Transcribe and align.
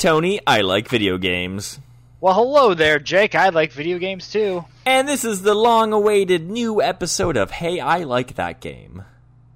Tony, 0.00 0.40
I 0.46 0.62
like 0.62 0.88
video 0.88 1.18
games. 1.18 1.78
Well, 2.22 2.32
hello 2.32 2.72
there, 2.72 2.98
Jake. 2.98 3.34
I 3.34 3.50
like 3.50 3.70
video 3.70 3.98
games 3.98 4.30
too. 4.32 4.64
And 4.86 5.06
this 5.06 5.26
is 5.26 5.42
the 5.42 5.54
long 5.54 5.92
awaited 5.92 6.48
new 6.50 6.80
episode 6.80 7.36
of 7.36 7.50
Hey, 7.50 7.80
I 7.80 7.98
Like 8.04 8.36
That 8.36 8.60
Game. 8.60 9.04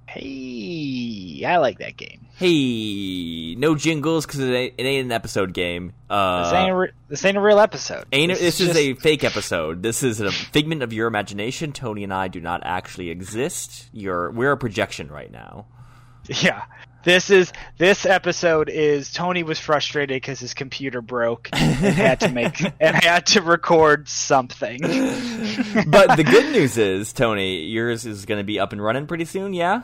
Hey, 0.06 1.42
I 1.46 1.56
like 1.56 1.78
that 1.78 1.96
game. 1.96 2.26
Hey, 2.36 3.54
no 3.56 3.74
jingles 3.74 4.26
because 4.26 4.40
it, 4.40 4.52
ain't- 4.52 4.74
it 4.76 4.82
ain't 4.82 5.06
an 5.06 5.12
episode 5.12 5.54
game. 5.54 5.94
Uh, 6.10 6.44
This 6.44 6.52
ain't 6.52 6.70
a, 6.70 6.74
re- 6.76 6.90
this 7.08 7.24
ain't 7.24 7.36
a 7.38 7.40
real 7.40 7.58
episode. 7.58 8.04
ain't 8.12 8.30
it- 8.30 8.38
this 8.38 8.60
is 8.60 8.66
just- 8.68 8.78
a 8.78 8.92
fake 8.94 9.24
episode. 9.24 9.82
This 9.82 10.02
is 10.02 10.20
a 10.20 10.30
figment 10.30 10.82
of 10.82 10.92
your 10.92 11.06
imagination. 11.08 11.72
Tony 11.72 12.04
and 12.04 12.12
I 12.12 12.28
do 12.28 12.40
not 12.42 12.60
actually 12.66 13.08
exist. 13.08 13.86
You're 13.94 14.30
we're 14.30 14.52
a 14.52 14.56
projection 14.58 15.08
right 15.08 15.32
now. 15.32 15.64
yeah. 16.28 16.64
This 17.04 17.28
is 17.28 17.52
this 17.76 18.06
episode 18.06 18.70
is 18.70 19.12
Tony 19.12 19.42
was 19.42 19.58
frustrated 19.58 20.16
because 20.16 20.40
his 20.40 20.54
computer 20.54 21.02
broke 21.02 21.50
and 21.52 21.74
had 21.74 22.20
to 22.20 22.30
make 22.30 22.60
and 22.80 22.96
had 22.96 23.26
to 23.26 23.42
record 23.42 24.08
something. 24.08 24.80
But 24.80 26.16
the 26.16 26.24
good 26.24 26.50
news 26.52 26.78
is, 26.78 27.12
Tony, 27.12 27.60
yours 27.64 28.06
is 28.06 28.24
going 28.24 28.38
to 28.38 28.44
be 28.44 28.58
up 28.58 28.72
and 28.72 28.82
running 28.82 29.06
pretty 29.06 29.26
soon. 29.26 29.52
Yeah. 29.52 29.82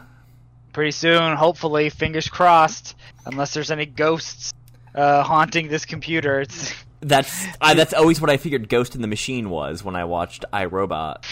Pretty 0.73 0.93
soon, 0.93 1.37
hopefully, 1.37 1.91
fingers 1.91 2.29
crossed. 2.29 2.97
Unless 3.27 3.53
there's 3.53 3.71
any 3.71 3.87
ghosts 3.87 4.55
uh, 4.95 5.23
haunting 5.23 5.69
this 5.69 5.85
computer, 5.85 6.41
it's 6.41 6.73
That's 7.01 7.45
I, 7.61 7.75
that's 7.75 7.93
always 7.93 8.21
what 8.21 8.31
I 8.31 8.39
figured 8.39 8.69
Ghost 8.69 8.95
in 8.95 9.03
the 9.03 9.09
Machine 9.09 9.51
was 9.51 9.85
when 9.85 9.95
I 9.97 10.05
watched 10.05 10.45
I, 10.53 10.65
Robot. 10.67 11.25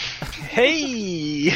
hey. 0.49 1.53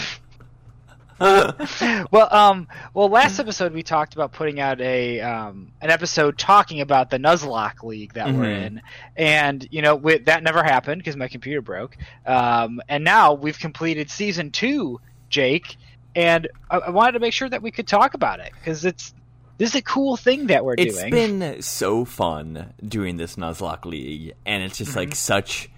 Well, 1.20 2.28
um, 2.34 2.68
well, 2.94 3.10
last 3.10 3.40
episode 3.40 3.74
we 3.74 3.84
talked 3.84 4.14
about 4.14 4.32
putting 4.34 4.60
out 4.60 4.82
a 4.82 5.22
um, 5.22 5.72
an 5.82 5.90
episode 5.90 6.38
talking 6.38 6.82
about 6.82 7.10
the 7.10 7.18
Nuzlocke 7.18 7.84
League 7.84 8.14
that 8.14 8.28
we're 8.28 8.44
Mhm. 8.46 8.66
in, 8.66 8.82
and 9.16 9.68
you 9.72 9.82
know 9.82 9.96
we, 9.96 10.18
that 10.20 10.44
never 10.44 10.64
happened 10.64 11.00
because 11.00 11.16
my 11.16 11.28
computer 11.28 11.62
broke. 11.62 11.96
Um, 12.26 12.82
and 12.90 13.04
now 13.04 13.34
we've 13.34 13.58
completed 13.60 14.10
season 14.10 14.52
two, 14.52 15.00
Jake, 15.30 15.78
and 16.16 16.48
I, 16.70 16.78
I 16.78 16.90
wanted 16.90 17.14
to 17.14 17.20
make 17.20 17.34
sure 17.34 17.50
that 17.50 17.62
we 17.62 17.72
could 17.72 17.88
talk 17.88 18.14
about 18.14 18.40
it 18.40 18.52
because 18.60 18.86
it's 18.86 19.14
this 19.58 19.70
is 19.70 19.76
a 19.76 19.82
cool 19.84 20.18
thing 20.18 20.48
that 20.48 20.66
we're 20.66 20.76
It's 20.78 20.96
doing. 21.00 21.14
It's 21.14 21.30
been 21.30 21.62
so 21.62 22.06
fun 22.06 22.74
doing 22.86 23.18
this 23.18 23.36
Nuzlocke 23.36 23.86
League, 23.86 24.34
and 24.46 24.64
it's 24.64 24.78
just 24.78 24.92
Mm-hmm. 24.92 25.00
like 25.00 25.16
such 25.16 25.70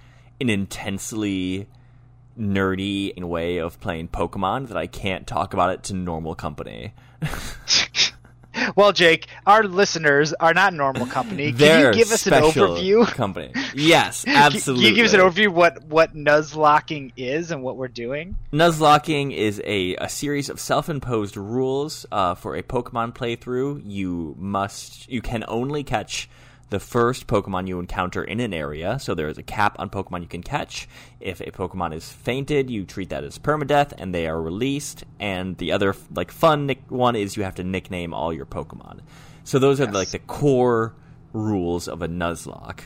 an 0.42 0.50
intensely 0.50 1.68
nerdy 2.38 3.22
way 3.22 3.58
of 3.58 3.80
playing 3.80 4.10
Pokemon 4.10 4.68
that 4.68 4.78
I 4.78 4.88
can't 4.88 5.26
talk 5.26 5.54
about 5.54 5.72
it 5.72 5.84
to 5.86 5.94
normal 5.94 6.36
company. 6.36 6.94
well, 8.76 8.92
Jake, 8.92 9.28
our 9.46 9.64
listeners 9.64 10.34
are 10.34 10.54
not 10.54 10.74
normal 10.74 11.06
company. 11.06 11.50
Can 11.50 11.58
They're 11.58 11.88
you 11.94 11.98
give 11.98 12.12
us 12.12 12.26
an 12.28 12.34
overview? 12.34 13.06
Company, 13.08 13.52
yes, 13.74 14.26
absolutely. 14.28 14.86
Can 14.86 14.90
you 14.92 14.96
give 14.96 15.06
us 15.06 15.14
an 15.14 15.20
overview 15.20 15.50
what 15.50 15.84
what 15.86 16.16
Nuzlocking 16.16 17.14
is 17.18 17.52
and 17.52 17.64
what 17.64 17.78
we're 17.78 17.88
doing? 17.88 18.38
Nuzlocking 18.52 19.34
is 19.34 19.62
a, 19.66 19.96
a 19.96 20.10
series 20.10 20.50
of 20.50 20.60
self-imposed 20.60 21.38
rules 21.38 22.06
uh, 22.12 22.36
for 22.36 22.56
a 22.56 22.64
Pokemon 22.64 23.14
playthrough. 23.14 23.82
You 23.86 24.36
must, 24.38 25.10
you 25.10 25.22
can 25.22 25.44
only 25.48 25.84
catch 25.84 26.30
the 26.70 26.80
first 26.80 27.28
Pokemon 27.28 27.68
you 27.68 27.80
encounter 27.80 28.24
in 28.24 28.40
an 28.40 28.54
area. 28.54 28.98
So 29.00 29.14
there 29.14 29.28
is 29.28 29.38
a 29.38 29.44
cap 29.44 29.76
on 29.80 29.90
Pokemon 29.90 30.22
you 30.22 30.28
can 30.28 30.42
catch. 30.44 30.88
If 31.20 31.40
a 31.40 31.52
Pokemon 31.52 31.94
is 31.94 32.10
fainted, 32.12 32.70
you 32.70 32.86
treat 32.86 33.10
that 33.10 33.24
as 33.24 33.38
permadeath, 33.38 33.94
and 33.98 34.14
they 34.16 34.28
are 34.28 34.42
released. 34.42 35.04
And 35.20 35.58
the 35.58 35.72
other 35.72 35.96
like 36.14 36.32
fun 36.32 36.66
nick- 36.66 36.90
one 36.90 37.16
is 37.16 37.38
you 37.38 37.44
have 37.44 37.56
to 37.56 37.64
nickname 37.64 38.14
all 38.14 38.34
your 38.34 38.46
Pokemon. 38.48 39.02
So 39.44 39.60
those 39.60 39.80
are 39.80 39.92
like 39.92 40.10
the 40.10 40.20
core 40.20 40.94
rules 41.34 41.88
of 41.88 42.02
a 42.02 42.08
Nuzlocke. 42.08 42.86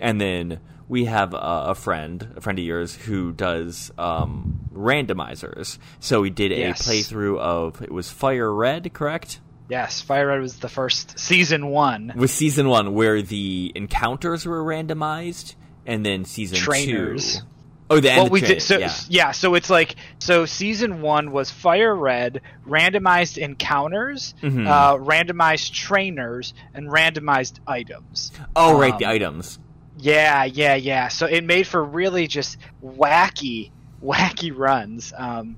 And 0.00 0.20
then 0.20 0.60
we 0.88 1.04
have 1.04 1.34
a, 1.34 1.36
a 1.36 1.74
friend, 1.74 2.32
a 2.36 2.40
friend 2.40 2.58
of 2.58 2.64
yours, 2.64 2.94
who 2.94 3.32
does 3.32 3.90
um, 3.98 4.60
randomizers. 4.72 5.76
So 6.00 6.22
we 6.22 6.30
did 6.30 6.52
a 6.52 6.58
Yes. 6.58 6.88
playthrough 6.88 7.38
of 7.38 7.82
it 7.82 7.92
was 7.92 8.10
Fire 8.10 8.52
Red, 8.52 8.92
correct? 8.94 9.40
Yes, 9.68 10.00
Fire 10.00 10.28
Red 10.28 10.40
was 10.40 10.56
the 10.56 10.68
first 10.68 11.18
season 11.18 11.66
one. 11.68 12.12
With 12.16 12.30
season 12.30 12.68
one, 12.68 12.94
where 12.94 13.20
the 13.22 13.70
encounters 13.74 14.46
were 14.46 14.62
randomized, 14.64 15.54
and 15.86 16.04
then 16.06 16.24
season 16.24 16.58
Trainers. 16.58 17.38
two. 17.38 17.42
Oh, 17.90 18.00
the 18.00 18.10
end 18.10 18.16
Well, 18.18 18.26
of 18.26 18.32
we 18.32 18.40
train- 18.40 18.52
did 18.52 18.62
so 18.62 18.78
yeah. 18.78 18.92
yeah. 19.08 19.30
So 19.32 19.54
it's 19.54 19.70
like 19.70 19.96
so 20.18 20.44
season 20.46 21.00
one 21.00 21.32
was 21.32 21.50
Fire 21.50 21.94
Red, 21.94 22.42
randomized 22.66 23.38
encounters, 23.38 24.34
Mhm. 24.42 24.66
uh, 24.66 24.96
randomized 24.98 25.72
trainers, 25.72 26.52
and 26.74 26.88
randomized 26.88 27.60
items. 27.66 28.30
Oh, 28.54 28.78
right, 28.78 28.92
um, 28.92 28.98
the 28.98 29.06
items. 29.06 29.58
Yeah, 29.98 30.44
yeah, 30.44 30.74
yeah. 30.74 31.08
So 31.08 31.24
it 31.26 31.44
made 31.44 31.66
for 31.66 31.82
really 31.82 32.26
just 32.26 32.58
wacky, 32.84 33.70
wacky 34.04 34.52
runs. 34.56 35.12
Um, 35.16 35.56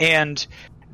and 0.00 0.44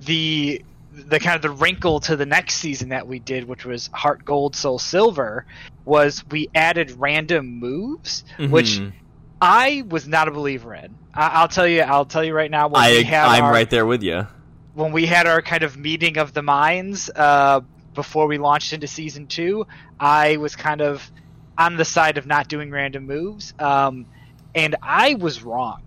the 0.04 0.62
the 0.92 1.18
kind 1.18 1.36
of 1.36 1.42
the 1.42 1.50
wrinkle 1.50 2.00
to 2.00 2.16
the 2.16 2.26
next 2.26 2.56
season 2.56 2.90
that 2.90 3.06
we 3.08 3.18
did, 3.18 3.44
which 3.48 3.64
was 3.64 3.88
Heart 3.92 4.24
Gold, 4.24 4.54
Soul 4.54 4.78
Silver, 4.78 5.46
was 5.84 6.22
we 6.30 6.48
added 6.54 6.90
random 6.98 7.58
moves, 7.58 8.24
which 8.38 8.78
Mhm. 8.78 8.92
I 9.40 9.84
was 9.88 10.06
not 10.06 10.28
a 10.28 10.30
believer 10.30 10.74
in. 10.74 10.94
I, 11.14 11.28
I'll 11.28 11.48
tell 11.48 11.66
you. 11.66 11.80
I'll 11.80 12.04
tell 12.04 12.22
you 12.22 12.34
right 12.34 12.50
now. 12.50 12.68
When 12.68 12.82
I, 12.82 12.90
we 12.92 13.02
had 13.04 13.26
I'm 13.26 13.44
our, 13.44 13.52
right 13.52 13.68
there 13.68 13.86
with 13.86 14.02
you. 14.02 14.26
when 14.74 14.92
we 14.92 15.06
had 15.06 15.26
our 15.26 15.42
kind 15.42 15.62
of 15.62 15.76
meeting 15.76 16.18
of 16.18 16.32
the 16.32 16.42
minds 16.42 17.10
uh, 17.14 17.60
before 17.94 18.26
we 18.26 18.38
launched 18.38 18.72
into 18.72 18.86
season 18.86 19.26
two, 19.26 19.66
I 19.98 20.36
was 20.36 20.56
kind 20.56 20.80
of 20.80 21.10
on 21.58 21.76
the 21.76 21.84
side 21.84 22.18
of 22.18 22.26
not 22.26 22.48
doing 22.48 22.70
random 22.70 23.06
moves, 23.06 23.52
um, 23.58 24.06
and 24.54 24.76
I 24.82 25.14
was 25.14 25.42
wrong. 25.42 25.82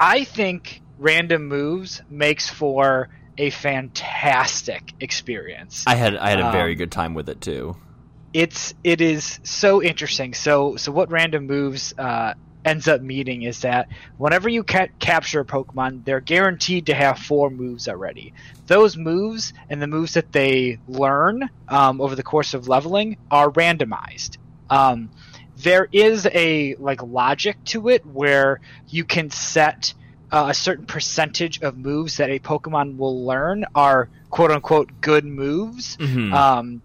I 0.00 0.24
think 0.24 0.80
random 0.98 1.46
moves 1.48 2.02
makes 2.10 2.48
for 2.48 3.08
a 3.38 3.50
fantastic 3.50 4.92
experience. 5.00 5.84
I 5.86 5.94
had 5.94 6.16
I 6.16 6.30
had 6.30 6.40
a 6.40 6.50
very 6.52 6.72
Um, 6.72 6.78
good 6.78 6.92
time 6.92 7.14
with 7.14 7.28
it 7.28 7.40
too. 7.40 7.76
it's 8.32 8.74
it 8.84 9.00
is 9.00 9.40
so 9.42 9.82
interesting. 9.82 10.34
So 10.34 10.76
so 10.76 10.92
what 10.92 11.10
random 11.10 11.46
moves 11.46 11.94
uh, 11.98 12.34
ends 12.64 12.88
up 12.88 13.00
meaning 13.00 13.42
is 13.42 13.60
that 13.60 13.88
whenever 14.18 14.48
you 14.48 14.62
ca- 14.64 14.88
capture 14.98 15.40
a 15.40 15.44
Pokemon, 15.44 16.04
they're 16.04 16.20
guaranteed 16.20 16.86
to 16.86 16.94
have 16.94 17.18
four 17.18 17.48
moves 17.50 17.88
already. 17.88 18.34
Those 18.66 18.96
moves 18.96 19.52
and 19.70 19.80
the 19.80 19.86
moves 19.86 20.14
that 20.14 20.32
they 20.32 20.78
learn 20.86 21.48
um, 21.68 22.00
over 22.00 22.14
the 22.14 22.22
course 22.22 22.54
of 22.54 22.68
leveling 22.68 23.16
are 23.30 23.50
randomized. 23.50 24.36
Um, 24.68 25.10
there 25.56 25.88
is 25.90 26.26
a 26.26 26.74
like 26.76 27.02
logic 27.02 27.56
to 27.66 27.88
it 27.88 28.04
where 28.04 28.60
you 28.88 29.04
can 29.04 29.30
set 29.30 29.94
uh, 30.30 30.46
a 30.48 30.54
certain 30.54 30.86
percentage 30.86 31.60
of 31.62 31.76
moves 31.76 32.16
that 32.18 32.30
a 32.30 32.38
Pokemon 32.38 32.96
will 32.96 33.24
learn 33.24 33.64
are 33.74 34.08
quote 34.30 34.50
unquote 34.50 34.90
good 35.00 35.24
moves. 35.24 35.96
Mhm. 35.96 36.32
Um, 36.32 36.82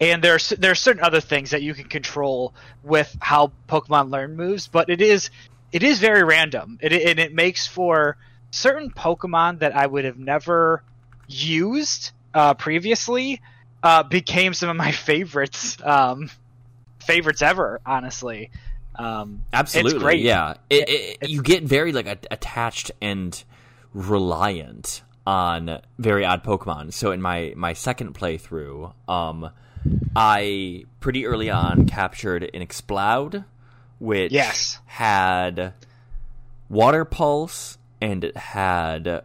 and 0.00 0.22
there's 0.22 0.52
are 0.62 0.74
certain 0.74 1.02
other 1.02 1.20
things 1.20 1.50
that 1.50 1.62
you 1.62 1.74
can 1.74 1.84
control 1.84 2.54
with 2.82 3.16
how 3.20 3.52
Pokemon 3.68 4.10
learn 4.10 4.36
moves, 4.36 4.66
but 4.68 4.90
it 4.90 5.00
is 5.00 5.30
it 5.72 5.82
is 5.82 5.98
very 5.98 6.22
random. 6.22 6.78
It 6.80 6.92
and 6.92 7.18
it 7.18 7.34
makes 7.34 7.66
for 7.66 8.16
certain 8.50 8.90
Pokemon 8.90 9.60
that 9.60 9.74
I 9.74 9.86
would 9.86 10.04
have 10.04 10.18
never 10.18 10.82
used 11.28 12.12
uh, 12.34 12.54
previously 12.54 13.40
uh, 13.82 14.02
became 14.02 14.54
some 14.54 14.68
of 14.68 14.76
my 14.76 14.92
favorites 15.08 15.76
um, 15.82 16.30
favorites 17.00 17.42
ever. 17.42 17.80
Honestly, 17.86 18.50
um, 18.98 19.42
Absolutely, 19.52 19.98
great. 19.98 20.20
yeah. 20.20 20.54
It, 20.70 21.18
it, 21.22 21.28
you 21.30 21.42
get 21.42 21.62
very 21.64 21.92
like 21.92 22.06
a- 22.06 22.18
attached 22.30 22.90
and 23.00 23.42
reliant 23.92 25.02
on 25.26 25.80
very 25.98 26.24
odd 26.24 26.44
Pokemon. 26.44 26.92
So 26.92 27.10
in 27.12 27.20
my 27.20 27.52
my 27.56 27.72
second 27.72 28.14
playthrough, 28.14 28.92
um, 29.08 29.50
I 30.14 30.84
pretty 31.00 31.26
early 31.26 31.50
on 31.50 31.86
captured 31.86 32.48
an 32.54 32.62
Exploud, 32.62 33.44
which 33.98 34.32
Yes. 34.32 34.78
had 34.86 35.74
Water 36.68 37.04
Pulse 37.04 37.78
and 38.00 38.24
it 38.24 38.36
had 38.36 39.22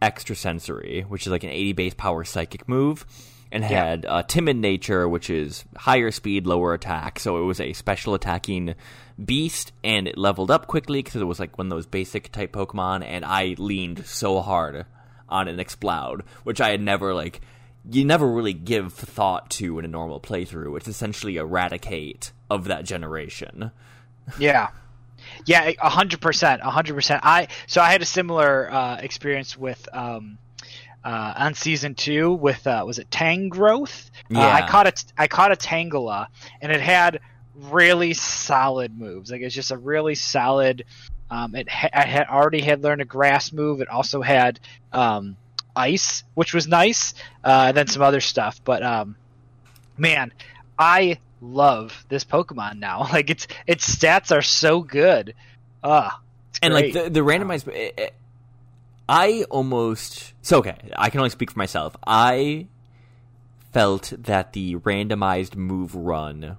Extrasensory, 0.00 1.02
which 1.08 1.26
is 1.26 1.30
like 1.32 1.44
an 1.44 1.50
80 1.50 1.72
base 1.72 1.94
power 1.94 2.24
psychic 2.24 2.68
move, 2.68 3.04
and 3.52 3.62
Yeah. 3.62 3.68
had 3.84 4.06
uh, 4.06 4.22
Timid 4.24 4.56
Nature, 4.56 5.08
which 5.08 5.30
is 5.30 5.64
higher 5.76 6.10
speed, 6.10 6.46
lower 6.46 6.74
attack. 6.74 7.18
So 7.20 7.36
it 7.38 7.44
was 7.44 7.60
a 7.60 7.72
special 7.74 8.14
attacking 8.14 8.74
beast, 9.22 9.72
and 9.84 10.08
it 10.08 10.18
leveled 10.18 10.50
up 10.50 10.66
quickly 10.66 11.02
because 11.02 11.20
it 11.20 11.24
was 11.26 11.38
like 11.38 11.56
one 11.58 11.66
of 11.68 11.70
those 11.70 11.86
basic 11.86 12.32
type 12.32 12.52
Pokemon, 12.52 13.04
and 13.04 13.24
I 13.24 13.54
leaned 13.58 14.06
so 14.06 14.40
hard 14.40 14.86
on 15.28 15.48
an 15.48 15.60
Exploud, 15.60 16.24
which 16.44 16.60
I 16.60 16.70
had 16.70 16.80
never 16.80 17.14
like. 17.14 17.40
You 17.90 18.04
never 18.04 18.30
really 18.30 18.52
give 18.52 18.92
thought 18.92 19.50
to 19.52 19.78
in 19.80 19.84
a 19.84 19.88
normal 19.88 20.20
playthrough. 20.20 20.76
It's 20.76 20.86
essentially 20.86 21.36
a 21.36 21.44
Raticate 21.44 22.30
of 22.48 22.64
that 22.66 22.84
generation. 22.84 23.72
Yeah. 24.38 24.68
Yeah, 25.46 25.72
a 25.80 25.88
hundred 25.88 26.20
percent, 26.20 26.62
a 26.62 26.70
hundred 26.70 26.94
percent. 26.94 27.22
I 27.24 27.48
so 27.66 27.80
I 27.80 27.90
had 27.90 28.00
a 28.02 28.04
similar 28.04 28.70
uh, 28.72 28.96
experience 28.96 29.56
with 29.56 29.88
um, 29.92 30.38
uh, 31.04 31.34
on 31.36 31.54
season 31.54 31.94
two 31.94 32.32
with 32.32 32.66
uh, 32.66 32.84
was 32.86 32.98
it 32.98 33.10
Tangrowth? 33.10 34.10
Uh, 34.34 34.38
Yeah. 34.40 34.54
I 34.54 34.68
caught 34.68 34.86
a 34.86 34.92
I 35.18 35.26
caught 35.26 35.52
a 35.52 35.56
Tangela, 35.56 36.26
and 36.60 36.70
it 36.72 36.80
had 36.80 37.20
really 37.54 38.14
solid 38.14 38.98
moves. 38.98 39.30
Like 39.30 39.40
it's 39.42 39.54
just 39.54 39.70
a 39.70 39.76
really 39.76 40.14
solid. 40.14 40.84
Um, 41.30 41.54
it 41.54 41.68
ha- 41.68 41.90
I 41.92 42.04
had 42.06 42.26
already 42.28 42.60
had 42.60 42.82
learned 42.82 43.00
a 43.02 43.06
grass 43.06 43.52
move. 43.52 43.80
It 43.80 43.88
also 43.88 44.20
had 44.22 44.60
um, 44.92 45.36
ice, 45.74 46.24
which 46.34 46.52
was 46.52 46.68
nice, 46.68 47.14
uh, 47.44 47.66
and 47.68 47.76
then 47.76 47.86
some 47.86 48.02
other 48.02 48.20
stuff. 48.20 48.60
But 48.64 48.82
um, 48.82 49.16
man, 49.96 50.32
I 50.78 51.18
love 51.40 52.04
this 52.08 52.24
Pokemon 52.24 52.78
now. 52.78 53.08
Like 53.12 53.30
its 53.30 53.46
its 53.66 53.96
stats 53.96 54.34
are 54.34 54.42
so 54.42 54.82
good. 54.82 55.34
It's 56.50 56.58
and 56.62 56.74
like 56.74 56.92
the, 56.92 57.10
the 57.10 57.20
randomized 57.20 57.68
eh, 57.74 57.90
eh, 57.96 58.08
i 59.12 59.44
almost 59.50 60.32
so 60.42 60.58
okay 60.58 60.76
i 60.96 61.10
can 61.10 61.20
only 61.20 61.30
speak 61.30 61.50
for 61.50 61.58
myself 61.58 61.96
i 62.06 62.66
felt 63.72 64.12
that 64.18 64.52
the 64.54 64.76
randomized 64.76 65.54
move 65.56 65.94
run 65.94 66.56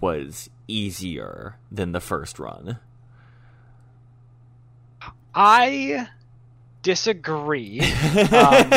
was 0.00 0.48
easier 0.68 1.56
than 1.70 1.92
the 1.92 2.00
first 2.00 2.38
run 2.38 2.78
I 5.34 6.08
disagree. 6.82 7.80
Um, 7.80 8.70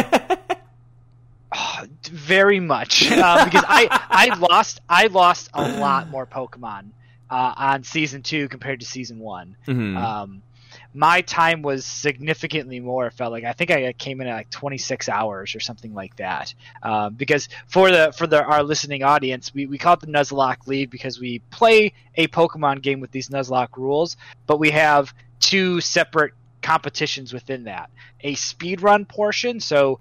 very 2.12 2.59
much 2.59 3.09
uh, 3.12 3.45
because 3.45 3.63
I 3.68 3.88
I 4.09 4.35
lost 4.39 4.81
I 4.89 5.07
lost 5.07 5.50
a 5.53 5.77
lot 5.79 6.09
more 6.09 6.25
Pokemon 6.25 6.89
uh, 7.29 7.53
on 7.56 7.83
season 7.83 8.24
two 8.24 8.47
compared 8.50 8.79
to 8.79 8.85
season 8.85 9.19
one. 9.19 9.56
Mhm. 9.68 9.97
Um, 9.97 10.41
my 10.94 11.22
time 11.22 11.62
was 11.62 11.86
significantly 11.86 12.80
more. 12.80 13.07
It 13.07 13.13
felt 13.13 13.31
like 13.31 13.44
I 13.44 13.54
think 13.54 13.72
I 13.72 13.94
came 13.94 14.22
in 14.22 14.28
at 14.28 14.36
like 14.36 14.50
26 14.50 15.10
hours 15.10 15.56
or 15.56 15.60
something 15.60 15.94
like 15.94 16.16
that. 16.18 16.54
Um, 16.81 17.13
because 17.13 17.50
for 17.68 17.92
the 17.92 18.13
for 18.18 18.28
the 18.28 18.44
our 18.44 18.63
listening 18.63 19.04
audience, 19.04 19.54
we, 19.54 19.66
we 19.66 19.78
call 19.78 19.94
it 19.94 20.00
the 20.00 20.07
Nuzlocke 20.07 20.68
League 20.68 20.89
because 20.89 21.19
we 21.19 21.39
play 21.51 21.94
a 22.16 22.28
Pokemon 22.28 22.81
game 22.81 23.00
with 23.00 23.12
these 23.12 23.30
Nuzlocke 23.30 23.78
rules, 23.78 24.18
but 24.45 24.60
we 24.60 24.72
have 24.72 25.13
two 25.39 25.80
separate 25.81 26.34
competitions 26.62 27.34
within 27.34 27.66
that. 27.66 27.89
A 28.22 28.36
speed 28.36 28.81
run 28.81 29.06
portion, 29.06 29.60
so 29.60 30.00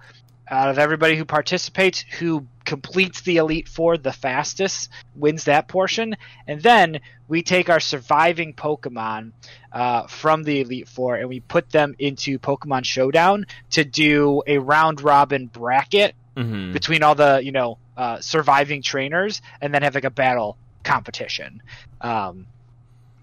out 0.48 0.68
of 0.68 0.78
everybody 0.78 1.16
who 1.16 1.24
participates, 1.24 2.04
who 2.18 2.46
completes 2.64 3.20
the 3.22 3.36
Elite 3.38 3.68
Four 3.68 3.96
the 3.96 4.12
fastest 4.12 4.90
wins 5.14 5.44
that 5.44 5.68
portion. 5.68 6.16
And 6.46 6.60
then 6.62 7.00
we 7.28 7.42
take 7.42 7.70
our 7.70 7.80
surviving 7.80 8.54
Pokemon 8.54 9.32
uh, 9.72 10.06
from 10.06 10.42
the 10.42 10.60
Elite 10.60 10.88
Four 10.88 11.16
and 11.16 11.28
we 11.28 11.40
put 11.40 11.70
them 11.70 11.94
into 11.98 12.38
Pokemon 12.38 12.84
Showdown 12.84 13.46
to 13.70 13.84
do 13.84 14.42
a 14.46 14.58
round 14.58 15.00
robin 15.00 15.46
bracket 15.46 16.14
Mhm. 16.36 16.74
between 16.74 17.02
all 17.02 17.14
the 17.14 17.40
you 17.42 17.50
know 17.50 17.78
uh, 17.96 18.20
surviving 18.20 18.82
trainers, 18.82 19.40
and 19.62 19.72
then 19.72 19.80
have 19.80 19.94
like 19.94 20.04
a 20.04 20.10
battle 20.10 20.58
competition. 20.84 21.62
Um, 22.02 22.46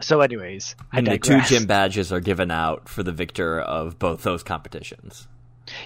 so, 0.02 0.22
anyways, 0.22 0.76
I 0.92 0.98
and 0.98 1.06
the 1.06 1.20
two 1.20 1.40
gym 1.42 1.68
badges 1.68 2.12
are 2.12 2.20
given 2.20 2.50
out 2.50 2.90
for 2.90 3.04
the 3.04 3.12
victor 3.12 3.62
of 3.62 4.00
both 4.00 4.24
those 4.24 4.42
competitions 4.42 5.28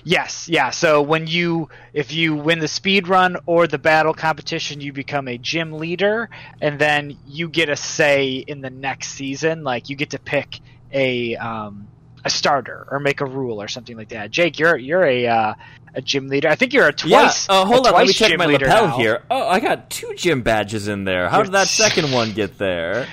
Yes, 0.04 0.50
yeah. 0.50 0.72
So 0.72 1.02
when 1.02 1.28
you 1.28 1.70
if 1.94 2.12
you 2.12 2.36
win 2.36 2.60
the 2.60 2.68
speed 2.68 3.08
run 3.08 3.38
or 3.46 3.68
the 3.68 3.78
battle 3.78 4.14
competition, 4.14 4.82
you 4.82 4.92
become 4.92 5.28
a 5.28 5.38
gym 5.38 5.74
leader, 5.74 6.30
and 6.62 6.80
then 6.80 7.18
you 7.26 7.50
get 7.50 7.70
a 7.70 7.76
say 7.76 8.36
in 8.36 8.62
the 8.62 8.70
next 8.70 9.10
season. 9.10 9.64
Like 9.64 9.90
you 9.90 9.96
get 9.96 10.12
to 10.12 10.20
pick 10.20 10.60
a 10.92 11.36
um, 11.36 11.90
a 12.26 12.30
starter 12.30 12.88
or 12.90 13.00
make 13.00 13.22
a 13.22 13.26
rule 13.26 13.62
or 13.62 13.68
something 13.68 13.96
like 13.96 14.10
that. 14.10 14.32
Jake, 14.32 14.60
you're 14.60 14.78
you're 14.78 15.06
a 15.06 15.28
uh, 15.28 15.54
a 15.98 16.02
gym 16.02 16.28
leader. 16.28 16.48
I 16.48 16.56
think 16.56 16.74
you're 16.74 16.88
a 16.88 16.94
twice. 16.94 17.48
yeah 17.50 17.56
uh, 17.56 17.66
hold 17.66 17.88
on 17.88 17.94
let 17.94 18.06
me 18.08 18.14
check 18.14 18.38
my 18.38 18.46
lapel 18.46 18.88
now. 18.88 18.98
here 18.98 19.24
oh 19.32 19.48
i 19.48 19.60
got 19.60 19.90
two 19.90 20.14
gym 20.16 20.44
badges 20.44 20.88
in 20.88 21.04
there 21.06 21.28
how 21.28 21.42
did 21.42 21.52
that 21.54 21.68
second 21.68 22.12
one 22.12 22.32
get 22.42 22.58
there 22.60 23.08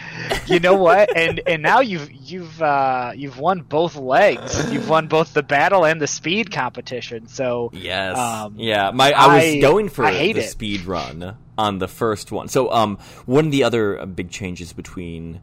you 0.46 0.60
know 0.60 0.74
what? 0.76 1.08
And 1.16 1.40
and 1.46 1.62
now 1.62 1.80
you've 1.80 2.10
you've 2.12 2.60
uh, 2.62 3.12
you've 3.14 3.38
won 3.38 3.60
both 3.62 3.96
legs. 3.96 4.70
You've 4.72 4.88
won 4.88 5.06
both 5.06 5.32
the 5.32 5.42
battle 5.42 5.84
and 5.86 6.00
the 6.00 6.06
speed 6.06 6.50
competition. 6.52 7.28
So 7.28 7.70
Yes. 7.72 8.18
Um, 8.18 8.54
yeah. 8.58 8.90
My 8.90 9.12
I 9.12 9.26
was 9.36 9.44
I- 9.44 9.60
going 9.60 9.88
for 9.88 10.04
I 10.04 10.32
the 10.32 10.40
it. 10.40 10.50
speed 10.50 10.84
run 10.84 11.36
on 11.56 11.78
the 11.78 11.88
first 11.88 12.30
one. 12.32 12.48
So 12.48 12.70
um 12.72 12.98
one 13.26 13.46
of 13.46 13.52
the 13.52 13.64
other 13.64 13.98
uh, 14.00 14.06
big 14.06 14.30
changes 14.30 14.72
between 14.72 15.40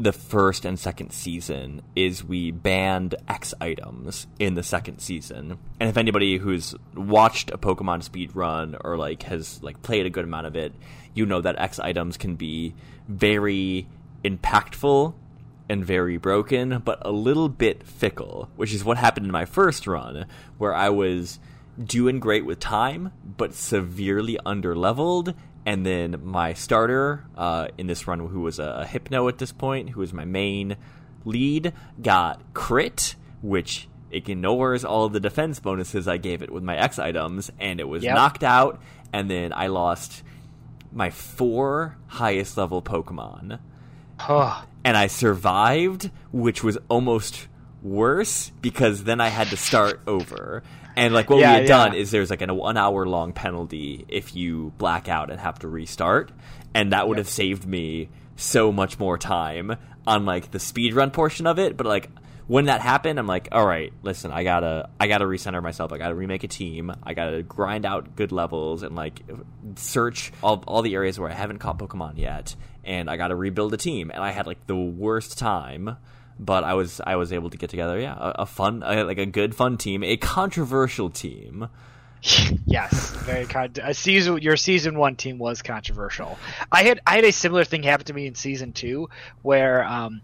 the 0.00 0.12
first 0.12 0.64
and 0.64 0.78
second 0.78 1.12
season 1.12 1.82
is 1.94 2.24
we 2.24 2.50
banned 2.50 3.14
X 3.28 3.52
items 3.60 4.26
in 4.38 4.54
the 4.54 4.62
second 4.62 5.00
season. 5.00 5.58
And 5.78 5.90
if 5.90 5.98
anybody 5.98 6.38
who's 6.38 6.74
watched 6.94 7.50
a 7.50 7.58
Pokemon 7.58 8.02
speed 8.02 8.34
run 8.34 8.76
or 8.82 8.96
like 8.96 9.24
has 9.24 9.62
like 9.62 9.82
played 9.82 10.06
a 10.06 10.10
good 10.10 10.24
amount 10.24 10.46
of 10.46 10.56
it, 10.56 10.72
you 11.12 11.26
know 11.26 11.42
that 11.42 11.58
X 11.58 11.78
items 11.78 12.16
can 12.16 12.36
be 12.36 12.74
very 13.08 13.88
impactful 14.24 15.12
and 15.68 15.84
very 15.84 16.16
broken, 16.16 16.78
but 16.78 17.04
a 17.06 17.12
little 17.12 17.50
bit 17.50 17.82
fickle, 17.86 18.48
which 18.56 18.72
is 18.72 18.82
what 18.82 18.96
happened 18.96 19.26
in 19.26 19.32
my 19.32 19.44
first 19.44 19.86
run, 19.86 20.24
where 20.56 20.74
I 20.74 20.88
was 20.88 21.38
doing 21.82 22.20
great 22.20 22.46
with 22.46 22.58
time, 22.58 23.12
but 23.36 23.54
severely 23.54 24.38
underleveled. 24.46 25.34
And 25.66 25.84
then 25.84 26.20
my 26.24 26.54
starter 26.54 27.24
uh, 27.36 27.68
in 27.76 27.86
this 27.86 28.06
run, 28.06 28.18
who 28.20 28.40
was 28.40 28.58
a, 28.58 28.80
a 28.80 28.86
Hypno 28.86 29.28
at 29.28 29.38
this 29.38 29.52
point, 29.52 29.90
who 29.90 30.00
was 30.00 30.12
my 30.12 30.24
main 30.24 30.76
lead, 31.24 31.72
got 32.00 32.40
crit, 32.54 33.14
which 33.42 33.88
ignores 34.10 34.84
all 34.84 35.04
of 35.04 35.12
the 35.12 35.20
defense 35.20 35.60
bonuses 35.60 36.08
I 36.08 36.16
gave 36.16 36.42
it 36.42 36.50
with 36.50 36.62
my 36.62 36.76
X 36.76 36.98
items, 36.98 37.50
and 37.60 37.78
it 37.78 37.88
was 37.88 38.02
Yep. 38.02 38.14
knocked 38.14 38.42
out. 38.44 38.80
And 39.12 39.30
then 39.30 39.52
I 39.52 39.66
lost 39.68 40.22
my 40.92 41.10
four 41.10 41.96
highest 42.08 42.56
level 42.56 42.82
Pokemon 42.82 43.60
oh, 44.28 44.64
and 44.84 44.96
I 44.96 45.06
survived, 45.06 46.10
which 46.32 46.64
was 46.64 46.78
almost 46.88 47.46
worse 47.82 48.50
because 48.60 49.04
then 49.04 49.20
I 49.20 49.28
had 49.28 49.48
to 49.48 49.56
start 49.56 50.00
over. 50.06 50.62
And 51.00 51.14
like 51.14 51.30
what 51.30 51.38
Yeah, 51.40 51.52
we 51.52 51.54
had 51.54 51.62
yeah. 51.62 51.68
done 51.68 51.94
is 51.94 52.10
there's 52.10 52.30
like 52.30 52.42
an 52.42 52.54
one 52.54 52.76
hour 52.76 53.06
long 53.06 53.32
penalty 53.32 54.04
if 54.08 54.36
you 54.36 54.72
black 54.78 55.08
out 55.08 55.30
and 55.30 55.40
have 55.40 55.58
to 55.60 55.68
restart, 55.68 56.30
and 56.74 56.92
that 56.92 57.08
would 57.08 57.18
have 57.18 57.28
saved 57.28 57.66
me 57.66 58.10
so 58.36 58.70
much 58.70 58.98
more 58.98 59.16
time 59.18 59.76
on 60.06 60.24
like 60.26 60.50
the 60.50 60.58
speed 60.58 60.94
run 60.94 61.10
portion 61.10 61.46
of 61.46 61.58
it. 61.58 61.76
But 61.76 61.86
like 61.86 62.10
when 62.46 62.66
that 62.66 62.80
happened, 62.80 63.18
I'm 63.18 63.26
like, 63.26 63.48
all 63.52 63.64
right, 63.66 63.92
listen, 64.02 64.30
I 64.30 64.44
gotta 64.44 64.90
I 64.98 65.06
gotta 65.08 65.24
recenter 65.24 65.62
myself. 65.62 65.92
I 65.92 65.98
gotta 65.98 66.14
remake 66.14 66.44
a 66.44 66.48
team. 66.48 66.92
I 67.02 67.14
gotta 67.14 67.42
grind 67.42 67.86
out 67.86 68.16
good 68.16 68.32
levels 68.32 68.82
and 68.82 68.94
like 68.94 69.22
search 69.76 70.32
all 70.42 70.62
all 70.66 70.82
the 70.82 70.94
areas 70.94 71.18
where 71.18 71.30
I 71.30 71.34
haven't 71.34 71.58
caught 71.60 71.78
Pokemon 71.78 72.18
yet, 72.18 72.54
and 72.84 73.08
I 73.08 73.16
gotta 73.16 73.36
rebuild 73.36 73.72
a 73.72 73.76
team. 73.78 74.10
And 74.12 74.22
I 74.22 74.32
had 74.32 74.46
like 74.46 74.66
the 74.66 74.76
worst 74.76 75.38
time 75.38 75.96
but 76.40 76.64
I 76.64 76.74
was 76.74 77.00
I 77.06 77.16
was 77.16 77.32
able 77.32 77.50
to 77.50 77.58
get 77.58 77.70
together, 77.70 77.98
yeah, 78.00 78.16
a, 78.18 78.42
a 78.42 78.46
fun, 78.46 78.82
a, 78.84 79.04
like 79.04 79.18
a 79.18 79.26
good 79.26 79.54
fun 79.54 79.76
team, 79.76 80.02
a 80.02 80.16
controversial 80.16 81.10
team. 81.10 81.68
yes, 82.66 83.10
very 83.10 83.46
con- 83.46 83.74
season. 83.92 84.40
Your 84.40 84.56
season 84.56 84.98
one 84.98 85.16
team 85.16 85.38
was 85.38 85.62
controversial. 85.62 86.38
I 86.72 86.82
had 86.82 87.00
I 87.06 87.16
had 87.16 87.24
a 87.24 87.32
similar 87.32 87.64
thing 87.64 87.82
happen 87.82 88.06
to 88.06 88.14
me 88.14 88.26
in 88.26 88.34
season 88.34 88.72
two, 88.72 89.10
where 89.42 89.84
um, 89.84 90.22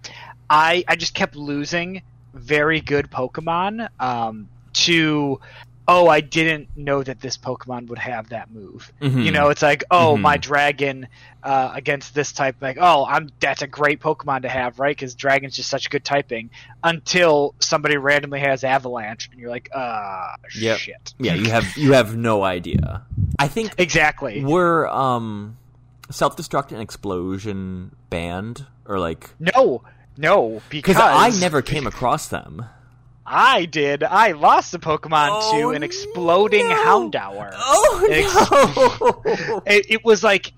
I 0.48 0.84
I 0.88 0.96
just 0.96 1.14
kept 1.14 1.36
losing 1.36 2.02
very 2.32 2.80
good 2.80 3.10
Pokemon 3.10 3.88
um, 4.00 4.48
to. 4.72 5.40
Oh, 5.88 6.08
I 6.08 6.20
didn't 6.20 6.68
know 6.76 7.02
that 7.04 7.20
this 7.20 7.36
Pokemon 7.38 7.88
would 7.88 7.98
have 7.98 8.30
that 8.30 8.50
move. 8.50 8.92
Mhm. 9.00 9.24
You 9.24 9.30
know, 9.30 9.50
it's 9.50 9.62
like, 9.62 9.84
oh, 9.90 10.16
Mhm. 10.16 10.20
my 10.20 10.36
dragon 10.36 11.06
uh, 11.44 11.70
against 11.74 12.12
this 12.12 12.32
type, 12.32 12.56
like, 12.60 12.76
oh, 12.80 13.06
I'm 13.08 13.30
that's 13.38 13.62
a 13.62 13.68
great 13.68 14.00
Pokemon 14.00 14.42
to 14.42 14.48
have, 14.48 14.80
right? 14.80 14.96
Because 14.96 15.14
dragon's 15.14 15.54
just 15.54 15.68
such 15.68 15.88
good 15.90 16.04
typing. 16.04 16.50
Until 16.82 17.54
somebody 17.60 17.96
randomly 17.96 18.40
has 18.40 18.64
Avalanche, 18.64 19.28
and 19.30 19.38
you're 19.40 19.50
like, 19.50 19.68
uh, 19.72 20.34
Yep. 20.58 20.78
shit. 20.78 21.14
Yeah, 21.20 21.34
you 21.34 21.50
have 21.52 21.76
you 21.76 21.92
have 21.92 22.16
no 22.16 22.42
idea. 22.42 23.02
I 23.38 23.46
think 23.46 23.74
Exactly. 23.78 24.44
were 24.44 24.88
um 24.88 25.56
self 26.10 26.36
destruct 26.36 26.72
and 26.72 26.80
explosion 26.82 27.94
banned 28.10 28.66
or 28.86 28.98
like 28.98 29.30
No, 29.38 29.82
no, 30.16 30.62
because 30.68 30.96
I 30.98 31.30
never 31.40 31.62
came 31.62 31.86
across 31.86 32.26
them. 32.26 32.64
I 33.26 33.64
did. 33.64 34.02
I 34.04 34.32
lost 34.32 34.72
the 34.72 34.78
Pokemon 34.78 35.28
Oh, 35.32 35.58
to 35.60 35.70
an 35.70 35.82
exploding 35.82 36.68
no. 36.68 36.74
Houndour. 36.84 37.50
Oh 37.56 39.22
no! 39.24 39.62
It, 39.66 39.86
it 39.90 40.04
was 40.04 40.22
like, 40.22 40.52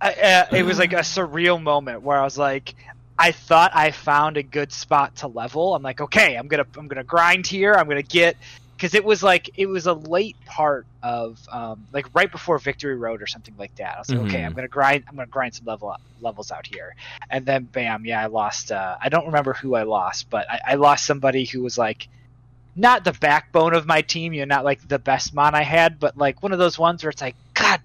uh, 0.00 0.06
uh, 0.06 0.46
it 0.52 0.64
was 0.64 0.78
like 0.78 0.92
a 0.92 0.96
surreal 0.96 1.62
moment 1.62 2.02
where 2.02 2.18
I 2.18 2.24
was 2.24 2.36
like, 2.36 2.74
I 3.18 3.30
thought 3.30 3.70
I 3.74 3.92
found 3.92 4.36
a 4.36 4.42
good 4.42 4.72
spot 4.72 5.16
to 5.16 5.28
level. 5.28 5.74
I'm 5.76 5.82
like, 5.82 6.00
okay, 6.00 6.34
I'm 6.34 6.48
gonna, 6.48 6.66
I'm 6.76 6.88
gonna 6.88 7.04
grind 7.04 7.46
here. 7.46 7.74
I'm 7.74 7.86
gonna 7.88 8.02
get, 8.02 8.36
because 8.82 8.94
it 8.96 9.04
was 9.04 9.22
like, 9.22 9.48
it 9.56 9.66
was 9.66 9.86
a 9.86 9.92
late 9.94 10.36
part 10.44 10.88
of, 11.04 11.38
um, 11.52 11.86
like 11.92 12.04
right 12.14 12.32
before 12.32 12.58
Victory 12.58 12.96
Road 12.96 13.22
or 13.22 13.28
something 13.28 13.54
like 13.56 13.72
that. 13.76 13.94
I 13.94 14.00
was 14.00 14.08
like, 14.10 14.18
okay, 14.22 14.42
Mhm. 14.42 14.46
I'm 14.46 14.54
gonna 14.54 14.66
grind, 14.66 15.04
I'm 15.08 15.14
gonna 15.14 15.28
grind 15.28 15.54
some 15.54 15.66
level 15.66 15.90
up, 15.90 16.00
levels 16.20 16.50
out 16.50 16.66
here, 16.66 16.92
and 17.30 17.46
then 17.46 17.66
bam, 17.66 18.04
yeah, 18.04 18.20
I 18.20 18.26
lost. 18.26 18.72
Uh, 18.72 18.96
I 19.00 19.08
don't 19.08 19.26
remember 19.26 19.52
who 19.54 19.76
I 19.76 19.84
lost, 19.84 20.26
but 20.30 20.50
I, 20.50 20.60
I 20.70 20.74
lost 20.74 21.06
somebody 21.06 21.44
who 21.44 21.62
was 21.62 21.78
like 21.78 22.08
not 22.74 23.04
the 23.04 23.12
backbone 23.12 23.74
of 23.74 23.86
my 23.86 24.02
team, 24.02 24.32
you 24.32 24.40
know, 24.44 24.56
not 24.56 24.64
like 24.64 24.80
the 24.88 24.98
best 24.98 25.32
mon 25.32 25.54
I 25.54 25.62
had, 25.62 26.00
but 26.00 26.16
like 26.16 26.42
one 26.42 26.52
of 26.52 26.58
those 26.58 26.78
ones 26.78 27.04
where 27.04 27.10
it's 27.10 27.22
like, 27.22 27.36
God 27.54 27.80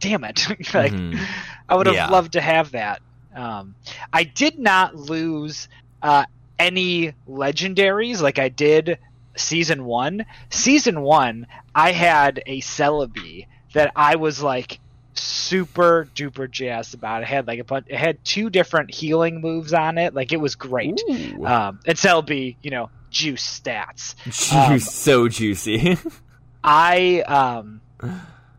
damn 0.00 0.24
it. 0.24 0.46
like 0.74 0.92
Mhm. 0.92 1.26
I 1.68 1.74
would 1.74 1.86
have 1.88 1.96
Yeah. 1.96 2.10
loved 2.10 2.34
to 2.34 2.40
have 2.40 2.72
that. 2.72 3.00
Um, 3.34 3.74
I 4.12 4.24
did 4.24 4.58
not 4.58 4.94
lose 4.94 5.68
uh, 6.02 6.26
any 6.58 7.14
legendaries 7.28 8.20
like 8.20 8.38
I 8.38 8.48
did 8.50 8.98
season 9.36 9.84
one. 9.84 10.24
Season 10.50 11.00
one, 11.00 11.46
I 11.74 11.92
had 11.92 12.42
a 12.46 12.60
Celebi 12.60 13.46
that 13.74 13.92
I 13.96 14.16
was 14.16 14.42
like 14.42 14.78
super 15.14 16.08
duper 16.14 16.50
jazzed 16.50 16.94
about. 16.94 17.22
It 17.22 17.28
had 17.28 17.46
like 17.46 17.58
a 17.58 17.64
bunch, 17.64 17.86
it 17.88 17.98
had 17.98 18.24
two 18.24 18.50
different 18.50 18.92
healing 18.92 19.40
moves 19.40 19.72
on 19.72 19.98
it. 19.98 20.14
Like 20.14 20.32
it 20.32 20.40
was 20.40 20.54
great. 20.54 21.02
Ooh. 21.08 21.46
Um, 21.46 21.80
and 21.86 21.96
Celebi, 21.96 22.56
you 22.62 22.70
know, 22.70 22.90
juice 23.10 23.60
stats. 23.60 24.14
Juice, 24.24 24.52
um, 24.52 24.78
so 24.78 25.28
juicy. 25.28 25.98
I 26.64 27.20
um 27.22 27.80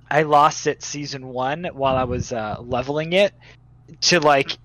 I 0.10 0.24
lost 0.24 0.68
it 0.68 0.84
season 0.84 1.28
one 1.28 1.66
while 1.74 1.96
I 1.96 2.04
was 2.04 2.32
uh, 2.32 2.58
leveling 2.60 3.14
it 3.14 3.34
to 4.02 4.20
like 4.20 4.58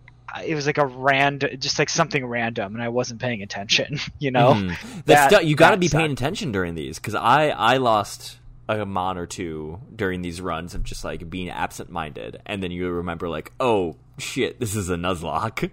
it 0.45 0.55
was 0.55 0.67
like 0.67 0.79
a 0.79 0.87
random 0.87 1.51
just 1.59 1.79
like 1.79 1.89
something 1.89 2.25
random 2.27 2.75
and 2.75 2.83
I 2.83 2.89
wasn't 2.89 3.21
paying 3.21 3.43
attention, 3.43 3.99
you 4.19 4.31
know. 4.31 4.55
Mhm. 4.55 5.05
that- 5.07 5.31
stu- 5.33 5.47
you 5.47 5.57
got 5.57 5.71
to 5.73 5.77
be 5.77 5.89
paying 5.89 6.13
attention 6.13 6.53
during 6.53 6.75
these 6.75 6.99
because 6.99 7.15
I 7.15 7.49
I 7.51 7.77
lost 7.79 8.39
a 8.69 8.85
mon 8.85 9.17
or 9.17 9.27
two 9.27 9.81
during 9.97 10.21
these 10.23 10.41
runs 10.41 10.75
of 10.75 10.83
just 10.83 11.03
like 11.05 11.29
being 11.31 11.49
absent 11.51 11.91
minded, 11.91 12.41
and 12.47 12.63
then 12.63 12.71
you 12.71 12.89
remember 12.91 13.29
like, 13.29 13.53
oh 13.61 13.97
shit, 14.19 14.61
this 14.61 14.75
is 14.77 14.91
a 14.91 14.97
Nuzlocke. 14.97 15.71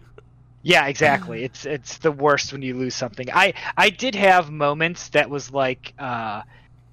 Yeah, 0.62 0.88
exactly. 0.88 1.44
It's 1.44 1.66
it's 1.66 1.98
the 2.00 2.12
worst 2.12 2.52
when 2.52 2.62
you 2.64 2.76
lose 2.76 2.96
something. 2.96 3.28
I 3.32 3.54
I 3.78 3.90
did 3.92 4.16
have 4.16 4.50
moments 4.50 5.10
that 5.10 5.30
was 5.30 5.52
like 5.52 5.94
uh 6.00 6.42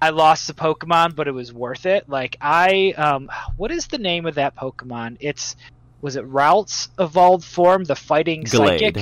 I 0.01 0.09
lost 0.09 0.47
the 0.47 0.53
Pokemon, 0.53 1.15
but 1.15 1.27
it 1.29 1.31
was 1.33 1.53
worth 1.53 1.85
it. 1.85 2.09
Like 2.09 2.35
I 2.41 2.93
um 2.97 3.31
what 3.57 3.71
is 3.71 3.87
the 3.87 3.97
name 3.97 4.25
of 4.25 4.35
that 4.35 4.55
Pokemon? 4.55 5.17
It's 5.21 5.55
was 6.03 6.17
it 6.17 6.29
Ralts 6.29 6.89
evolved 6.99 7.45
form, 7.45 7.85
the 7.85 7.95
fighting 7.95 8.45
psychic? 8.45 8.97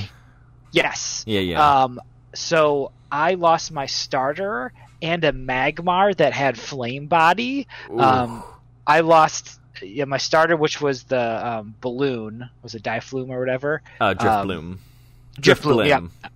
Yes. 0.71 1.23
Yeah, 1.25 1.39
yeah. 1.39 1.81
Um, 1.83 1.99
so 2.35 2.91
I 3.11 3.33
lost 3.33 3.71
my 3.71 3.87
starter 3.87 4.71
and 5.01 5.23
a 5.23 5.33
Magmar 5.33 6.15
that 6.17 6.31
had 6.31 6.59
Flame 6.59 7.07
Body. 7.07 7.67
um, 7.97 8.43
I 8.85 8.99
lost 8.99 9.59
yeah, 9.81 10.05
my 10.05 10.17
starter, 10.17 10.55
which 10.55 10.79
was 10.79 11.03
the 11.03 11.47
um, 11.47 11.73
balloon, 11.81 12.47
was 12.61 12.75
it 12.75 12.83
Diflume 12.83 13.29
or 13.29 13.39
whatever. 13.39 13.81
uh, 13.99 14.13
Drift 14.13 14.35
um, 14.35 14.47
Bloom. 14.47 14.79
Drifloon, 15.39 15.87
yeah. 15.87 16.29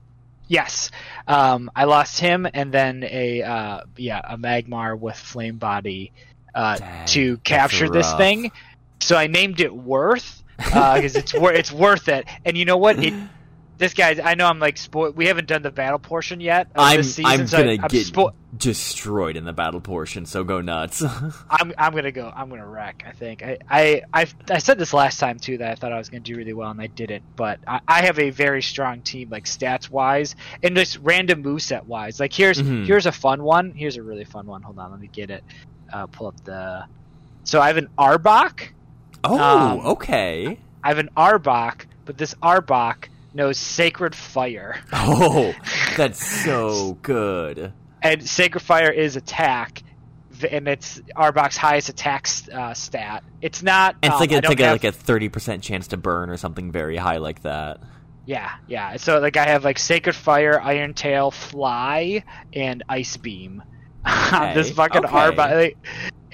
Yes, 0.48 0.89
um, 1.27 1.69
I 1.75 1.84
lost 1.84 2.19
him, 2.19 2.48
and 2.51 2.72
then 2.72 3.03
a 3.03 3.43
uh, 3.43 3.81
yeah 3.98 4.22
a 4.24 4.38
Magmar 4.38 4.98
with 4.98 5.15
Flame 5.15 5.57
Body 5.57 6.12
uh, 6.55 6.77
Dang, 6.77 7.05
to 7.07 7.38
capture 7.38 7.89
this 7.89 8.12
thing. 8.13 8.51
So 9.00 9.15
I 9.15 9.27
named 9.27 9.60
it 9.60 9.75
Worth 9.75 10.43
because 10.58 11.16
it's 11.16 11.34
wor- 11.34 11.54
it's 11.54 11.72
worth 11.72 12.08
it. 12.08 12.26
And 12.46 12.58
you 12.58 12.66
know 12.66 12.78
what? 12.78 13.04
It 13.04 13.14
this 13.78 13.94
guy, 13.94 14.16
I 14.24 14.36
know 14.36 14.48
I'm 14.48 14.60
like 14.60 14.76
spo- 14.76 15.14
we 15.14 15.28
haven't 15.28 15.48
done 15.48 15.62
the 15.62 15.72
battle 15.72 16.00
portion 16.00 16.40
yet. 16.40 16.68
Of 16.68 16.72
I'm 16.78 17.04
season, 17.04 17.26
I'm 17.26 17.48
so 17.48 17.58
gonna 17.58 17.72
I'm 17.74 17.88
get 17.90 18.08
spo- 18.08 18.34
destroyed 18.58 19.36
in 19.36 19.44
the 19.44 19.52
battle 19.52 19.82
portion, 19.82 20.26
so 20.26 20.46
go 20.46 20.62
nuts. 20.62 21.04
I'm 21.50 21.74
I'm 21.78 21.94
gonna 21.94 22.12
go. 22.14 22.32
I'm 22.34 22.50
gonna 22.50 22.66
wreck. 22.66 23.04
I 23.06 23.12
think. 23.12 23.44
I 23.44 23.58
I 23.70 24.02
I, 24.14 24.26
I 24.50 24.58
said 24.60 24.78
this 24.80 24.94
last 24.94 25.20
time 25.20 25.40
too 25.40 25.58
that 25.58 25.72
I 25.72 25.76
thought 25.76 25.92
I 25.92 25.98
was 25.98 26.08
gonna 26.10 26.22
do 26.22 26.36
really 26.38 26.54
well 26.54 26.72
and 26.72 26.80
I 26.82 26.88
didn't. 26.88 27.24
But 27.36 27.60
I, 27.68 27.82
I 27.88 28.02
have 28.06 28.18
a 28.18 28.30
very 28.30 28.62
strong 28.62 29.02
team, 29.02 29.30
like 29.30 29.44
stats 29.44 29.90
wise 29.90 30.36
and 30.64 30.76
just 30.76 30.98
random 31.02 31.44
moveset 31.44 31.86
wise. 31.86 32.18
Like 32.20 32.32
here's 32.32 32.62
Mhm. 32.62 32.86
here's 32.86 33.06
a 33.08 33.12
fun 33.12 33.44
one. 33.44 33.72
Here's 33.74 33.98
a 33.98 34.04
really 34.04 34.26
fun 34.26 34.46
one. 34.48 34.62
Hold 34.62 34.80
on, 34.80 34.92
let 34.92 35.02
me 35.02 35.10
get 35.12 35.30
it. 35.30 35.44
Uh, 35.92 36.08
pull 36.08 36.28
up 36.28 36.44
the. 36.46 36.86
So 37.44 37.60
I 37.62 37.68
have 37.68 37.78
an 37.78 37.90
Arbok. 37.98 38.70
Oh, 39.29 39.38
Um, 39.39 39.79
okay. 39.88 40.60
I 40.84 40.88
have 40.88 40.98
an 41.00 41.10
Arbok, 41.17 41.86
but 42.05 42.17
this 42.17 42.34
Arbok 42.36 43.05
knows 43.34 43.58
Sacred 43.58 44.15
Fire, 44.15 44.79
Oh, 44.94 45.53
that's 45.98 46.24
so 46.44 46.98
good. 47.01 47.74
and 48.01 48.27
Sacred 48.27 48.62
Fire 48.62 48.91
is 48.91 49.15
attack. 49.15 49.82
And 50.51 50.67
it's 50.67 51.00
Arbok's 51.15 51.55
highest 51.55 51.88
attack 51.88 52.27
uh, 52.53 52.74
stat. 52.74 53.24
It's 53.41 53.63
not. 53.63 53.96
And 54.03 54.12
it's 54.12 54.15
um, 54.15 54.20
like 54.20 54.32
it's 54.34 54.48
like 54.50 54.60
a, 54.60 54.63
have- 54.65 54.72
like 54.74 54.84
a 54.84 54.91
thirty 54.91 55.29
percent 55.29 55.63
chance 55.63 55.88
to 55.88 55.98
burn 55.98 56.29
or 56.29 56.36
something 56.36 56.74
very 56.74 56.98
high 56.98 57.17
like 57.17 57.44
that. 57.44 57.79
Yeah, 58.25 58.51
yeah. 58.67 58.98
So 58.98 59.20
like 59.20 59.38
I 59.38 59.46
have 59.48 59.63
like 59.63 59.79
Sacred 59.79 60.13
Fire, 60.13 60.60
Iron 60.62 60.94
Tail, 60.94 61.32
Fly, 61.32 62.24
and 62.51 62.84
Ice 62.89 63.15
Beam. 63.15 63.63
on 64.05 64.53
this 64.55 64.72
fucking 64.72 65.05
okay. 65.05 65.13
Arbok. 65.15 65.55
Like, 65.55 65.77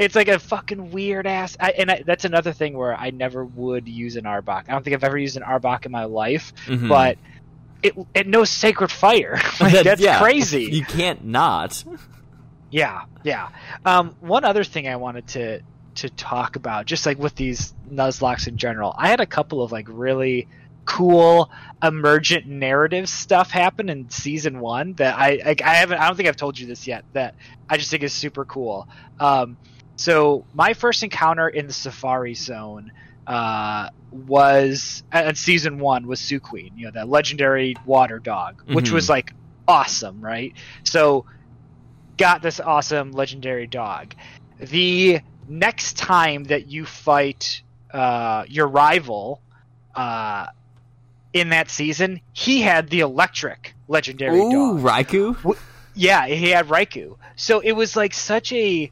it's 0.01 0.15
like 0.15 0.27
a 0.27 0.39
fucking 0.39 0.91
weird 0.91 1.27
ass. 1.27 1.55
I, 1.59 1.71
and 1.71 1.91
I, 1.91 2.03
that's 2.05 2.25
another 2.25 2.53
thing 2.53 2.77
where 2.77 2.95
I 2.95 3.11
never 3.11 3.45
would 3.45 3.87
use 3.87 4.15
an 4.15 4.23
Arbok. 4.25 4.63
I 4.67 4.71
don't 4.71 4.83
think 4.83 4.95
I've 4.95 5.03
ever 5.03 5.17
used 5.17 5.37
an 5.37 5.43
Arbok 5.43 5.85
in 5.85 5.91
my 5.91 6.05
life, 6.05 6.53
Mhm. 6.67 6.89
but 6.89 7.17
it 7.83 7.93
it 8.13 8.27
knows 8.27 8.49
Sacred 8.49 8.91
Fire. 8.91 9.39
like, 9.59 9.73
That- 9.73 9.83
that's 9.85 10.01
yeah, 10.01 10.19
crazy. 10.19 10.65
You 10.65 10.83
can't 10.85 11.25
not. 11.25 11.83
Yeah, 12.69 13.01
yeah. 13.23 13.49
Um, 13.85 14.15
one 14.21 14.43
other 14.45 14.63
thing 14.63 14.87
I 14.87 14.95
wanted 14.95 15.27
to 15.29 15.61
to 15.95 16.09
talk 16.09 16.55
about, 16.55 16.85
just 16.85 17.05
like 17.05 17.19
with 17.19 17.35
these 17.35 17.73
Nuzlockes 17.91 18.47
in 18.47 18.55
general, 18.57 18.95
I 18.97 19.09
had 19.09 19.19
a 19.19 19.25
couple 19.25 19.61
of 19.61 19.71
like 19.73 19.87
really 19.89 20.47
cool 20.85 21.49
emergent 21.83 22.47
narrative 22.47 23.07
stuff 23.07 23.51
happen 23.51 23.87
in 23.89 24.09
season 24.09 24.59
one 24.59 24.93
that 24.93 25.15
I 25.17 25.39
like, 25.45 25.61
I 25.61 25.75
haven't 25.75 25.99
I 25.99 26.07
don't 26.07 26.15
think 26.15 26.27
I've 26.29 26.37
told 26.37 26.57
you 26.57 26.65
this 26.65 26.87
yet 26.87 27.03
that 27.13 27.35
I 27.69 27.77
just 27.77 27.91
think 27.91 28.03
is 28.03 28.13
super 28.13 28.45
cool. 28.45 28.87
Um, 29.19 29.57
so 30.01 30.45
my 30.53 30.73
first 30.73 31.03
encounter 31.03 31.47
in 31.47 31.67
the 31.67 31.73
Safari 31.73 32.33
Zone 32.33 32.91
uh, 33.27 33.89
was 34.11 35.03
at 35.11 35.37
season 35.37 35.77
one 35.79 36.07
was 36.07 36.19
Suicune, 36.19 36.71
you 36.75 36.85
know 36.85 36.91
that 36.91 37.07
legendary 37.07 37.75
water 37.85 38.19
dog, 38.19 38.61
which 38.65 38.89
Mhm. 38.89 38.93
was 38.93 39.09
like 39.09 39.33
awesome, 39.67 40.19
right? 40.19 40.53
So 40.83 41.25
got 42.17 42.41
this 42.41 42.59
awesome 42.59 43.11
legendary 43.11 43.67
dog. 43.67 44.15
The 44.59 45.19
next 45.47 45.97
time 45.97 46.45
that 46.45 46.67
you 46.67 46.85
fight 46.85 47.61
uh, 47.93 48.45
your 48.47 48.67
rival 48.67 49.41
uh, 49.95 50.47
in 51.33 51.49
that 51.49 51.69
season, 51.69 52.21
he 52.33 52.61
had 52.61 52.89
the 52.89 53.01
electric 53.01 53.75
legendary 53.87 54.41
Ooh, 54.41 54.51
dog. 54.51 54.79
Raikou. 54.79 55.55
Yeah, 55.93 56.25
he 56.27 56.49
had 56.49 56.67
Raikou. 56.67 57.17
So 57.35 57.59
it 57.59 57.73
was 57.73 57.95
like 57.95 58.13
such 58.13 58.51
a, 58.53 58.91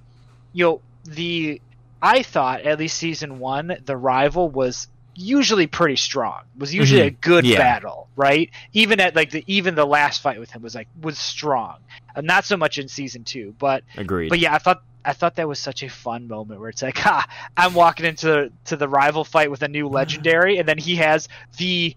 you 0.53 0.63
know, 0.65 0.81
the 1.09 1.61
I 2.01 2.23
thought 2.23 2.61
at 2.61 2.79
least 2.79 2.97
season 2.97 3.39
one, 3.39 3.75
the 3.85 3.97
rival 3.97 4.49
was 4.49 4.87
usually 5.15 5.67
pretty 5.67 5.97
strong. 5.97 6.43
Was 6.57 6.73
usually 6.73 7.01
a 7.01 7.09
good 7.11 7.45
Yeah. 7.45 7.57
battle, 7.57 8.07
right? 8.15 8.49
Even 8.73 8.99
at 9.01 9.15
like 9.15 9.31
the 9.31 9.43
even 9.47 9.75
the 9.75 9.85
last 9.85 10.21
fight 10.21 10.39
with 10.39 10.51
him 10.51 10.61
was 10.61 10.75
like 10.75 10.87
was 11.01 11.17
strong. 11.17 11.77
Uh, 12.15 12.21
not 12.21 12.45
so 12.45 12.55
much 12.55 12.77
in 12.77 12.87
season 12.87 13.23
two, 13.25 13.53
but 13.59 13.83
Agreed. 13.97 14.29
but 14.29 14.39
yeah, 14.39 14.53
I 14.53 14.59
thought 14.59 14.81
I 15.03 15.13
thought 15.13 15.35
that 15.35 15.47
was 15.47 15.59
such 15.59 15.83
a 15.83 15.89
fun 15.89 16.27
moment 16.27 16.59
where 16.61 16.69
it's 16.69 16.81
like, 16.81 16.97
ha, 16.99 17.27
I'm 17.57 17.73
walking 17.73 18.05
into 18.05 18.51
to 18.65 18.75
the 18.77 18.87
rival 18.87 19.23
fight 19.25 19.51
with 19.51 19.61
a 19.61 19.67
new 19.67 19.87
legendary, 19.89 20.57
and 20.57 20.67
then 20.67 20.77
he 20.77 20.95
has 20.97 21.27
the 21.57 21.95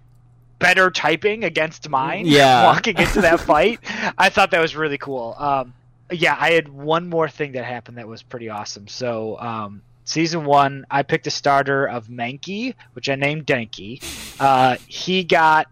better 0.59 0.91
typing 0.91 1.45
against 1.45 1.89
mine. 1.89 2.25
Yeah. 2.27 2.65
walking 2.73 2.97
into 2.99 3.21
that 3.23 3.39
fight, 3.53 3.81
I 4.19 4.31
thought 4.31 4.51
that 4.53 4.61
was 4.61 4.75
really 4.75 4.99
cool. 4.99 5.35
Um, 5.39 5.75
yeah, 6.13 6.37
I 6.39 6.53
had 6.53 6.69
one 6.69 7.09
more 7.09 7.29
thing 7.29 7.53
that 7.53 7.65
happened 7.65 7.99
that 7.99 8.09
was 8.09 8.23
pretty 8.23 8.49
awesome. 8.49 8.89
So, 8.89 9.39
um, 9.39 9.83
season 10.05 10.45
one, 10.45 10.87
I 10.91 11.03
picked 11.03 11.27
a 11.27 11.31
starter 11.31 11.87
of 11.87 12.09
Mankey, 12.09 12.75
which 12.95 13.09
I 13.09 13.15
named 13.15 13.47
Denki. 13.47 14.03
Uh, 14.41 14.77
he 14.87 15.25
got 15.25 15.69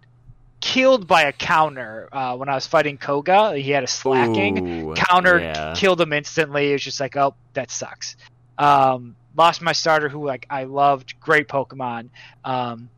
killed 0.61 1.07
by 1.07 1.23
a 1.23 1.33
counter 1.33 2.09
uh, 2.13 2.37
when 2.37 2.49
I 2.49 2.55
was 2.55 2.67
fighting 2.67 2.99
Koga. 2.99 3.57
He 3.57 3.71
had 3.71 3.83
a 3.85 3.87
Slaking 3.87 4.89
Ooh, 4.91 4.95
countered, 4.95 5.43
yeah. 5.43 5.75
killed 5.77 6.01
him 6.01 6.13
instantly. 6.13 6.71
It 6.71 6.73
was 6.75 6.85
just 6.85 7.01
like, 7.01 7.17
oh, 7.17 7.35
that 7.55 7.71
sucks. 7.71 8.17
Um, 8.59 9.17
lost 9.37 9.63
my 9.63 9.73
starter, 9.73 10.09
who 10.09 10.27
like 10.27 10.47
I 10.51 10.65
loved, 10.65 11.19
great 11.21 11.49
Pokemon. 11.49 12.11
Um, 12.45 12.91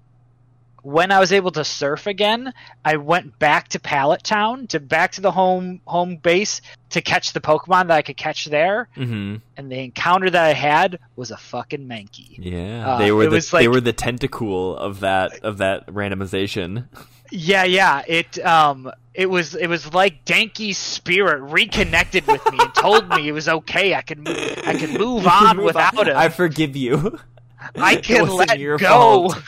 when 0.82 1.10
I 1.12 1.20
was 1.20 1.32
able 1.32 1.52
to 1.52 1.64
surf 1.64 2.06
again, 2.06 2.52
I 2.84 2.96
went 2.96 3.38
back 3.38 3.68
to 3.68 3.80
Pallet 3.80 4.22
Town, 4.22 4.66
to 4.68 4.80
back 4.80 5.12
to 5.12 5.20
the 5.20 5.30
home 5.30 5.80
home 5.86 6.16
base 6.16 6.60
to 6.90 7.00
catch 7.00 7.32
the 7.32 7.40
Pokemon 7.40 7.88
that 7.88 7.92
I 7.96 8.02
could 8.02 8.16
catch 8.16 8.46
there. 8.46 8.88
hmm 8.94 9.36
And 9.56 9.70
the 9.70 9.78
encounter 9.78 10.28
that 10.28 10.44
I 10.44 10.52
had 10.52 10.98
was 11.16 11.30
a 11.30 11.36
fucking 11.36 11.86
Mankey. 11.88 12.36
Yeah, 12.38 12.94
Uh, 12.94 12.98
they 12.98 13.12
were 13.12 13.24
the 13.24 13.30
was 13.36 13.50
they 13.50 13.68
were 13.68 13.80
the 13.80 13.92
tentacool 13.92 14.76
of 14.76 15.00
that 15.00 15.38
of 15.40 15.58
that 15.58 15.86
randomization. 15.86 16.86
Yeah, 17.30 17.64
yeah. 17.64 18.02
It 18.06 18.44
um 18.44 18.90
it 19.14 19.30
was 19.30 19.54
it 19.54 19.68
was 19.68 19.94
like 19.94 20.24
Danky's 20.24 20.78
spirit 20.78 21.40
reconnected 21.42 22.26
with 22.26 22.44
me 22.50 22.58
and 22.60 22.74
told 22.74 23.08
me 23.08 23.28
it 23.28 23.32
was 23.32 23.48
okay. 23.48 23.94
I 23.94 24.02
could 24.02 24.18
move, 24.18 24.36
I 24.66 24.74
could 24.78 24.90
move 24.98 25.26
on 25.40 25.56
Move 25.56 25.66
without 25.66 26.08
him. 26.08 26.16
I 26.16 26.28
forgive 26.28 26.76
you. 26.76 27.18
I 27.76 27.96
can 27.96 28.28
let 28.28 28.58
go. 28.78 29.32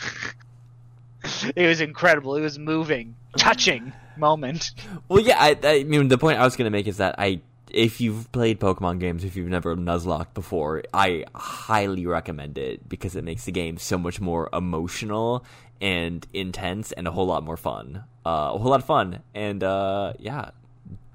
it 1.55 1.67
was 1.67 1.81
incredible. 1.81 2.35
It 2.35 2.41
was 2.41 2.57
moving, 2.59 3.15
touching. 3.37 3.93
moment. 4.17 4.71
Well, 5.09 5.19
yeah, 5.19 5.37
I, 5.39 5.57
I 5.63 5.83
mean, 5.83 6.07
the 6.07 6.17
point 6.17 6.39
I 6.39 6.43
was 6.45 6.55
going 6.55 6.65
to 6.65 6.71
make 6.71 6.87
is 6.87 6.97
that 6.97 7.15
I, 7.17 7.41
if 7.69 7.99
you've 7.99 8.31
played 8.31 8.59
Pokemon 8.61 8.99
games, 8.99 9.23
if 9.25 9.35
you've 9.35 9.49
never 9.49 9.75
Nuzlocke 9.75 10.33
before, 10.33 10.83
I 10.93 11.25
highly 11.35 12.05
recommend 12.05 12.57
it 12.57 12.87
because 12.87 13.15
it 13.17 13.23
makes 13.25 13.43
the 13.45 13.51
game 13.51 13.77
so 13.77 13.97
much 13.97 14.21
more 14.21 14.49
emotional 14.53 15.43
and 15.81 16.25
intense 16.33 16.93
and 16.93 17.07
a 17.07 17.11
whole 17.11 17.25
lot 17.27 17.43
more 17.43 17.57
fun. 17.57 18.05
Uh, 18.25 18.51
a 18.53 18.57
whole 18.57 18.71
lot 18.71 18.79
of 18.79 18.85
fun, 18.85 19.19
and 19.33 19.61
uh, 19.63 20.13
yeah, 20.19 20.51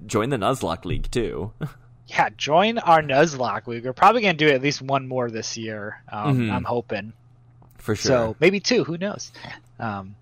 join 0.06 0.28
the 0.28 0.36
Nuzlocke 0.36 0.84
League 0.84 1.10
too. 1.10 1.52
yeah, 2.06 2.28
join 2.36 2.78
our 2.78 3.00
Nuzlocke 3.02 3.66
League. 3.66 3.84
We're 3.86 3.92
probably 3.94 4.20
going 4.20 4.36
to 4.36 4.44
do 4.46 4.52
at 4.52 4.60
least 4.62 4.82
one 4.82 5.08
more 5.08 5.30
this 5.30 5.56
year. 5.56 6.02
Um, 6.12 6.38
Mhm. 6.38 6.52
I'm 6.52 6.64
hoping. 6.64 7.14
For 7.80 7.96
sure. 7.96 8.08
So 8.08 8.36
maybe 8.40 8.60
two. 8.60 8.84
Who 8.84 8.98
knows? 8.98 9.32
Um, 9.78 10.14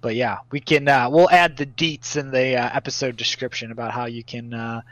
but 0.00 0.14
yeah, 0.14 0.38
we 0.50 0.60
can. 0.60 0.88
Uh, 0.88 1.08
we'll 1.10 1.30
add 1.30 1.56
the 1.56 1.66
deets 1.66 2.16
in 2.16 2.30
the 2.30 2.56
uh, 2.56 2.70
episode 2.72 3.16
description 3.16 3.72
about 3.72 3.92
how 3.92 4.06
you 4.06 4.22
can 4.22 4.52
uh, 4.52 4.82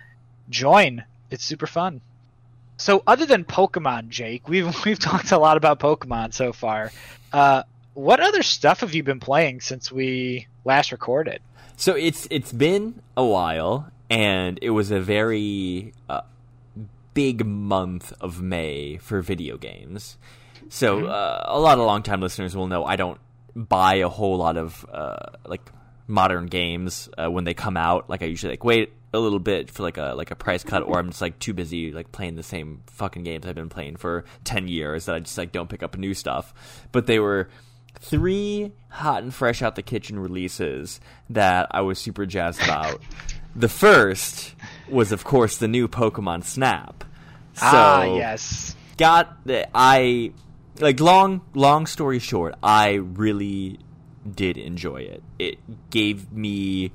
join. 0.49 1.04
It's 1.30 1.44
super 1.44 1.66
fun. 1.66 2.00
So 2.76 3.02
other 3.06 3.26
than 3.26 3.44
Pokemon, 3.44 4.09
Jake, 4.09 4.49
we've 4.49 4.75
we've 4.85 4.99
talked 4.99 5.33
a 5.33 5.38
lot 5.38 5.56
about 5.56 5.80
Pokemon 5.80 6.35
so 6.35 6.52
far. 6.52 6.92
Uh, 7.33 7.62
what 7.94 8.21
other 8.21 8.42
stuff 8.42 8.80
have 8.80 8.94
you 8.94 9.02
been 9.02 9.21
playing 9.21 9.61
since 9.61 9.90
we 9.92 10.47
last 10.64 10.92
recorded? 10.92 11.40
So 11.76 11.94
it's 11.94 12.26
it's 12.30 12.52
been 12.52 13.02
a 13.16 13.25
while, 13.25 13.90
and 14.11 14.59
it 14.62 14.71
was 14.71 14.90
a 14.90 15.00
very 15.00 15.92
uh, 16.09 16.23
big 17.14 17.47
month 17.47 18.12
of 18.21 18.42
May 18.42 18.99
for 18.99 19.23
video 19.23 19.56
games. 19.56 20.16
So 20.68 21.06
uh, 21.06 21.44
a 21.47 21.59
lot 21.59 21.78
of 21.78 21.87
longtime 21.87 22.21
listeners 22.21 22.56
will 22.56 22.66
know 22.66 22.85
I 22.85 22.97
don't 22.97 23.21
buy 23.54 23.97
a 23.97 24.09
whole 24.09 24.37
lot 24.37 24.56
of 24.56 24.85
uh, 24.92 25.16
like 25.47 25.62
modern 26.06 26.47
games 26.47 27.09
uh, 27.16 27.30
when 27.30 27.44
they 27.44 27.54
come 27.54 27.76
out. 27.76 28.11
Like 28.11 28.23
I 28.23 28.26
usually 28.26 28.52
like 28.52 28.64
wait 28.64 28.92
a 29.12 29.18
little 29.18 29.38
bit 29.38 29.71
for 29.71 29.83
like 29.83 29.97
a 29.97 30.14
like 30.16 30.30
a 30.30 30.37
price 30.37 30.64
cut, 30.64 30.83
or 30.83 30.99
I'm 30.99 31.11
just 31.11 31.21
like 31.23 31.38
too 31.38 31.54
busy 31.54 31.92
like 31.92 32.12
playing 32.12 32.37
the 32.37 32.42
same 32.42 32.83
fucking 32.87 33.23
games 33.23 33.47
I've 33.47 33.54
been 33.54 33.68
playing 33.68 33.97
for 33.97 34.25
ten 34.44 34.68
years 34.68 35.06
that 35.06 35.14
I 35.14 35.21
just 35.21 35.38
like 35.38 35.52
don't 35.52 35.68
pick 35.68 35.83
up 35.83 35.97
new 35.97 36.14
stuff. 36.14 36.52
But 36.92 37.06
they 37.06 37.18
were 37.18 37.49
three 38.00 38.73
hot 38.88 39.23
and 39.23 39.33
fresh 39.33 39.62
out 39.62 39.76
the 39.76 39.83
kitchen 39.83 40.18
releases 40.18 41.00
that 41.30 41.68
I 41.71 41.83
was 41.83 41.99
super 41.99 42.26
jazzed 42.26 42.62
about. 42.62 43.00
the 43.56 43.68
first 43.68 44.54
was, 44.88 45.12
of 45.12 45.25
course, 45.25 45.59
the 45.59 45.68
new 45.68 45.88
Pokemon 45.88 46.44
Snap. 46.44 47.04
So, 47.54 47.66
ah, 47.66 48.02
yes. 48.16 48.75
got 48.97 49.44
the 49.47 49.68
I 49.75 50.33
like 50.81 51.00
long 51.00 51.43
long 51.54 51.87
story 51.87 52.19
short, 52.19 52.54
I 52.62 52.95
really 52.95 53.78
did 54.31 54.57
enjoy 54.57 54.99
it. 55.02 55.23
It 55.38 55.90
gave 55.90 56.33
me 56.33 56.93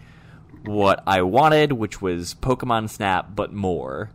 what 0.66 1.04
I 1.08 1.22
wanted, 1.22 1.72
which 1.74 2.02
was 2.02 2.36
Pokemon 2.36 2.90
Snap, 2.90 3.30
but 3.36 3.54
more. 3.54 4.10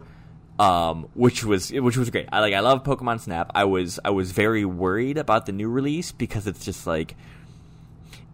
Um, 0.59 1.09
which 1.15 1.43
was 1.45 1.73
which 1.73 1.97
was 1.97 2.11
great. 2.11 2.29
I 2.31 2.39
like 2.41 2.55
I 2.55 2.61
love 2.61 2.85
Pokemon 2.85 3.21
Snap. 3.21 3.51
I 3.57 3.65
was 3.65 3.99
I 4.05 4.11
was 4.11 4.31
very 4.31 4.65
worried 4.65 5.19
about 5.19 5.47
the 5.47 5.53
new 5.53 5.69
release 5.69 6.13
because 6.13 6.47
it's 6.47 6.65
just 6.65 6.87
like 6.87 7.17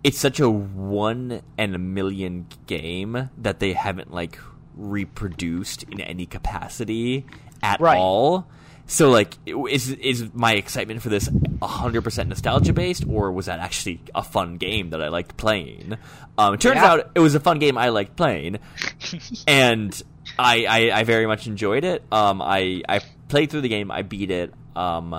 it's 0.05 0.19
such 0.19 0.39
a 0.41 0.51
one 0.51 1.41
and 1.57 1.75
a 1.75 1.79
million 1.79 2.47
game 2.67 3.31
that 3.39 3.59
they 3.61 3.73
haven't 3.73 4.13
like 4.13 4.39
reproduced 4.77 5.83
in 5.85 6.01
any 6.01 6.27
capacity 6.27 7.25
at 7.63 7.81
Right. 7.81 7.97
all. 7.99 8.47
So 8.91 9.09
like, 9.09 9.35
is 9.47 9.89
is 9.91 10.31
my 10.35 10.55
excitement 10.55 11.01
for 11.01 11.11
this 11.11 11.29
hundred 11.63 12.03
percent 12.03 12.29
nostalgia 12.29 12.73
based, 12.73 13.05
or 13.09 13.31
was 13.31 13.47
that 13.47 13.61
actually 13.61 14.01
a 14.17 14.23
fun 14.25 14.57
game 14.57 14.91
that 14.91 15.01
I 15.01 15.09
liked 15.09 15.37
playing? 15.37 15.97
Um, 16.37 16.55
it 16.55 16.61
turns 16.61 16.75
Yeah. 16.77 16.87
out 16.93 17.11
it 17.15 17.21
was 17.21 17.37
a 17.37 17.41
fun 17.41 17.61
game 17.61 17.79
I 17.79 17.91
liked 17.91 18.17
playing, 18.17 18.59
and 19.47 20.03
I, 20.37 20.67
I 20.67 20.99
I 21.01 21.05
very 21.05 21.27
much 21.29 21.47
enjoyed 21.47 21.85
it. 21.85 22.03
Um, 22.11 22.43
I 22.43 22.83
I 22.89 23.01
played 23.29 23.51
through 23.51 23.61
the 23.61 23.69
game, 23.69 23.93
I 23.93 24.03
beat 24.03 24.33
it. 24.33 24.53
Um, 24.75 25.15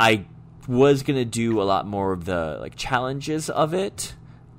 I 0.00 0.24
was 0.66 1.02
gonna 1.02 1.26
do 1.26 1.60
a 1.60 1.64
lot 1.64 1.86
more 1.86 2.12
of 2.14 2.24
the 2.24 2.56
like 2.58 2.74
challenges 2.76 3.50
of 3.50 3.74
it. 3.74 4.14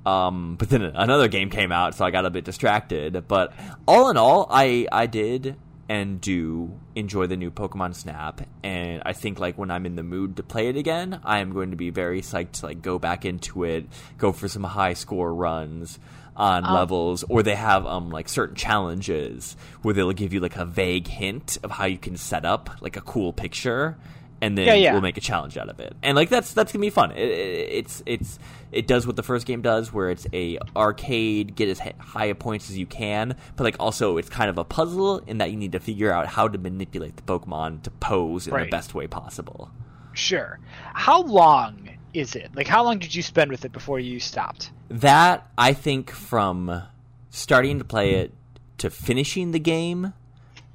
Um, 0.06 0.54
but 0.56 0.68
then 0.70 0.82
another 0.82 1.26
game 1.26 1.50
came 1.50 1.72
out, 1.72 1.96
so 1.96 2.04
I 2.04 2.12
got 2.12 2.26
a 2.26 2.30
bit 2.30 2.44
distracted. 2.44 3.26
But 3.26 3.52
all 3.88 4.08
in 4.10 4.16
all, 4.16 4.46
I 4.50 4.86
I 4.92 5.06
did 5.06 5.56
and 5.94 6.20
do 6.20 6.72
enjoy 6.96 7.28
the 7.28 7.36
new 7.36 7.52
Pokemon 7.52 7.94
Snap, 7.94 8.40
and 8.64 9.00
I 9.06 9.12
think 9.12 9.38
like 9.38 9.56
when 9.56 9.70
I'm 9.70 9.86
in 9.86 9.94
the 9.94 10.02
mood 10.02 10.36
to 10.38 10.42
play 10.42 10.68
it 10.68 10.76
again, 10.76 11.20
I 11.22 11.38
am 11.38 11.52
going 11.52 11.70
to 11.70 11.76
be 11.76 11.90
very 11.90 12.20
psyched 12.20 12.52
to 12.58 12.66
like 12.66 12.82
go 12.82 12.98
back 12.98 13.24
into 13.24 13.62
it, 13.62 13.86
go 14.18 14.32
for 14.32 14.48
some 14.48 14.64
high 14.64 14.94
score 14.94 15.32
runs 15.32 16.00
on 16.36 16.64
Um, 16.64 16.74
levels, 16.74 17.22
or 17.28 17.44
they 17.44 17.54
have 17.54 17.86
um 17.86 18.10
like 18.10 18.28
certain 18.28 18.56
challenges 18.56 19.56
where 19.82 19.94
they'll 19.94 20.10
give 20.10 20.32
you 20.34 20.40
like 20.40 20.56
a 20.56 20.64
vague 20.64 21.06
hint 21.06 21.58
of 21.62 21.70
how 21.70 21.86
you 21.86 21.98
can 21.98 22.16
set 22.16 22.44
up 22.44 22.70
like 22.80 22.96
a 22.96 23.00
cool 23.00 23.32
picture, 23.32 23.96
and 24.40 24.56
then 24.58 24.66
Yeah, 24.66 24.74
yeah. 24.74 24.92
we'll 24.92 25.00
make 25.00 25.16
a 25.16 25.20
challenge 25.20 25.56
out 25.56 25.68
of 25.68 25.80
it. 25.80 25.94
And 26.02 26.16
like 26.16 26.28
that's 26.28 26.52
that's 26.52 26.72
gonna 26.72 26.80
be 26.82 26.90
fun. 26.90 27.12
It, 27.12 27.18
it, 27.18 27.68
it's 27.72 28.02
it's 28.06 28.38
it 28.72 28.86
does 28.86 29.06
what 29.06 29.16
the 29.16 29.22
first 29.22 29.46
game 29.46 29.62
does, 29.62 29.92
where 29.92 30.10
it's 30.10 30.26
a 30.32 30.58
arcade, 30.76 31.54
get 31.54 31.68
as 31.68 31.78
high 31.98 32.26
a 32.26 32.34
points 32.34 32.70
as 32.70 32.76
you 32.78 32.86
can, 32.86 33.36
but 33.56 33.64
like 33.64 33.76
also 33.78 34.16
it's 34.16 34.28
kind 34.28 34.50
of 34.50 34.58
a 34.58 34.64
puzzle 34.64 35.18
in 35.26 35.38
that 35.38 35.50
you 35.50 35.56
need 35.56 35.72
to 35.72 35.80
figure 35.80 36.12
out 36.12 36.26
how 36.26 36.48
to 36.48 36.58
manipulate 36.58 37.16
the 37.16 37.22
Pokemon 37.22 37.82
to 37.82 37.90
pose 37.90 38.46
in 38.46 38.54
the 38.54 38.66
best 38.66 38.94
way 38.94 39.06
possible. 39.06 39.70
Sure. 40.12 40.58
How 40.92 41.22
long 41.22 41.90
is 42.12 42.36
it? 42.36 42.54
Like, 42.54 42.68
how 42.68 42.84
long 42.84 42.98
did 42.98 43.14
you 43.14 43.22
spend 43.22 43.50
with 43.50 43.64
it 43.64 43.72
before 43.72 43.98
you 43.98 44.20
stopped? 44.20 44.70
That 44.88 45.48
I 45.58 45.72
think 45.72 46.10
from 46.10 46.82
starting 47.30 47.78
to 47.78 47.84
play 47.84 48.14
it 48.14 48.32
to 48.78 48.90
finishing 48.90 49.50
the 49.50 49.58
game 49.58 50.12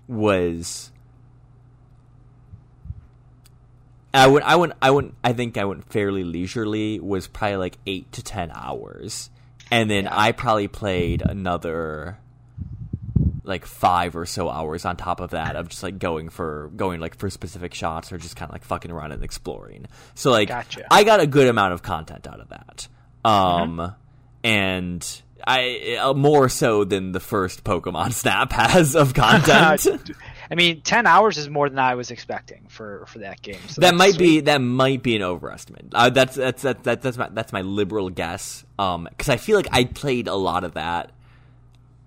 was 0.08 0.92
I 4.14 4.28
went 4.28 4.46
I 4.46 4.56
went 4.56 4.74
I 4.82 4.92
went 4.92 5.14
I 5.24 5.34
think 5.34 5.58
I 5.58 5.66
went 5.66 5.92
fairly 5.92 6.24
leisurely 6.24 7.00
was 7.00 7.28
probably 7.28 7.58
like 7.58 7.78
8 7.86 8.12
to 8.14 8.24
10 8.24 8.52
hours. 8.54 9.30
And 9.72 9.90
then 9.90 10.08
I 10.08 10.32
probably 10.32 10.68
played 10.68 11.22
another 11.22 12.18
like 13.44 13.66
5 13.66 14.16
or 14.16 14.26
so 14.26 14.50
hours 14.50 14.86
on 14.86 14.96
top 14.96 15.20
of 15.20 15.32
that 15.32 15.56
of 15.56 15.70
just 15.70 15.84
like 15.84 16.00
going 16.00 16.30
for 16.30 16.72
going 16.76 17.00
like 17.00 17.18
for 17.18 17.30
specific 17.30 17.74
shots 17.74 18.12
or 18.12 18.18
just 18.18 18.36
kind 18.36 18.50
of 18.50 18.54
like 18.54 18.64
fucking 18.64 18.90
around 18.92 19.12
and 19.12 19.24
exploring. 19.24 19.86
So 20.16 20.32
like 20.32 20.48
Gotcha. 20.48 20.86
I 20.92 21.04
got 21.04 21.20
a 21.20 21.28
good 21.28 21.48
amount 21.48 21.74
of 21.74 21.84
content 21.84 22.26
out 22.28 22.40
of 22.40 22.50
that. 22.50 22.88
Um 23.24 23.96
and 24.44 25.22
I 25.46 25.98
uh, 26.02 26.14
more 26.14 26.50
so 26.50 26.84
than 26.84 27.12
the 27.12 27.20
first 27.20 27.64
Pokemon 27.64 28.14
Snap 28.14 28.52
has 28.54 28.96
of 28.96 29.14
content. 29.14 30.12
I 30.52 30.56
mean, 30.56 30.82
ten 30.82 31.06
hours 31.06 31.38
is 31.38 31.48
more 31.50 31.70
than 31.70 31.78
I 31.80 31.96
was 31.96 32.10
expecting 32.12 32.66
for 32.70 33.06
for 33.08 33.20
that 33.20 33.42
game. 33.42 33.60
So 33.68 33.82
that 33.82 33.94
might 33.96 34.16
sweet. 34.16 34.26
be 34.26 34.40
that 34.42 34.60
might 34.60 35.04
be 35.04 35.16
an 35.16 35.22
overestimate. 35.22 35.88
Uh, 35.94 36.10
that's 36.10 36.36
that's 36.36 36.62
that's 36.64 36.82
that's 36.84 37.04
that's 37.04 37.18
my 37.18 37.30
that's 37.32 37.54
my 37.54 37.62
liberal 37.62 38.10
guess. 38.10 38.66
Um, 38.80 39.08
because 39.10 39.30
I 39.30 39.38
feel 39.38 39.56
like 39.58 39.68
I 39.72 39.84
played 39.86 40.28
a 40.28 40.36
lot 40.36 40.64
of 40.64 40.74
that 40.74 41.12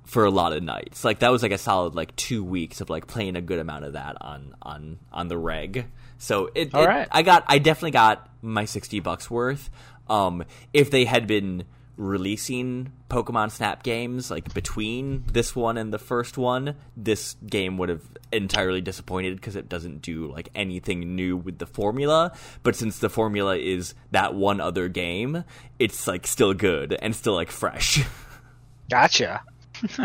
for 0.05 0.25
a 0.25 0.31
lot 0.31 0.53
of 0.53 0.63
nights. 0.63 1.05
Like 1.05 1.21
that 1.21 1.31
was 1.31 1.43
like 1.43 1.53
a 1.53 1.59
solid 1.59 1.95
like 1.95 2.15
two 2.17 2.43
weeks 2.45 2.81
of 2.81 2.91
like 2.91 3.07
playing 3.07 3.37
a 3.37 3.41
good 3.41 3.59
amount 3.61 3.85
of 3.85 3.93
that 3.95 4.17
on 4.21 4.55
on 4.61 4.99
on 5.13 5.29
the 5.29 5.39
reg. 5.39 5.87
So 6.19 6.51
it, 6.55 6.75
All 6.75 6.83
it- 6.83 6.87
right. 6.87 7.09
I 7.11 7.23
got 7.23 7.45
I 7.47 7.59
definitely 7.59 7.93
got 7.93 8.29
my 8.43 8.65
sixty 8.65 9.01
bucks 9.01 9.31
worth. 9.31 9.71
Um, 10.11 10.45
if 10.73 10.91
they 10.91 11.05
had 11.05 11.27
been 11.27 11.65
releasing 11.97 12.93
Pokemon 13.09 13.51
Snap 13.51 13.83
games 13.83 14.31
like 14.31 14.53
between 14.55 15.25
this 15.33 15.55
one 15.55 15.77
and 15.77 15.93
the 15.93 15.99
first 15.99 16.39
one, 16.39 16.77
this 16.97 17.37
game 17.47 17.77
would 17.79 17.89
have 17.89 18.03
entirely 18.33 18.81
disappointed 18.81 19.37
because 19.37 19.57
it 19.57 19.69
doesn't 19.69 20.03
do 20.03 20.31
like 20.33 20.49
anything 20.55 21.15
new 21.15 21.37
with 21.37 21.59
the 21.59 21.67
formula. 21.67 22.33
But 22.63 22.77
since 22.77 22.99
the 22.99 23.11
formula 23.11 23.57
is 23.57 23.95
that 24.11 24.35
one 24.35 24.61
other 24.61 24.89
game, 24.89 25.45
it's 25.79 26.07
like 26.07 26.27
still 26.27 26.55
good 26.55 26.97
and 27.01 27.15
still 27.15 27.35
like 27.35 27.51
fresh. 27.51 28.05
Gotcha. 28.91 29.43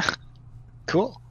cool. 0.85 1.21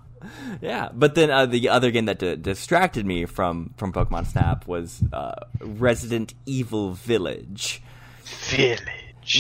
Yeah, 0.61 0.89
but 0.93 1.15
then 1.15 1.31
uh, 1.31 1.47
the 1.47 1.69
other 1.69 1.91
game 1.91 2.07
that 2.07 2.19
d- 2.19 2.37
distracted 2.37 3.07
me 3.07 3.27
from 3.27 3.75
from 3.77 3.93
Pokemon 3.93 4.27
Snap 4.27 4.67
was 4.67 5.03
uh, 5.13 5.35
Resident 5.61 6.35
Evil 6.47 6.93
Village, 6.93 7.83
Village. 8.25 8.81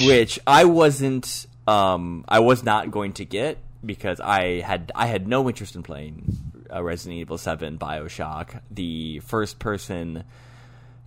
Which 0.05 0.38
I 0.46 0.64
wasn't, 0.64 1.46
um, 1.66 2.25
I 2.29 2.40
was 2.40 2.62
not 2.62 2.90
going 2.90 3.12
to 3.14 3.25
get 3.25 3.59
because 3.85 4.20
I 4.20 4.61
had 4.61 4.92
I 4.94 5.07
had 5.07 5.29
no 5.29 5.49
interest 5.49 5.77
in 5.77 5.83
playing 5.83 6.37
uh, 6.72 6.83
Resident 6.83 7.20
Evil 7.20 7.38
Seven, 7.38 7.79
Bioshock, 7.79 8.61
the 8.70 9.20
first 9.20 9.59
person 9.59 10.25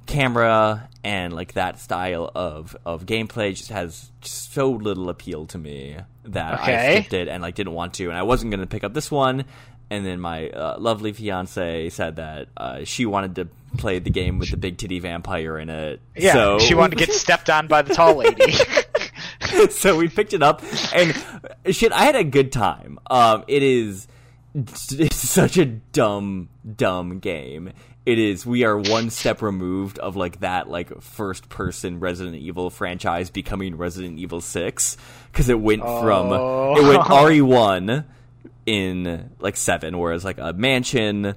camera 0.06 0.90
and 1.04 1.34
like 1.34 1.54
that 1.54 1.80
style 1.80 2.32
of 2.34 2.76
of 2.84 3.06
gameplay 3.06 3.56
just 3.56 3.70
has 3.70 4.12
so 4.22 4.72
little 4.72 5.08
appeal 5.08 5.46
to 5.46 5.58
me 5.60 5.96
that 6.26 6.60
I 6.60 6.96
skipped 6.96 7.14
it 7.14 7.28
and 7.28 7.44
like 7.44 7.54
didn't 7.54 7.74
want 7.74 7.94
to 7.96 8.10
and 8.10 8.18
I 8.18 8.24
wasn't 8.24 8.52
going 8.52 8.62
to 8.62 8.68
pick 8.68 8.84
up 8.84 8.94
this 8.94 9.12
one. 9.12 9.46
And 9.92 10.06
then 10.06 10.20
my 10.20 10.50
uh, 10.50 10.78
lovely 10.80 11.14
fiance 11.14 11.90
said 11.90 12.18
that 12.18 12.48
uh, 12.56 12.84
she 12.84 13.08
wanted 13.08 13.36
to 13.36 13.48
play 13.78 14.00
the 14.00 14.10
game 14.10 14.40
with 14.40 14.52
the 14.52 14.58
big 14.58 14.78
titty 14.78 15.00
vampire 15.00 15.58
in 15.58 15.70
it 15.70 16.02
Yeah, 16.16 16.34
so 16.34 16.60
she 16.60 16.74
wanted 16.76 16.98
to 16.98 17.06
get 17.06 17.14
stepped 17.16 17.50
on 17.50 17.68
by 17.68 17.82
the 17.82 17.94
tall 17.94 18.16
lady. 18.16 18.54
so 19.70 19.98
we 19.98 20.08
picked 20.08 20.34
it 20.34 20.42
up 20.44 20.62
and 20.94 21.16
shit, 21.76 21.92
I 21.92 22.04
had 22.06 22.16
a 22.16 22.24
good 22.24 22.52
time. 22.52 23.00
Um, 23.10 23.44
it 23.48 23.64
is 23.64 24.08
it's 24.56 25.16
such 25.16 25.58
a 25.58 25.66
dumb, 25.66 26.50
dumb 26.76 27.20
game. 27.20 27.72
It 28.06 28.18
is. 28.18 28.44
We 28.46 28.64
are 28.64 28.76
one 28.78 29.12
step 29.12 29.42
removed 29.44 30.00
of 30.00 30.16
like 30.16 30.40
that, 30.40 30.68
like 30.68 31.02
first 31.02 31.48
person 31.50 32.00
Resident 32.00 32.36
Evil 32.38 32.72
franchise 32.72 33.30
becoming 33.30 33.78
Resident 33.78 34.18
Evil 34.18 34.42
Six 34.42 34.98
because 35.32 35.50
it 35.50 35.60
went 35.60 35.84
Oh. 35.86 36.02
from 36.02 36.84
it 36.84 36.88
went 36.88 37.08
RE 37.30 37.42
one 37.42 38.06
in 38.66 39.30
like 39.40 39.56
seven, 39.58 39.98
whereas 40.00 40.26
like 40.26 40.40
a 40.40 40.54
mansion 40.54 41.36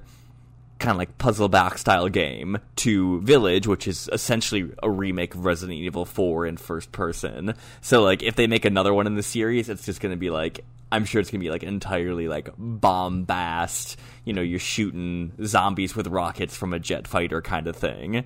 kind 0.83 0.91
of 0.91 0.97
like 0.99 1.17
puzzle 1.17 1.49
back 1.49 1.77
style 1.79 2.09
game 2.09 2.59
to 2.75 3.21
Village, 3.21 3.65
which 3.65 3.87
is 3.87 4.09
essentially 4.11 4.69
a 4.83 4.89
remake 4.89 5.33
of 5.33 5.45
Resident 5.45 5.79
Evil 5.79 6.05
4 6.05 6.45
in 6.45 6.57
first 6.57 6.91
person. 6.91 7.55
So 7.81 8.03
like 8.03 8.21
if 8.21 8.35
they 8.35 8.45
make 8.47 8.65
another 8.65 8.93
one 8.93 9.07
in 9.07 9.15
the 9.15 9.23
series, 9.23 9.69
it's 9.69 9.85
just 9.85 9.99
going 10.01 10.11
to 10.13 10.19
be 10.19 10.29
like 10.29 10.63
I'm 10.91 11.05
sure 11.05 11.19
it's 11.21 11.31
going 11.31 11.39
to 11.39 11.43
be 11.43 11.49
like 11.49 11.63
entirely 11.63 12.27
like 12.27 12.49
bombast, 12.57 13.95
you 14.25 14.33
know, 14.33 14.41
you're 14.41 14.59
shooting 14.59 15.31
zombies 15.43 15.95
with 15.95 16.05
rockets 16.07 16.55
from 16.55 16.73
a 16.73 16.79
jet 16.79 17.07
fighter 17.07 17.41
kind 17.41 17.67
of 17.67 17.75
thing. 17.75 18.25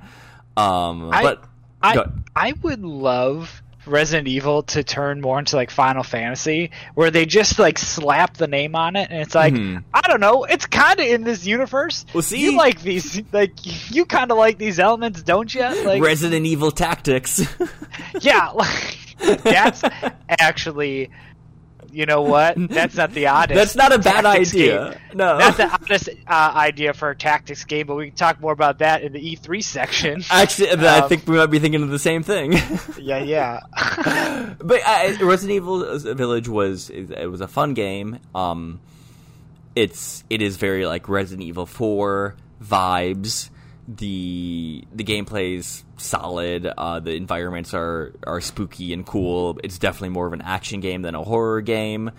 Um 0.58 1.10
I- 1.14 1.24
but 1.24 1.44
I 1.82 1.94
I 2.36 2.54
would 2.64 2.82
love 2.84 3.62
Resident 3.88 4.28
Evil 4.28 4.64
to 4.64 4.84
turn 4.84 5.22
more 5.22 5.40
into 5.40 5.56
like 5.56 5.72
Final 5.72 6.04
Fantasy, 6.04 6.72
where 6.96 7.10
they 7.12 7.26
just 7.26 7.58
like 7.60 7.78
slap 7.78 8.38
the 8.38 8.48
name 8.48 8.76
on 8.76 8.96
it, 8.96 9.10
and 9.10 9.22
it's 9.22 9.36
like 9.36 9.54
Mhm. 9.54 9.84
I 9.94 10.02
don't 10.02 10.20
know, 10.20 10.44
it's 10.44 10.66
kind 10.66 11.00
of 11.00 11.06
in 11.06 11.24
this 11.24 11.46
universe. 11.46 12.06
Well, 12.14 12.22
see? 12.22 12.42
you 12.42 12.58
like 12.58 12.82
these, 12.82 13.22
like 13.32 13.54
you 13.94 14.06
kind 14.06 14.32
of 14.32 14.38
like 14.38 14.58
these 14.58 14.80
elements, 14.80 15.24
don't 15.24 15.54
you? 15.54 15.62
Like, 15.86 16.02
Resident 16.02 16.46
Evil 16.46 16.72
Tactics. 16.72 17.42
yeah, 18.22 18.50
like 18.50 18.98
that's 19.44 19.84
actually, 20.30 21.10
you 21.92 22.06
know 22.06 22.22
what? 22.22 22.56
That's 22.70 22.96
not 22.96 23.12
the 23.14 23.28
oddest. 23.28 23.56
That's 23.58 23.76
not 23.76 23.94
a 23.94 24.00
bad 24.00 24.26
idea. 24.26 24.92
game. 24.92 25.18
No. 25.18 25.38
That's 25.38 25.58
the 25.58 25.68
oddest 25.70 26.10
uh, 26.28 26.52
idea 26.56 26.94
for 26.94 27.10
a 27.10 27.16
tactics 27.16 27.64
game, 27.64 27.88
but 27.88 27.96
we 27.96 28.08
can 28.08 28.16
talk 28.16 28.40
more 28.42 28.52
about 28.52 28.80
that 28.80 29.02
in 29.04 29.14
the 29.14 29.20
E3 29.36 29.64
section. 29.64 30.24
Actually, 30.32 30.72
I 30.72 31.00
Um, 31.00 31.10
think 31.10 31.28
we 31.28 31.38
might 31.38 31.48
be 31.48 31.60
thinking 31.60 31.84
of 31.84 31.90
the 31.90 32.00
same 32.00 32.24
thing. 32.24 32.54
yeah, 33.00 33.20
yeah. 33.20 33.60
but 34.60 34.82
uh, 34.86 35.14
Resident 35.26 35.56
Evil 35.56 35.98
Village 36.00 36.48
was 36.48 36.90
it 36.90 37.28
was 37.30 37.42
a 37.42 37.48
fun 37.48 37.74
game. 37.74 38.20
Um, 38.36 38.80
it's 39.76 40.24
it 40.30 40.42
is 40.42 40.58
very 40.58 40.86
like 40.88 41.08
Resident 41.10 41.48
Evil 41.48 41.66
Four 41.66 42.36
vibes. 42.64 43.50
The 43.88 44.84
the 44.94 45.04
gameplay's 45.04 45.86
solid. 45.98 46.66
Uh, 46.66 47.00
the 47.00 47.12
environments 47.12 47.74
are 47.74 48.14
are 48.26 48.42
spooky 48.42 48.94
and 48.94 49.06
cool. 49.06 49.60
It's 49.64 49.78
definitely 49.78 50.10
more 50.10 50.28
of 50.28 50.34
an 50.34 50.42
action 50.42 50.82
game 50.82 51.02
than 51.02 51.16
a 51.16 51.24
horror 51.24 51.62
game. 51.62 52.12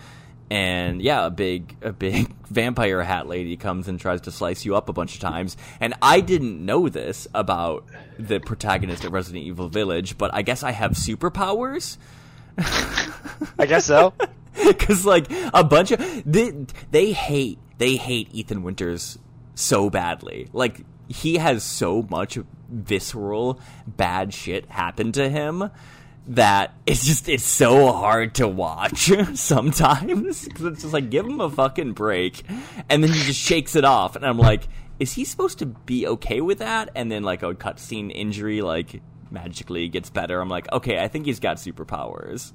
And 0.50 1.02
yeah, 1.02 1.26
a 1.26 1.30
big 1.30 1.76
a 1.82 1.92
big 1.92 2.34
vampire 2.48 3.02
hat 3.02 3.28
lady 3.28 3.58
comes 3.58 3.86
and 3.86 4.00
tries 4.00 4.22
to 4.22 4.30
slice 4.30 4.64
you 4.64 4.76
up 4.76 4.88
a 4.88 4.94
bunch 4.94 5.14
of 5.14 5.20
times. 5.20 5.58
And 5.78 5.92
I 6.00 6.20
didn't 6.20 6.64
know 6.64 6.88
this 6.88 7.28
about 7.34 7.84
the 8.18 8.40
protagonist 8.40 9.04
of 9.04 9.12
Resident 9.12 9.44
Evil 9.44 9.68
Village, 9.68 10.16
but 10.16 10.32
I 10.32 10.40
guess 10.40 10.62
I 10.62 10.70
have 10.70 10.92
superpowers 10.92 11.98
I 13.58 13.66
guess 13.66 13.86
so. 13.86 14.12
because 14.66 15.06
like 15.06 15.26
a 15.54 15.62
bunch 15.64 15.92
of 15.92 16.22
they, 16.24 16.66
they 16.90 17.12
hate 17.12 17.58
they 17.78 17.96
hate 17.96 18.28
Ethan 18.32 18.62
Winters 18.62 19.18
so 19.54 19.90
badly. 19.90 20.48
Like 20.52 20.80
he 21.08 21.36
has 21.38 21.62
so 21.62 22.06
much 22.10 22.38
visceral 22.68 23.60
bad 23.86 24.32
shit 24.34 24.70
happen 24.70 25.10
to 25.12 25.28
him 25.28 25.70
that 26.26 26.74
it's 26.84 27.06
just 27.06 27.28
it's 27.28 27.42
so 27.44 27.90
hard 27.92 28.34
to 28.34 28.46
watch 28.46 29.10
sometimes. 29.34 30.46
'Cause 30.54 30.64
it's 30.66 30.82
just 30.82 30.92
like 30.92 31.08
give 31.10 31.26
him 31.26 31.40
a 31.40 31.48
fucking 31.48 31.92
break. 31.92 32.42
And 32.90 33.02
then 33.02 33.10
he 33.12 33.20
just 33.20 33.40
shakes 33.40 33.74
it 33.74 33.84
off. 33.84 34.14
And 34.16 34.24
I'm 34.26 34.38
like 34.38 34.68
is 35.00 35.12
he 35.12 35.24
supposed 35.24 35.60
to 35.60 35.66
be 35.66 36.06
okay 36.08 36.40
with 36.40 36.58
that? 36.58 36.90
And 36.96 37.10
then 37.10 37.22
like 37.22 37.42
a 37.44 37.54
cutscene 37.54 38.10
injury 38.14 38.60
like 38.62 39.00
magically 39.30 39.88
gets 39.88 40.10
better. 40.10 40.40
I'm 40.40 40.48
like 40.50 40.70
okay 40.72 41.02
I 41.02 41.08
think 41.08 41.24
he's 41.24 41.40
got 41.40 41.56
superpowers 41.56 42.52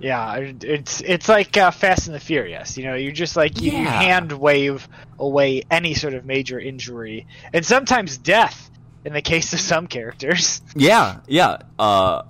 Yeah, 0.00 0.36
it's 0.36 1.00
it's 1.02 1.28
like 1.28 1.56
uh, 1.56 1.70
Fast 1.70 2.06
and 2.06 2.14
the 2.14 2.20
Furious. 2.20 2.78
You 2.78 2.84
know, 2.84 2.94
you're 2.94 3.12
just 3.12 3.36
like 3.36 3.60
you, 3.60 3.72
you 3.72 3.84
hand 3.84 4.32
wave 4.32 4.88
away 5.18 5.62
any 5.70 5.94
sort 5.94 6.14
of 6.14 6.24
major 6.24 6.58
injury, 6.58 7.26
and 7.52 7.64
sometimes 7.64 8.16
death 8.16 8.70
in 9.04 9.12
the 9.12 9.22
case 9.22 9.52
of 9.52 9.60
some 9.60 9.86
characters. 9.86 10.62
Yeah, 10.74 11.20
yeah. 11.26 11.58
Uh, 11.78 12.22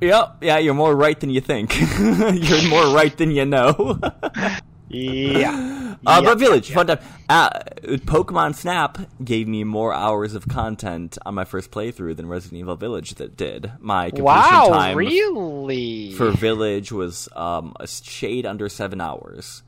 yeah, 0.00 0.32
yeah, 0.40 0.58
you're 0.58 0.74
more 0.74 0.94
right 0.94 1.18
than 1.18 1.30
you 1.30 1.40
think. 1.40 1.78
you're 1.98 2.68
more 2.68 2.94
right 2.94 3.16
than 3.16 3.30
you 3.30 3.46
know. 3.46 3.98
Yeah, 4.96 5.94
Uh, 6.06 6.20
Yeah, 6.22 6.28
but 6.30 6.38
Village, 6.38 6.70
yeah. 6.70 6.74
fun 6.76 6.86
time. 6.86 6.98
Uh, 7.28 7.50
Pokemon 8.04 8.54
Snap 8.54 8.98
gave 9.24 9.48
me 9.48 9.64
more 9.64 9.92
hours 9.92 10.34
of 10.34 10.46
content 10.48 11.18
on 11.26 11.34
my 11.34 11.44
first 11.44 11.70
playthrough 11.70 12.16
than 12.16 12.28
Resident 12.28 12.60
Evil 12.60 12.76
Village 12.76 13.14
that 13.14 13.36
did. 13.36 13.72
My 13.80 14.10
completion 14.10 14.24
wow, 14.24 14.68
time 14.68 14.96
really? 14.96 16.12
for 16.12 16.30
Village 16.30 16.92
was 16.92 17.28
um, 17.34 17.74
a 17.80 17.86
shade 17.86 18.46
under 18.46 18.68
seven 18.68 19.00
hours, 19.00 19.62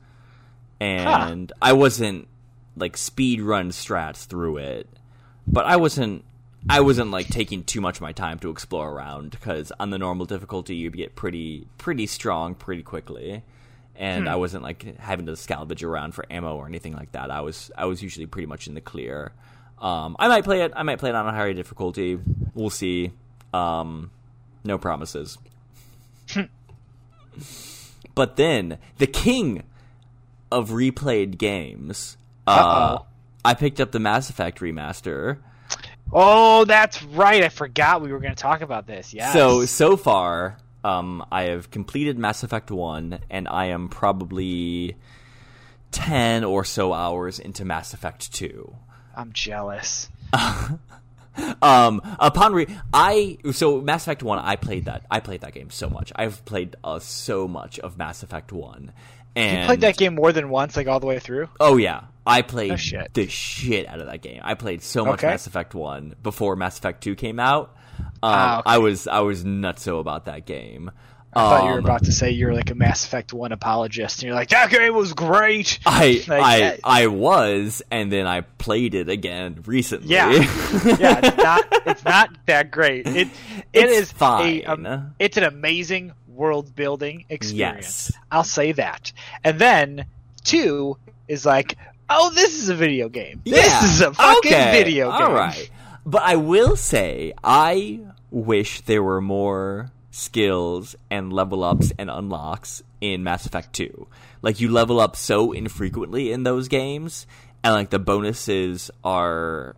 and 0.79 1.51
I 1.61 1.73
wasn't 1.73 2.27
like 2.75 2.95
speed 2.97 3.41
run 3.41 3.71
strats 3.71 4.25
through 4.25 4.57
it, 4.57 4.87
but 5.47 5.65
I 5.65 5.75
wasn't. 5.75 6.23
I 6.69 6.81
wasn't 6.81 7.11
like 7.11 7.27
taking 7.27 7.63
too 7.63 7.79
much 7.79 7.97
of 7.97 8.01
my 8.01 8.11
time 8.11 8.37
to 8.39 8.49
explore 8.49 8.91
around 8.91 9.31
because 9.31 9.71
on 9.79 9.91
the 9.91 9.97
normal 9.97 10.25
difficulty 10.25 10.75
you 10.75 10.89
get 10.89 11.15
pretty 11.15 11.67
pretty 11.77 12.05
strong 12.05 12.53
pretty 12.53 12.83
quickly, 12.83 13.43
and 13.99 14.27
I 14.29 14.37
wasn't 14.37 14.63
like 14.63 14.97
having 14.97 15.27
to 15.27 15.35
salvage 15.35 15.83
around 15.83 16.13
for 16.15 16.25
ammo 16.31 16.55
or 16.55 16.65
anything 16.65 16.93
like 16.93 17.11
that. 17.11 17.29
I 17.29 17.41
was 17.41 17.69
I 17.77 17.85
was 17.85 18.01
usually 18.01 18.25
pretty 18.25 18.47
much 18.47 18.67
in 18.67 18.73
the 18.73 18.81
clear. 18.81 19.33
Um, 19.77 20.15
I 20.17 20.27
might 20.27 20.43
play 20.43 20.61
it. 20.61 20.71
I 20.75 20.83
might 20.83 20.97
play 20.99 21.09
it 21.09 21.15
on 21.15 21.27
a 21.27 21.31
higher 21.31 21.53
difficulty. 21.53 22.17
We'll 22.53 22.69
see. 22.69 23.11
Um, 23.53 24.09
no 24.63 24.77
promises. 24.77 25.37
But 28.15 28.35
then 28.35 28.79
the 28.97 29.07
king 29.07 29.63
of 30.51 30.71
replayed 30.71 31.37
games, 31.37 32.17
uh. 32.47 32.97
I 33.45 33.53
picked 33.53 33.79
up 33.79 33.91
the 33.93 33.99
Mass 33.99 34.29
Effect 34.29 34.59
remaster. 34.59 35.37
oh, 36.11 36.65
that's 36.65 37.01
right. 37.03 37.43
I 37.43 37.47
forgot 37.49 38.01
we 38.01 38.11
were 38.11 38.19
going 38.19 38.35
to 38.35 38.41
talk 38.41 38.59
about 38.59 38.87
this. 38.87 39.13
Yeah. 39.13 39.31
So 39.31 39.65
so 39.65 39.95
far, 39.95 40.57
um, 40.83 41.25
I 41.31 41.43
have 41.43 41.71
completed 41.71 42.17
Mass 42.17 42.43
Effect 42.43 42.71
One, 42.71 43.19
and 43.29 43.47
I 43.47 43.65
am 43.65 43.89
probably 43.89 44.95
ten 45.91 46.43
or 46.43 46.63
so 46.63 46.93
hours 46.93 47.39
into 47.39 47.65
Mass 47.65 47.93
Effect 47.93 48.31
Two. 48.33 48.75
I'm 49.15 49.33
jealous. 49.33 50.09
Um, 51.61 52.01
upon 52.19 52.51
re, 52.53 52.67
I 52.93 53.37
so 53.53 53.79
Mass 53.79 54.03
Effect 54.03 54.23
One, 54.23 54.39
I 54.39 54.57
played 54.57 54.85
that. 54.85 55.05
I 55.09 55.21
played 55.21 55.41
that 55.41 55.53
game 55.53 55.69
so 55.69 55.89
much. 55.89 56.11
I've 56.15 56.43
played 56.43 56.75
uh, 56.83 56.99
so 56.99 57.47
much 57.47 57.79
of 57.79 57.97
Mass 57.97 58.23
Effect 58.23 58.51
One, 58.51 58.91
and 59.37 59.59
You 59.61 59.65
played 59.65 59.81
that 59.81 59.95
game 59.95 60.15
more 60.15 60.33
than 60.33 60.49
once, 60.49 60.75
like 60.75 60.87
all 60.87 60.99
the 60.99 61.05
way 61.07 61.19
through. 61.19 61.47
Oh 61.59 61.77
yeah, 61.77 62.05
I 62.27 62.41
played 62.41 62.71
Oh, 62.73 62.75
shit. 62.75 63.13
the 63.13 63.27
shit 63.27 63.87
out 63.87 64.01
of 64.01 64.07
that 64.07 64.21
game. 64.21 64.41
I 64.43 64.55
played 64.55 64.81
so 64.81 65.05
much 65.05 65.19
Okay. 65.19 65.27
Mass 65.27 65.47
Effect 65.47 65.73
One 65.73 66.13
before 66.21 66.57
Mass 66.57 66.77
Effect 66.77 67.01
Two 67.01 67.15
came 67.15 67.39
out. 67.39 67.73
Um, 67.99 68.09
Ah, 68.23 68.59
okay. 68.59 68.69
I 68.71 68.77
was 68.79 69.07
I 69.07 69.19
was 69.19 69.43
nutso 69.43 69.99
about 69.99 70.25
that 70.25 70.45
game. 70.45 70.91
I 71.31 71.39
thought 71.41 71.63
you 71.65 71.69
were 71.73 71.77
Um, 71.77 71.85
about 71.85 72.05
to 72.05 72.11
say 72.11 72.31
you're 72.31 72.55
like 72.55 72.71
a 72.71 72.75
Mass 72.75 73.05
Effect 73.05 73.33
One 73.33 73.51
apologist, 73.51 74.17
and 74.19 74.23
you're 74.27 74.35
like, 74.35 74.49
that 74.49 74.71
game 74.71 74.95
was 74.95 75.13
great. 75.13 75.77
I 75.85 76.23
Like, 76.27 76.41
I 76.41 76.59
that- 76.61 76.79
I 76.83 77.05
was, 77.07 77.83
and 77.91 78.11
then 78.11 78.25
I 78.25 78.41
played 78.41 78.95
it 78.95 79.09
again 79.09 79.61
recently. 79.67 80.09
Yeah. 80.09 80.31
yeah, 80.31 81.19
it's 81.23 81.37
not 81.37 81.65
it's 81.85 82.03
not 82.03 82.29
that 82.47 82.71
great. 82.71 83.05
It 83.07 83.27
it 83.27 83.29
It's 83.73 83.93
is 83.93 84.11
fine. 84.11 84.61
A, 84.61 84.65
um, 84.65 85.13
it's 85.19 85.37
an 85.37 85.43
amazing 85.43 86.13
world 86.27 86.73
building 86.75 87.19
Yes. 87.29 87.35
experience. 87.37 88.11
I'll 88.31 88.43
say 88.43 88.71
that. 88.73 89.11
And 89.43 89.59
then 89.59 90.05
two 90.43 90.97
is 91.27 91.45
like, 91.45 91.77
oh, 92.09 92.31
this 92.33 92.59
is 92.59 92.69
a 92.69 92.75
video 92.75 93.07
game. 93.07 93.41
This 93.45 93.67
Yeah. 93.67 93.83
is 93.83 94.01
a 94.01 94.13
fucking 94.13 94.51
Okay. 94.51 94.71
video 94.83 95.11
game. 95.11 95.21
All 95.21 95.31
right. 95.33 95.69
But 96.09 96.23
I 96.23 96.37
will 96.37 96.75
say, 96.75 97.33
I 97.43 97.99
wish 98.31 98.81
there 98.81 99.03
were 99.03 99.21
more 99.21 99.91
skills 100.09 100.95
and 101.11 101.31
level 101.31 101.63
ups 101.63 101.93
and 101.99 102.09
unlocks 102.09 102.81
in 102.99 103.23
Mass 103.23 103.45
Effect 103.45 103.73
2. 103.73 104.07
Like, 104.41 104.59
you 104.59 104.71
level 104.71 104.99
up 104.99 105.15
so 105.15 105.51
infrequently 105.51 106.31
in 106.31 106.41
those 106.41 106.67
games, 106.67 107.27
and, 107.63 107.75
like, 107.75 107.91
the 107.91 107.99
bonuses 107.99 108.89
are. 109.03 109.75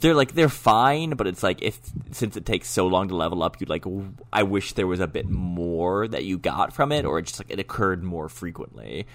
They're 0.00 0.12
like 0.12 0.34
they're 0.34 0.50
fine, 0.50 1.10
but 1.10 1.26
it's 1.26 1.42
like 1.42 1.62
if 1.62 1.80
since 2.10 2.36
it 2.36 2.44
takes 2.44 2.68
so 2.68 2.86
long 2.86 3.08
to 3.08 3.16
level 3.16 3.42
up, 3.42 3.58
you 3.60 3.66
like 3.66 3.84
I 4.30 4.42
wish 4.42 4.74
there 4.74 4.86
was 4.86 5.00
a 5.00 5.06
bit 5.06 5.30
more 5.30 6.06
that 6.06 6.24
you 6.24 6.36
got 6.36 6.74
from 6.74 6.92
it, 6.92 7.06
or 7.06 7.18
it 7.18 7.22
just 7.22 7.40
like 7.40 7.50
it 7.50 7.58
occurred 7.58 8.04
more 8.04 8.28
frequently. 8.28 9.06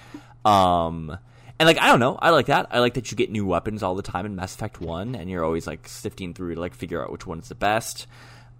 Um, 0.43 1.19
and 1.61 1.67
like 1.67 1.79
I 1.79 1.85
don't 1.85 1.99
know, 1.99 2.17
I 2.19 2.31
like 2.31 2.47
that. 2.47 2.69
I 2.71 2.79
like 2.79 2.95
that 2.95 3.11
you 3.11 3.15
get 3.15 3.29
new 3.29 3.45
weapons 3.45 3.83
all 3.83 3.93
the 3.93 4.01
time 4.01 4.25
in 4.25 4.35
Mass 4.35 4.55
Effect 4.55 4.81
One, 4.81 5.13
and 5.13 5.29
you're 5.29 5.45
always 5.45 5.67
like 5.67 5.87
sifting 5.87 6.33
through 6.33 6.55
to 6.55 6.59
like 6.59 6.73
figure 6.73 7.03
out 7.03 7.11
which 7.11 7.27
one's 7.27 7.49
the 7.49 7.55
best. 7.55 8.07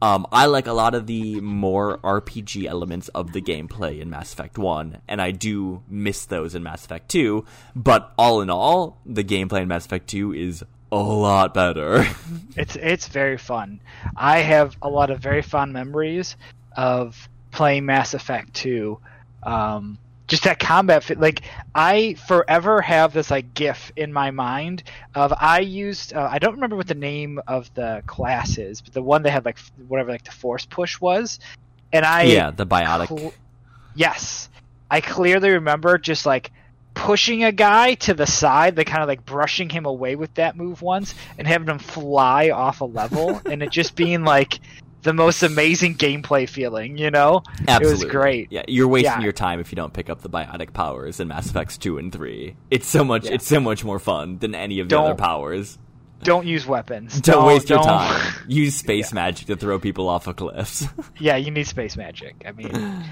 Um, 0.03 0.27
I 0.31 0.45
like 0.45 0.67
a 0.67 0.71
lot 0.71 0.93
of 0.93 1.07
the 1.07 1.41
more 1.41 1.97
RPG 1.97 2.65
elements 2.65 3.07
of 3.07 3.33
the 3.33 3.41
gameplay 3.41 4.01
in 4.01 4.11
Mass 4.11 4.33
Effect 4.33 4.59
1, 4.59 5.01
and 5.07 5.19
I 5.19 5.31
do 5.31 5.81
miss 5.89 6.25
those 6.25 6.53
in 6.53 6.61
Mass 6.61 6.85
Effect 6.85 7.09
2, 7.09 7.43
but 7.75 8.13
all 8.19 8.41
in 8.41 8.51
all, 8.51 8.99
the 9.03 9.23
gameplay 9.23 9.63
in 9.63 9.67
Mass 9.67 9.87
Effect 9.87 10.07
2 10.07 10.35
is 10.35 10.63
a 10.91 10.95
lot 10.95 11.55
better. 11.55 12.05
it's 12.55 12.75
it's 12.75 13.07
very 13.07 13.39
fun. 13.39 13.81
I 14.15 14.41
have 14.41 14.77
a 14.79 14.89
lot 14.89 15.09
of 15.09 15.19
very 15.19 15.41
fond 15.41 15.73
memories 15.73 16.35
of 16.77 17.27
playing 17.49 17.87
Mass 17.87 18.13
Effect 18.13 18.53
2. 18.53 18.99
Um, 19.41 19.97
just 20.31 20.45
that 20.45 20.59
combat 20.59 21.03
fit 21.03 21.19
like 21.19 21.41
i 21.75 22.13
forever 22.27 22.81
have 22.81 23.11
this 23.11 23.29
like 23.29 23.53
gif 23.53 23.91
in 23.97 24.11
my 24.13 24.31
mind 24.31 24.81
of 25.13 25.33
i 25.37 25.59
used 25.59 26.13
uh, 26.13 26.27
i 26.31 26.39
don't 26.39 26.53
remember 26.53 26.75
what 26.77 26.87
the 26.87 26.95
name 26.95 27.39
of 27.47 27.71
the 27.75 28.01
class 28.07 28.57
is 28.57 28.81
but 28.81 28.93
the 28.93 29.01
one 29.01 29.21
that 29.21 29.31
had 29.31 29.45
like 29.45 29.59
whatever 29.87 30.09
like 30.09 30.23
the 30.23 30.31
force 30.31 30.65
push 30.65 30.99
was 30.99 31.39
and 31.91 32.05
i 32.05 32.23
yeah 32.23 32.49
the 32.49 32.65
biotic. 32.65 33.07
cl- 33.07 33.33
yes. 33.95 34.49
I 34.89 35.01
clearly 35.01 35.51
remember 35.51 35.97
just 35.97 36.25
like 36.25 36.51
pushing 36.93 37.43
a 37.43 37.51
guy 37.51 37.93
to 37.95 38.13
the 38.13 38.25
side, 38.25 38.77
like 38.77 38.87
kind 38.87 39.01
of 39.01 39.07
like 39.07 39.25
brushing 39.25 39.69
him 39.69 39.85
away 39.85 40.15
with 40.15 40.33
that 40.35 40.57
move 40.57 40.81
once, 40.81 41.15
and 41.37 41.47
having 41.47 41.69
him 41.69 41.79
fly 41.79 42.49
off 42.49 42.81
a 42.81 42.85
level, 42.85 43.41
and 43.45 43.63
it 43.63 43.71
just 43.71 43.95
being 43.95 44.23
like 44.23 44.59
the 45.01 45.13
most 45.13 45.43
amazing 45.43 45.95
gameplay 45.95 46.47
feeling, 46.47 46.97
you 46.97 47.11
know? 47.11 47.43
Absolutely. 47.67 47.87
It 47.87 47.91
was 47.91 48.05
great. 48.05 48.51
Yeah, 48.51 48.63
you're 48.67 48.87
wasting 48.87 49.11
yeah. 49.13 49.21
your 49.21 49.31
time 49.31 49.59
if 49.59 49.71
you 49.71 49.75
don't 49.75 49.93
pick 49.93 50.09
up 50.09 50.21
the 50.21 50.29
biotic 50.29 50.73
powers 50.73 51.19
in 51.19 51.27
Mass 51.27 51.49
Effects 51.49 51.77
2 51.77 51.97
and 51.97 52.11
3. 52.11 52.55
It's 52.69 52.87
so 52.87 53.03
much 53.03 53.25
yeah. 53.25 53.33
it's 53.33 53.47
so 53.47 53.59
much 53.59 53.83
more 53.83 53.99
fun 53.99 54.37
than 54.39 54.55
any 54.55 54.79
of 54.79 54.87
the 54.87 54.95
don't, 54.95 55.05
other 55.05 55.15
powers. 55.15 55.77
Don't 56.23 56.45
use 56.45 56.67
weapons. 56.67 57.19
Don't, 57.19 57.37
don't 57.37 57.47
waste 57.47 57.67
don't. 57.67 57.79
your 57.79 57.85
time. 57.85 58.33
Use 58.47 58.75
space 58.75 59.11
yeah. 59.11 59.15
magic 59.15 59.47
to 59.47 59.55
throw 59.55 59.79
people 59.79 60.07
off 60.07 60.27
of 60.27 60.35
cliffs. 60.35 60.85
yeah, 61.19 61.35
you 61.35 61.49
need 61.49 61.65
space 61.65 61.97
magic. 61.97 62.43
I 62.45 62.51
mean, 62.51 63.03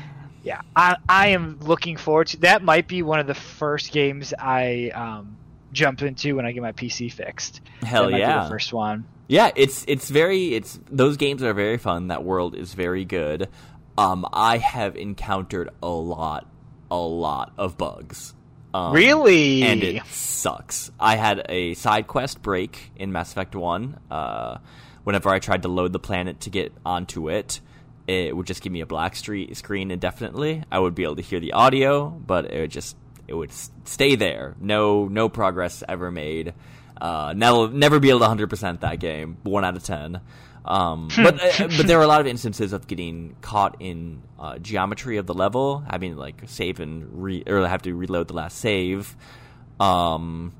yeah. 0.43 0.61
I 0.75 0.97
I 1.07 1.27
am 1.29 1.59
looking 1.61 1.97
forward 1.97 2.27
to 2.27 2.37
that 2.41 2.63
might 2.63 2.87
be 2.87 3.01
one 3.01 3.19
of 3.19 3.25
the 3.25 3.33
first 3.33 3.91
games 3.91 4.31
I 4.37 4.91
um 4.93 5.37
jump 5.71 6.01
into 6.01 6.35
when 6.35 6.45
I 6.45 6.51
get 6.51 6.61
my 6.61 6.71
PC 6.71 7.11
fixed. 7.11 7.61
Hell 7.81 8.11
yeah. 8.11 8.43
the 8.43 8.49
first 8.49 8.73
one. 8.73 9.05
Yeah, 9.29 9.51
it's 9.55 9.85
it's 9.87 10.09
very 10.09 10.55
it's 10.55 10.79
those 10.89 11.15
games 11.15 11.43
are 11.43 11.53
very 11.53 11.77
fun. 11.77 12.07
That 12.07 12.23
world 12.23 12.55
is 12.55 12.73
very 12.73 13.05
good. 13.05 13.47
Um, 13.95 14.25
I 14.33 14.57
have 14.57 14.95
encountered 14.95 15.69
a 15.83 15.87
lot, 15.87 16.47
a 16.89 16.97
lot 16.97 17.53
of 17.55 17.77
bugs. 17.77 18.33
Um, 18.73 18.91
really, 18.91 19.61
and 19.61 19.83
it 19.83 20.03
sucks. 20.07 20.89
I 20.99 21.15
had 21.15 21.45
a 21.47 21.75
side 21.75 22.07
quest 22.07 22.41
break 22.41 22.91
in 22.95 23.11
Mass 23.11 23.31
Effect 23.31 23.55
One. 23.55 23.99
Uh, 24.09 24.57
whenever 25.03 25.29
I 25.29 25.37
tried 25.37 25.61
to 25.61 25.67
load 25.67 25.93
the 25.93 25.99
planet 25.99 26.39
to 26.41 26.49
get 26.49 26.73
onto 26.83 27.29
it, 27.29 27.61
it 28.07 28.35
would 28.35 28.47
just 28.47 28.63
give 28.63 28.71
me 28.71 28.81
a 28.81 28.87
black 28.87 29.15
street 29.15 29.55
screen 29.55 29.91
indefinitely. 29.91 30.63
I 30.71 30.79
would 30.79 30.95
be 30.95 31.03
able 31.03 31.17
to 31.17 31.21
hear 31.21 31.39
the 31.39 31.53
audio, 31.53 32.09
but 32.09 32.51
it 32.51 32.61
would 32.61 32.71
just 32.71 32.97
it 33.27 33.35
would 33.35 33.51
stay 33.83 34.15
there. 34.15 34.55
No 34.59 35.07
no 35.07 35.29
progress 35.29 35.83
ever 35.87 36.09
made. 36.09 36.55
Uh, 36.99 37.33
never 37.35 37.69
never 37.69 37.99
be 37.99 38.09
able 38.09 38.19
to 38.19 38.25
100% 38.25 38.81
that 38.81 38.99
game. 38.99 39.37
One 39.43 39.63
out 39.63 39.75
of 39.75 39.83
ten. 39.83 40.21
Um, 40.65 41.09
but 41.15 41.41
uh, 41.41 41.67
but 41.77 41.87
there 41.87 41.97
were 41.97 42.03
a 42.03 42.07
lot 42.07 42.21
of 42.21 42.27
instances 42.27 42.73
of 42.73 42.87
getting 42.87 43.35
caught 43.41 43.77
in 43.79 44.21
uh, 44.37 44.59
geometry 44.59 45.17
of 45.17 45.25
the 45.25 45.33
level, 45.33 45.83
having 45.89 46.15
like 46.15 46.43
save 46.47 46.79
and 46.79 47.23
re 47.23 47.43
or 47.47 47.67
have 47.67 47.81
to 47.83 47.93
reload 47.93 48.27
the 48.27 48.33
last 48.33 48.57
save. 48.57 49.15
Um, 49.79 50.53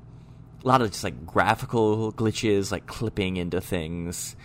a 0.64 0.68
lot 0.68 0.82
of 0.82 0.90
just 0.90 1.04
like 1.04 1.26
graphical 1.26 2.12
glitches, 2.12 2.72
like 2.72 2.86
clipping 2.86 3.36
into 3.36 3.60
things, 3.60 4.36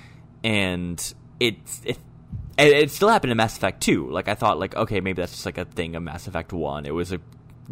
and 0.44 1.14
it's 1.40 1.82
it, 1.86 1.98
it 2.58 2.92
still 2.92 3.10
happened 3.10 3.32
in 3.32 3.38
Mass 3.38 3.58
Effect 3.58 3.82
2. 3.82 4.10
Like 4.10 4.28
I 4.28 4.36
thought, 4.36 4.60
like 4.60 4.76
okay, 4.76 5.02
maybe 5.02 5.22
that's 5.22 5.34
just 5.34 5.46
like 5.46 5.58
a 5.58 5.66
thing 5.66 5.96
of 5.96 6.04
Mass 6.04 6.28
Effect 6.28 6.54
1. 6.54 6.86
It 6.86 6.94
was 6.94 7.12
a 7.12 7.20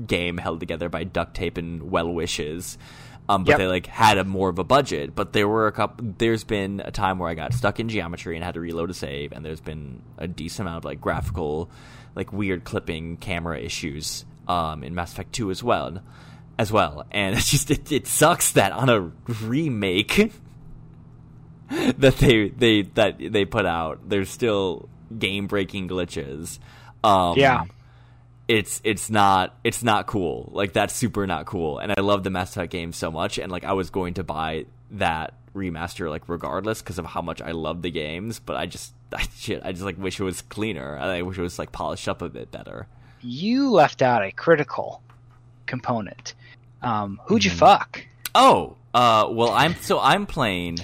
game 0.07 0.37
held 0.37 0.59
together 0.59 0.89
by 0.89 1.03
duct 1.03 1.35
tape 1.35 1.57
and 1.57 1.91
well 1.91 2.11
wishes. 2.11 2.77
Um, 3.29 3.45
but 3.45 3.51
yep. 3.51 3.57
they 3.59 3.67
like 3.67 3.87
had 3.87 4.17
a 4.17 4.23
more 4.23 4.49
of 4.49 4.59
a 4.59 4.63
budget. 4.63 5.15
But 5.15 5.33
there 5.33 5.47
were 5.47 5.67
a 5.67 5.71
couple. 5.71 6.13
There's 6.17 6.43
been 6.43 6.81
a 6.83 6.91
time 6.91 7.19
where 7.19 7.29
I 7.29 7.35
got 7.35 7.53
stuck 7.53 7.79
in 7.79 7.89
geometry 7.89 8.35
and 8.35 8.43
had 8.43 8.55
to 8.55 8.59
reload 8.59 8.89
a 8.89 8.93
save, 8.93 9.31
and 9.31 9.45
there's 9.45 9.61
been 9.61 10.01
a 10.17 10.27
decent 10.27 10.67
amount 10.67 10.79
of 10.79 10.85
like 10.85 10.99
graphical, 10.99 11.69
like 12.15 12.33
weird 12.33 12.65
clipping 12.65 13.17
camera 13.17 13.59
issues 13.59 14.25
um, 14.47 14.83
in 14.83 14.93
Mass 14.93 15.13
Effect 15.13 15.31
Two 15.31 15.51
as 15.51 15.63
well, 15.63 16.01
as 16.57 16.71
well. 16.71 17.05
And 17.11 17.35
it's 17.37 17.49
just 17.49 17.71
it, 17.71 17.91
it 17.91 18.07
sucks 18.07 18.51
that 18.53 18.73
on 18.73 18.89
a 18.89 19.11
remake 19.41 20.33
that 21.69 22.17
they 22.17 22.49
they 22.49 22.81
that 22.81 23.17
they 23.19 23.45
put 23.45 23.65
out, 23.65 24.09
there's 24.09 24.29
still 24.29 24.89
game 25.17 25.47
breaking 25.47 25.87
glitches. 25.87 26.59
Um, 27.05 27.37
yeah 27.37 27.63
it's 28.47 28.81
it's 28.83 29.09
not 29.09 29.55
it's 29.63 29.83
not 29.83 30.07
cool. 30.07 30.49
Like 30.53 30.73
that's 30.73 30.93
super 30.93 31.25
not 31.25 31.45
cool. 31.45 31.79
And 31.79 31.93
I 31.95 32.01
love 32.01 32.23
the 32.23 32.29
Mass 32.29 32.51
Effect 32.51 32.71
game 32.71 32.93
so 32.93 33.11
much, 33.11 33.37
and 33.37 33.51
like 33.51 33.63
I 33.63 33.73
was 33.73 33.89
going 33.89 34.15
to 34.15 34.23
buy 34.23 34.65
that 34.91 35.33
remaster 35.55 36.09
like 36.09 36.27
regardless 36.27 36.81
because 36.81 36.97
of 36.97 37.05
how 37.05 37.21
much 37.21 37.41
I 37.41 37.51
love 37.51 37.81
the 37.81 37.91
games. 37.91 38.39
But 38.39 38.57
I 38.57 38.65
just 38.65 38.93
I, 39.13 39.23
shit, 39.35 39.61
I 39.63 39.71
just 39.71 39.83
like 39.83 39.97
wish 39.97 40.19
it 40.19 40.23
was 40.23 40.41
cleaner. 40.41 40.97
I 40.97 41.21
wish 41.21 41.37
it 41.37 41.41
was 41.41 41.59
like 41.59 41.71
polished 41.71 42.07
up 42.07 42.21
a 42.21 42.29
bit 42.29 42.51
better. 42.51 42.87
You 43.21 43.71
left 43.71 44.01
out 44.01 44.23
a 44.23 44.31
critical 44.31 45.01
component. 45.65 46.33
Um, 46.81 47.21
who'd 47.25 47.45
you 47.45 47.51
mm. 47.51 47.57
fuck? 47.57 48.05
Oh, 48.35 48.75
uh, 48.93 49.27
well, 49.31 49.51
I'm 49.51 49.75
so 49.75 49.99
I'm 49.99 50.25
playing. 50.25 50.79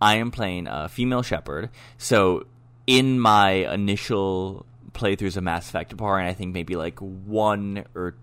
I 0.00 0.16
am 0.16 0.30
playing 0.30 0.66
a 0.68 0.88
female 0.88 1.22
Shepard. 1.22 1.70
So 1.96 2.46
in 2.86 3.20
my 3.20 3.50
initial 3.50 4.64
playthroughs 4.92 5.36
of 5.36 5.44
Mass 5.44 5.68
Effect, 5.68 5.96
barring 5.96 6.26
I 6.26 6.34
think 6.34 6.52
maybe 6.52 6.76
like 6.76 6.98
one 6.98 7.84
or 7.94 8.16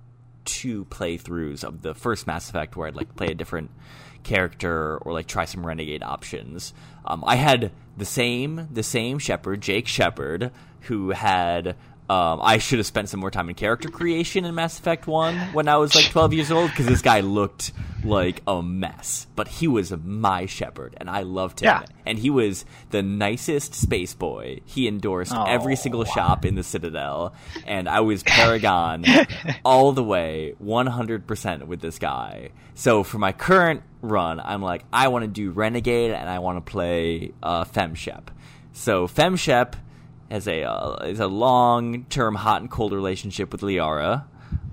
two 0.45 0.86
playthroughs 0.86 1.63
of 1.63 1.82
the 1.82 1.93
first 1.93 2.28
Mass 2.28 2.49
Effect 2.49 2.75
where 2.75 2.88
I'd 2.88 2.95
like 2.95 3.15
play 3.15 3.28
a 3.28 3.36
different 3.36 3.71
character 4.23 4.97
or 4.97 5.13
like 5.13 5.28
try 5.28 5.45
some 5.45 5.65
renegade 5.65 6.04
options. 6.04 6.73
Um, 7.06 7.23
I 7.25 7.36
had 7.36 7.71
the 7.97 8.06
same 8.06 8.67
the 8.71 8.84
same 8.84 9.19
Shepard, 9.19 9.62
Jake 9.62 9.88
Shepard, 9.88 10.51
who 10.82 11.12
had 11.12 11.75
um, 12.07 12.39
I 12.41 12.59
should 12.59 12.77
have 12.77 12.85
spent 12.85 13.09
some 13.09 13.19
more 13.19 13.31
time 13.31 13.49
in 13.49 13.55
character 13.55 13.89
creation 13.89 14.45
in 14.45 14.53
Mass 14.53 14.77
Effect 14.77 15.07
1 15.07 15.53
when 15.53 15.67
I 15.67 15.77
was 15.77 15.95
like 15.95 16.05
12 16.05 16.33
years 16.33 16.51
old 16.51 16.69
because 16.69 16.85
this 16.85 17.01
guy 17.01 17.21
looked 17.21 17.71
like 18.03 18.43
a 18.45 18.61
mess. 18.61 19.25
But 19.35 19.47
he 19.47 19.67
was 19.67 19.91
my 19.91 20.45
Shepard 20.45 20.95
and 20.97 21.09
I 21.09 21.23
loved 21.23 21.61
him. 21.61 21.65
Yeah. 21.65 21.85
And 22.05 22.19
he 22.19 22.29
was 22.29 22.63
the 22.91 23.01
nicest 23.01 23.73
space 23.73 24.13
boy. 24.13 24.61
He 24.65 24.87
endorsed 24.87 25.33
oh, 25.35 25.45
every 25.45 25.75
single 25.75 26.01
wow. 26.01 26.11
shop 26.11 26.45
in 26.45 26.53
the 26.53 26.61
Citadel. 26.61 27.33
And 27.65 27.89
I 27.89 28.01
was 28.01 28.21
Paragon 28.21 29.03
all 29.65 29.91
the 29.91 30.03
way 30.03 30.53
100% 30.63 31.63
with 31.63 31.81
this 31.81 31.97
guy. 31.97 32.49
So 32.75 33.03
for 33.03 33.17
my 33.17 33.31
current 33.31 33.81
run, 34.03 34.39
I'm 34.39 34.61
like, 34.61 34.83
I 34.93 35.07
want 35.07 35.23
to 35.23 35.27
do 35.27 35.49
Renegade 35.49 36.11
and 36.11 36.29
I 36.29 36.37
want 36.37 36.63
to 36.63 36.71
play 36.71 37.31
uh, 37.41 37.63
FemShep. 37.63 38.27
So 38.73 39.07
FemShep 39.07 39.73
has 40.29 40.47
a 40.47 40.63
uh, 40.63 40.95
is 41.05 41.19
a 41.19 41.27
long 41.27 42.05
term 42.05 42.35
hot 42.35 42.61
and 42.61 42.69
cold 42.69 42.93
relationship 42.93 43.51
with 43.51 43.61
Liara. 43.61 44.25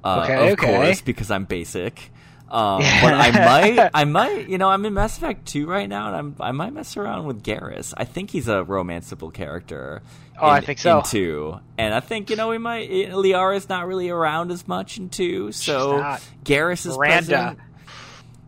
Uh, 0.04 0.22
okay, 0.24 0.34
of 0.34 0.52
okay. 0.52 0.74
course, 0.74 1.00
because 1.00 1.30
I'm 1.30 1.44
basic. 1.44 2.10
Um, 2.52 2.82
but 3.02 3.14
I 3.14 3.30
might, 3.30 3.90
I 3.94 4.04
might, 4.04 4.48
you 4.48 4.58
know, 4.58 4.68
I'm 4.68 4.84
in 4.84 4.92
Mass 4.92 5.16
Effect 5.16 5.46
2 5.46 5.66
right 5.66 5.88
now, 5.88 6.08
and 6.08 6.16
I'm, 6.16 6.36
I 6.38 6.52
might 6.52 6.74
mess 6.74 6.98
around 6.98 7.26
with 7.26 7.42
Garrus. 7.42 7.94
I 7.96 8.04
think 8.04 8.30
he's 8.30 8.46
a 8.46 8.62
romanceable 8.62 9.32
character. 9.32 10.02
Oh, 10.38 10.48
in, 10.48 10.52
I 10.52 10.60
think 10.60 10.78
so. 10.78 10.98
In 10.98 11.04
2. 11.04 11.60
And 11.78 11.94
I 11.94 12.00
think, 12.00 12.28
you 12.28 12.36
know, 12.36 12.48
we 12.48 12.58
might, 12.58 12.90
Liara's 12.90 13.70
not 13.70 13.86
really 13.86 14.10
around 14.10 14.50
as 14.52 14.68
much 14.68 14.98
in 14.98 15.08
2, 15.08 15.52
so 15.52 16.18
Garrus 16.44 16.84
is 16.84 16.98
Miranda. 16.98 17.26
present. 17.26 17.58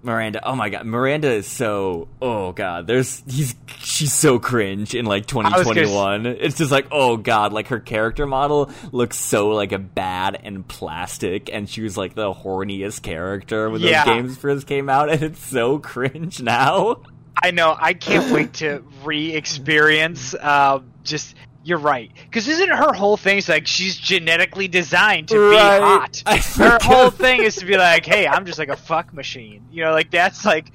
Miranda. 0.04 0.40
Oh 0.46 0.54
my 0.54 0.68
god, 0.68 0.86
Miranda 0.86 1.30
is 1.30 1.46
so. 1.46 2.08
Oh 2.20 2.52
god, 2.52 2.86
there's 2.86 3.22
he's 3.26 3.54
she's 3.78 4.12
so 4.12 4.38
cringe 4.38 4.94
in 4.94 5.06
like 5.06 5.26
2021. 5.26 6.26
It's 6.26 6.56
just 6.56 6.70
like 6.70 6.86
oh 6.90 7.16
god, 7.16 7.52
like 7.52 7.68
her 7.68 7.80
character 7.80 8.26
model 8.26 8.70
looks 8.92 9.18
so 9.18 9.48
like 9.50 9.72
a 9.72 9.78
bad 9.78 10.40
and 10.42 10.66
plastic, 10.66 11.50
and 11.52 11.68
she 11.68 11.82
was 11.82 11.96
like 11.96 12.14
the 12.14 12.32
horniest 12.32 13.02
character 13.02 13.70
when 13.70 13.80
yeah. 13.80 14.04
those 14.04 14.14
games 14.14 14.36
first 14.36 14.66
came 14.66 14.88
out, 14.88 15.10
and 15.10 15.22
it's 15.22 15.44
so 15.44 15.78
cringe 15.78 16.42
now. 16.42 17.02
I 17.42 17.50
know. 17.50 17.76
I 17.78 17.94
can't 17.94 18.32
wait 18.32 18.54
to 18.54 18.82
re-experience 19.04 20.34
uh, 20.34 20.80
just 21.02 21.34
you're 21.64 21.78
right. 21.78 22.12
Because 22.24 22.46
isn't 22.46 22.68
her 22.68 22.92
whole 22.92 23.16
thing 23.16 23.38
is 23.38 23.48
like 23.48 23.66
she's 23.66 23.96
genetically 23.96 24.68
designed 24.68 25.28
to 25.28 25.40
right. 25.40 25.78
be 25.78 25.84
hot? 25.84 26.22
Her 26.56 26.78
whole 26.82 27.10
thing 27.24 27.42
is 27.42 27.56
to 27.56 27.64
be 27.64 27.76
like, 27.76 28.04
hey, 28.04 28.26
I'm 28.26 28.44
just 28.44 28.58
like 28.58 28.68
a 28.68 28.76
fuck 28.76 29.12
machine. 29.14 29.64
You 29.72 29.84
know, 29.84 29.92
like 29.92 30.10
that's 30.10 30.44
like 30.44 30.70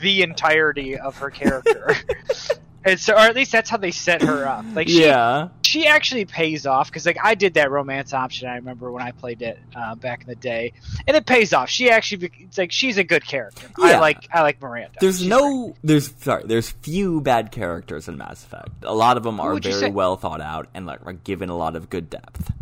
the 0.00 0.22
entirety 0.22 0.96
of 0.96 1.18
her 1.18 1.30
character. 1.30 1.96
and 2.84 2.98
so, 2.98 3.14
or 3.14 3.18
at 3.18 3.34
least 3.34 3.52
that's 3.52 3.68
how 3.68 3.76
they 3.76 3.90
set 3.90 4.22
her 4.22 4.46
up. 4.46 4.64
Like, 4.74 4.88
she, 4.88 5.04
yeah, 5.04 5.48
she 5.62 5.86
actually 5.86 6.24
pays 6.24 6.66
off 6.66 6.88
because 6.88 7.04
like 7.04 7.18
I 7.22 7.34
did 7.34 7.54
that 7.54 7.70
romance 7.70 8.12
option. 8.14 8.48
I 8.48 8.56
remember 8.56 8.90
when 8.92 9.02
I 9.02 9.10
played 9.10 9.42
it 9.42 9.58
uh, 9.74 9.94
back 9.96 10.22
in 10.22 10.28
the 10.28 10.36
day, 10.36 10.72
and 11.06 11.16
it 11.16 11.26
pays 11.26 11.52
off. 11.52 11.68
She 11.68 11.90
actually, 11.90 12.30
it's 12.40 12.56
like 12.56 12.72
she's 12.72 12.96
a 12.96 13.04
good 13.04 13.24
character. 13.24 13.68
I 13.78 13.98
like 13.98 14.28
I 14.32 14.42
like 14.42 14.60
Miranda. 14.60 14.96
There's 15.00 15.18
She's 15.18 15.28
no, 15.28 15.66
great. 15.66 15.76
there's 15.82 16.14
sorry, 16.18 16.44
there's 16.46 16.70
few 16.70 17.20
bad 17.20 17.50
characters 17.52 18.08
in 18.08 18.16
Mass 18.16 18.44
Effect. 18.44 18.70
A 18.82 18.94
lot 18.94 19.16
of 19.16 19.22
them 19.22 19.40
are 19.40 19.58
very 19.58 19.90
well 19.90 20.16
thought 20.16 20.40
out 20.40 20.68
and 20.74 20.86
like 20.86 21.04
are 21.04 21.12
given 21.12 21.48
a 21.48 21.56
lot 21.56 21.76
of 21.76 21.90
good 21.90 22.08
depth. 22.08 22.52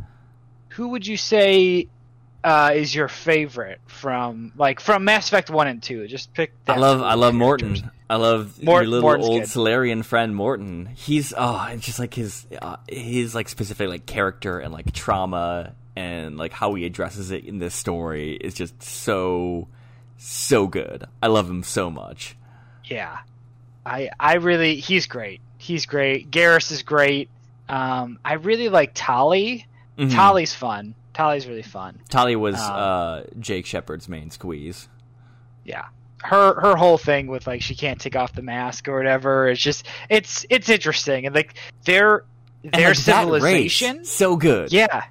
Who 0.71 0.89
would 0.89 1.07
you 1.07 1.17
say 1.17 1.89
uh, 2.47 2.71
is 2.75 2.95
your 2.95 3.09
favorite 3.09 3.81
from 3.87 4.53
like 4.57 4.79
from 4.79 5.05
Mass 5.05 5.27
Effect 5.27 5.51
One 5.51 5.67
and 5.67 5.83
Two? 5.83 6.07
Just 6.07 6.33
pick. 6.33 6.53
I 6.69 6.77
love, 6.77 7.03
I 7.03 7.15
love 7.15 7.35
characters. 7.35 7.83
Mordin. 7.83 7.91
I 8.09 8.17
love 8.17 8.63
Mort- 8.63 8.85
your 8.85 8.91
little 8.91 9.09
Mordin's 9.11 9.27
old 9.27 9.41
good. 9.41 9.49
Salarian 9.51 10.03
friend 10.05 10.33
Mordin. 10.37 10.89
He's 10.95 11.35
oh, 11.37 11.67
it's 11.73 11.85
just 11.85 11.99
like 11.99 12.15
his 12.15 12.47
uh, 12.63 12.77
his 12.89 13.35
like 13.35 13.49
specific 13.49 13.89
like 13.89 14.07
character 14.07 14.61
and 14.61 14.73
like 14.73 14.93
trauma 14.93 15.75
and 15.97 16.37
like 16.37 16.53
how 16.53 16.75
he 16.75 16.87
addresses 16.87 17.33
it 17.33 17.45
in 17.45 17.59
this 17.59 17.75
story 17.75 18.35
is 18.37 18.55
just 18.55 18.81
so 18.81 19.67
so 20.19 20.69
good. 20.69 21.05
I 21.21 21.27
love 21.27 21.51
him 21.51 21.65
so 21.65 21.91
much. 21.91 22.37
Yeah, 22.85 23.19
I 23.85 24.11
I 24.21 24.35
really 24.37 24.77
he's 24.77 25.07
great. 25.09 25.41
He's 25.59 25.85
great. 25.87 26.31
Garrus 26.31 26.71
is 26.71 26.85
great. 26.85 27.29
Um, 27.69 28.21
I 28.25 28.35
really 28.35 28.69
like 28.69 28.93
Tali. 28.95 29.67
Mhm. 29.99 30.13
Tali's 30.13 30.55
fun. 30.55 30.95
Tali's 31.17 31.47
really 31.47 31.63
fun. 31.63 31.99
Tali 32.11 32.37
was 32.37 32.57
Um, 32.57 32.73
uh, 32.75 33.21
Jake 33.41 33.65
Shepard's 33.65 34.07
main 34.07 34.31
squeeze. 34.31 34.87
Yeah. 35.65 35.87
Her 36.23 36.61
her 36.61 36.77
whole 36.77 36.99
thing 36.99 37.27
with 37.29 37.47
like 37.47 37.63
she 37.63 37.75
can't 37.75 37.99
take 37.99 38.17
off 38.17 38.35
the 38.35 38.43
mask 38.43 38.87
or 38.87 38.97
whatever. 38.99 39.49
It's 39.49 39.61
just 39.63 39.87
it's 40.11 40.45
it's 40.51 40.69
interesting 40.69 41.25
and 41.25 41.35
like 41.35 41.55
their 41.85 42.25
their 42.63 42.89
like, 42.91 42.99
that 43.05 43.27
race, 43.29 43.75
civilization. 43.79 44.05
so 44.05 44.37
good. 44.37 44.73
Yeah. 44.73 45.05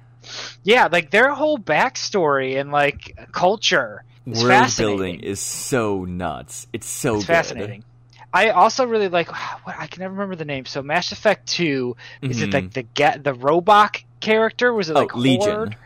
Yeah, 0.62 0.88
like 0.92 1.10
their 1.10 1.32
whole 1.34 1.58
backstory 1.58 2.60
and 2.60 2.70
like 2.70 3.16
culture 3.32 4.04
is 4.26 4.38
world 4.42 4.48
fascinating. 4.48 4.96
building 4.98 5.20
is 5.20 5.40
so 5.40 6.04
nuts. 6.04 6.66
It's 6.72 6.88
so 6.88 7.16
it's 7.16 7.24
good. 7.24 7.32
fascinating. 7.32 7.84
I 8.32 8.50
also 8.50 8.84
really 8.86 9.08
like 9.08 9.28
what 9.64 9.76
I 9.78 9.86
can 9.86 10.02
never 10.02 10.12
remember 10.14 10.36
the 10.36 10.44
name. 10.44 10.66
So 10.66 10.82
Mass 10.82 11.10
Effect 11.12 11.48
Two 11.48 11.96
is 12.22 12.42
it 12.42 12.50
Mhm. 12.50 12.54
like 12.54 12.72
the 12.74 12.82
get 12.82 13.24
the 13.24 13.34
robot 13.34 14.02
character? 14.20 14.72
Was 14.72 14.90
it 14.90 14.96
Oh, 14.96 15.00
like 15.00 15.14
Legion. 15.14 15.54
Horde? 15.54 15.76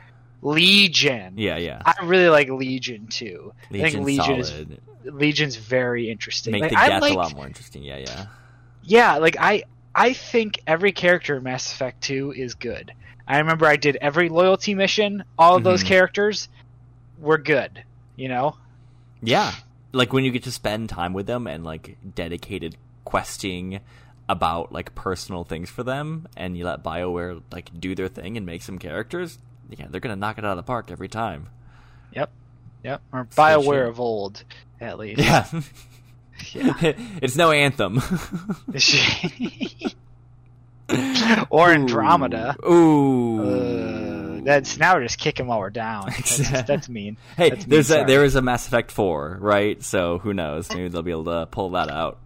Legion. 0.42 1.34
Yeah, 1.36 1.56
yeah. 1.56 1.82
I 1.84 2.04
really 2.04 2.28
like 2.28 2.48
Legion 2.48 3.06
too. 3.08 3.52
I 3.70 3.90
think 3.90 4.04
Legion 4.06 4.42
solid. 4.44 4.70
is 5.04 5.12
Legion's 5.14 5.56
very 5.56 6.10
interesting. 6.10 6.52
Make 6.52 6.62
Like, 6.62 6.70
the 6.70 6.76
death 6.76 7.02
like, 7.02 7.12
a 7.12 7.16
lot 7.16 7.34
more 7.34 7.46
interesting. 7.46 7.82
Yeah, 7.82 7.98
yeah. 7.98 8.26
Yeah, 8.82 9.16
like 9.18 9.36
I 9.38 9.64
I 9.94 10.12
think 10.14 10.60
every 10.66 10.92
character 10.92 11.36
in 11.36 11.42
Mass 11.42 11.72
Effect 11.72 12.00
2 12.02 12.32
is 12.32 12.54
good. 12.54 12.92
I 13.26 13.38
remember 13.38 13.66
I 13.66 13.76
did 13.76 13.96
every 14.00 14.28
loyalty 14.28 14.74
mission. 14.74 15.24
All 15.38 15.56
of 15.56 15.62
those 15.64 15.82
Mhm. 15.84 15.88
characters 15.88 16.48
were 17.18 17.38
good, 17.38 17.84
you 18.16 18.28
know? 18.28 18.56
Yeah. 19.22 19.52
Like 19.92 20.12
when 20.12 20.24
you 20.24 20.30
get 20.30 20.44
to 20.44 20.52
spend 20.52 20.88
time 20.88 21.12
with 21.12 21.26
them 21.26 21.46
and 21.46 21.64
like 21.64 21.96
dedicated 22.14 22.76
questing 23.04 23.80
about 24.28 24.72
like 24.72 24.94
personal 24.94 25.44
things 25.44 25.68
for 25.68 25.82
them 25.82 26.28
and 26.36 26.56
you 26.56 26.64
let 26.64 26.82
BioWare 26.84 27.42
like 27.52 27.70
do 27.78 27.94
their 27.94 28.08
thing 28.08 28.36
and 28.36 28.46
make 28.46 28.62
some 28.62 28.78
characters, 28.78 29.38
yeah, 29.78 29.86
they're 29.90 30.00
gonna 30.00 30.16
knock 30.16 30.38
it 30.38 30.44
out 30.44 30.52
of 30.52 30.56
the 30.56 30.62
park 30.62 30.90
every 30.90 31.08
time. 31.08 31.48
Yep. 32.12 32.30
Yep. 32.84 33.02
Or 33.12 33.24
BioWare 33.26 33.82
shit. 33.82 33.88
of 33.88 34.00
old, 34.00 34.44
at 34.80 34.98
least. 34.98 35.20
Yeah. 35.20 35.46
Yeah. 36.54 36.72
it's 37.20 37.36
no 37.36 37.50
anthem. 37.52 37.98
or 41.50 41.70
Andromeda. 41.70 42.56
Ooh. 42.66 43.42
Uh, 43.42 44.40
that's 44.42 44.78
now 44.78 44.94
we're 44.94 45.02
just 45.02 45.18
kicking 45.18 45.46
while 45.46 45.60
we're 45.60 45.70
down. 45.70 46.06
That's, 46.06 46.38
just- 46.38 46.66
that's 46.66 46.88
mean. 46.88 47.16
Hey, 47.36 47.50
That's 47.50 47.66
mean, 47.66 47.70
there's 47.70 47.90
a, 47.90 48.04
there 48.04 48.24
is 48.24 48.36
a 48.36 48.42
Mass 48.42 48.66
Effect 48.66 48.90
4, 48.90 49.38
right? 49.40 49.82
So 49.82 50.18
who 50.18 50.32
knows? 50.32 50.70
Maybe 50.70 50.88
they'll 50.88 51.02
be 51.02 51.10
able 51.10 51.24
to 51.26 51.46
pull 51.46 51.70
that 51.70 51.90
out. 51.90 52.18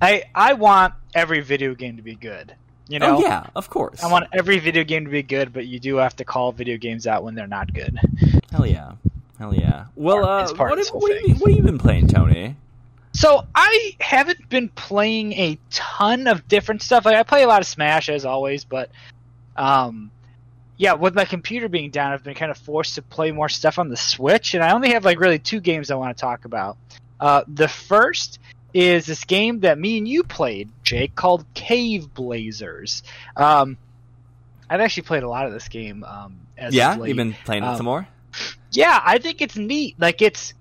I 0.00 0.24
I 0.34 0.54
want 0.54 0.94
every 1.14 1.40
video 1.40 1.74
game 1.74 1.96
to 1.96 2.02
be 2.02 2.14
good. 2.14 2.54
You 2.88 2.98
know? 2.98 3.18
oh 3.18 3.20
yeah, 3.20 3.46
of 3.54 3.68
course. 3.68 4.02
I 4.02 4.10
want 4.10 4.28
every 4.32 4.58
video 4.58 4.82
game 4.82 5.04
to 5.04 5.10
be 5.10 5.22
good, 5.22 5.52
but 5.52 5.66
you 5.66 5.78
do 5.78 5.96
have 5.96 6.16
to 6.16 6.24
call 6.24 6.52
video 6.52 6.78
games 6.78 7.06
out 7.06 7.22
when 7.22 7.34
they're 7.34 7.46
not 7.46 7.72
good. 7.72 7.98
Hell 8.50 8.66
yeah, 8.66 8.92
hell 9.38 9.54
yeah. 9.54 9.86
Well, 9.94 10.22
Part- 10.22 10.50
uh, 10.50 10.54
part 10.54 10.70
what, 10.70 10.78
of 10.78 10.86
have, 10.86 10.94
what, 10.94 11.26
you, 11.26 11.34
what 11.34 11.50
have 11.50 11.58
you 11.58 11.62
been 11.62 11.78
playing, 11.78 12.08
Tony? 12.08 12.56
So 13.12 13.46
I 13.54 13.96
haven't 14.00 14.48
been 14.48 14.68
playing 14.70 15.32
a 15.34 15.58
ton 15.70 16.26
of 16.26 16.46
different 16.48 16.82
stuff. 16.82 17.04
Like 17.04 17.16
I 17.16 17.22
play 17.24 17.42
a 17.42 17.46
lot 17.46 17.60
of 17.60 17.66
Smash 17.66 18.08
as 18.08 18.24
always, 18.24 18.64
but 18.64 18.90
um, 19.56 20.10
yeah, 20.78 20.94
with 20.94 21.14
my 21.14 21.24
computer 21.24 21.68
being 21.68 21.90
down, 21.90 22.12
I've 22.12 22.22
been 22.22 22.36
kind 22.36 22.50
of 22.50 22.56
forced 22.56 22.94
to 22.94 23.02
play 23.02 23.32
more 23.32 23.48
stuff 23.48 23.78
on 23.78 23.88
the 23.88 23.96
Switch, 23.96 24.54
and 24.54 24.62
I 24.62 24.72
only 24.72 24.90
have 24.90 25.04
like 25.04 25.18
really 25.20 25.38
two 25.38 25.60
games 25.60 25.90
I 25.90 25.96
want 25.96 26.16
to 26.16 26.20
talk 26.20 26.44
about. 26.44 26.78
Uh, 27.20 27.42
the 27.48 27.68
first 27.68 28.38
is 28.74 29.06
this 29.06 29.24
game 29.24 29.60
that 29.60 29.78
me 29.78 29.98
and 29.98 30.06
you 30.06 30.24
played, 30.24 30.70
Jake, 30.82 31.14
called 31.14 31.44
Caveblazers. 31.54 33.02
Um, 33.36 33.76
I've 34.68 34.80
actually 34.80 35.04
played 35.04 35.22
a 35.22 35.28
lot 35.28 35.46
of 35.46 35.52
this 35.52 35.68
game. 35.68 36.04
Um, 36.04 36.40
as 36.56 36.74
yeah, 36.74 37.02
you've 37.02 37.16
been 37.16 37.34
playing 37.44 37.62
it 37.62 37.66
Um, 37.66 37.76
some 37.76 37.86
more. 37.86 38.06
Yeah, 38.72 39.00
I 39.02 39.18
think 39.18 39.40
it's 39.40 39.56
neat. 39.56 39.96
Like 39.98 40.20
it's 40.20 40.52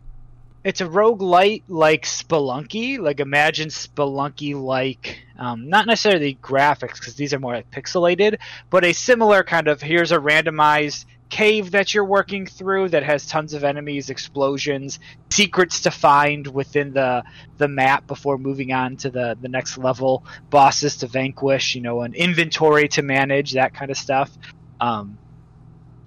it's 0.63 0.81
a 0.81 0.85
roguelite 0.85 1.63
like 1.67 2.03
Spelunky. 2.03 2.99
Like 2.99 3.19
imagine 3.19 3.69
Spelunky 3.69 4.55
like 4.59 5.19
um, 5.37 5.69
not 5.69 5.87
necessarily 5.87 6.37
graphics 6.41 6.95
because 6.95 7.15
these 7.15 7.33
are 7.33 7.39
more 7.39 7.53
like 7.53 7.69
pixelated, 7.71 8.37
but 8.69 8.85
a 8.85 8.93
similar 8.93 9.43
kind 9.43 9.67
of 9.67 9.81
here's 9.81 10.11
a 10.11 10.17
randomized 10.17 11.05
cave 11.29 11.71
that 11.71 11.93
you're 11.93 12.05
working 12.05 12.45
through 12.45 12.89
that 12.89 13.03
has 13.03 13.25
tons 13.25 13.53
of 13.53 13.63
enemies, 13.63 14.09
explosions, 14.09 14.99
secrets 15.29 15.81
to 15.81 15.91
find 15.91 16.47
within 16.47 16.93
the 16.93 17.23
the 17.57 17.67
map 17.67 18.07
before 18.07 18.37
moving 18.37 18.71
on 18.71 18.97
to 18.97 19.09
the 19.09 19.37
the 19.41 19.49
next 19.49 19.77
level, 19.77 20.23
bosses 20.49 20.97
to 20.97 21.07
vanquish, 21.07 21.75
you 21.75 21.81
know, 21.81 22.01
an 22.01 22.13
inventory 22.13 22.87
to 22.89 23.01
manage, 23.01 23.53
that 23.53 23.73
kind 23.73 23.91
of 23.91 23.97
stuff. 23.97 24.31
Um, 24.79 25.17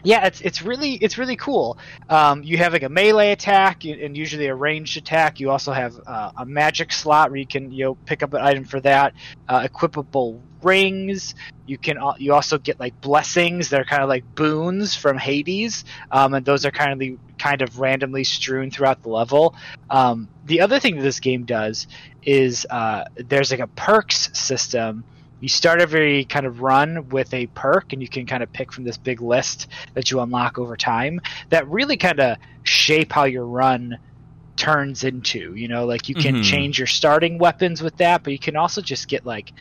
yeah, 0.03 0.27
it's 0.27 0.41
it's 0.41 0.63
really 0.63 0.95
it's 0.95 1.19
really 1.19 1.37
cool. 1.37 1.79
Um, 2.09 2.43
you 2.43 2.59
have 2.59 2.73
like 2.73 2.83
a 2.83 2.89
melee 2.89 3.33
attack 3.33 3.85
and 3.85 4.17
usually 4.17 4.47
a 4.47 4.55
ranged 4.55 4.97
attack. 4.97 5.41
You 5.41 5.51
also 5.51 5.73
have 5.73 6.01
uh, 6.07 6.33
a 6.37 6.47
magic 6.47 6.93
slot 6.93 7.31
where 7.31 7.39
you 7.39 7.47
can 7.47 7.71
you 7.73 7.85
know 7.85 7.95
pick 7.95 8.23
up 8.23 8.35
an 8.35 8.41
item 8.41 8.65
for 8.65 8.81
that. 8.81 9.15
Uh, 9.49 9.67
equipable 9.67 10.41
rings. 10.63 11.35
You 11.67 11.79
can 11.79 11.99
you 12.19 12.33
also 12.35 12.59
get 12.59 12.81
like 12.81 13.01
blessings. 13.01 13.69
They're 13.69 13.85
kind 13.85 14.03
of 14.03 14.09
like 14.09 14.35
boons 14.35 14.97
from 14.97 15.19
Hades, 15.19 15.85
um, 16.11 16.35
and 16.35 16.45
those 16.45 16.65
are 16.65 16.71
kind 16.71 17.01
of 17.01 17.19
kind 17.39 17.63
of 17.63 17.79
randomly 17.79 18.25
strewn 18.25 18.71
throughout 18.71 19.03
the 19.03 19.09
level. 19.09 19.55
Um, 19.89 20.29
the 20.45 20.61
other 20.61 20.81
thing 20.81 20.97
that 20.97 21.03
this 21.03 21.21
game 21.21 21.45
does 21.45 21.87
is 22.23 22.67
uh, 22.69 23.05
there's 23.17 23.51
like 23.51 23.61
a 23.61 23.67
perks 23.67 24.31
system. 24.39 25.05
You 25.41 25.49
start 25.49 25.81
every 25.81 26.25
kind 26.27 26.47
of 26.47 26.61
run 26.61 27.09
with 27.09 27.33
a 27.33 27.47
perk, 27.49 27.93
and 27.93 28.03
you 28.03 28.09
can 28.09 28.27
kind 28.27 28.43
of 28.43 28.53
pick 28.53 28.73
from 28.73 28.85
this 28.85 28.99
big 28.99 29.21
list 29.21 29.67
that 29.95 30.11
you 30.11 30.21
unlock 30.21 30.59
over 30.59 30.77
time 30.77 31.21
that 31.49 31.69
really 31.69 31.97
kind 31.97 32.21
of 32.21 32.37
shape 32.63 33.13
how 33.13 33.25
your 33.25 33.47
run 33.47 33.99
turns 34.57 35.05
into. 35.05 35.55
You 35.55 35.69
know, 35.69 35.87
like 35.87 36.09
you 36.09 36.15
can 36.15 36.37
Mhm. 36.37 36.45
change 36.45 36.79
your 36.79 36.87
starting 36.87 37.39
weapons 37.39 37.83
with 37.83 37.97
that, 37.97 38.23
but 38.23 38.33
you 38.33 38.39
can 38.39 38.57
also 38.57 38.83
just 38.83 39.09
get 39.09 39.25
like 39.25 39.53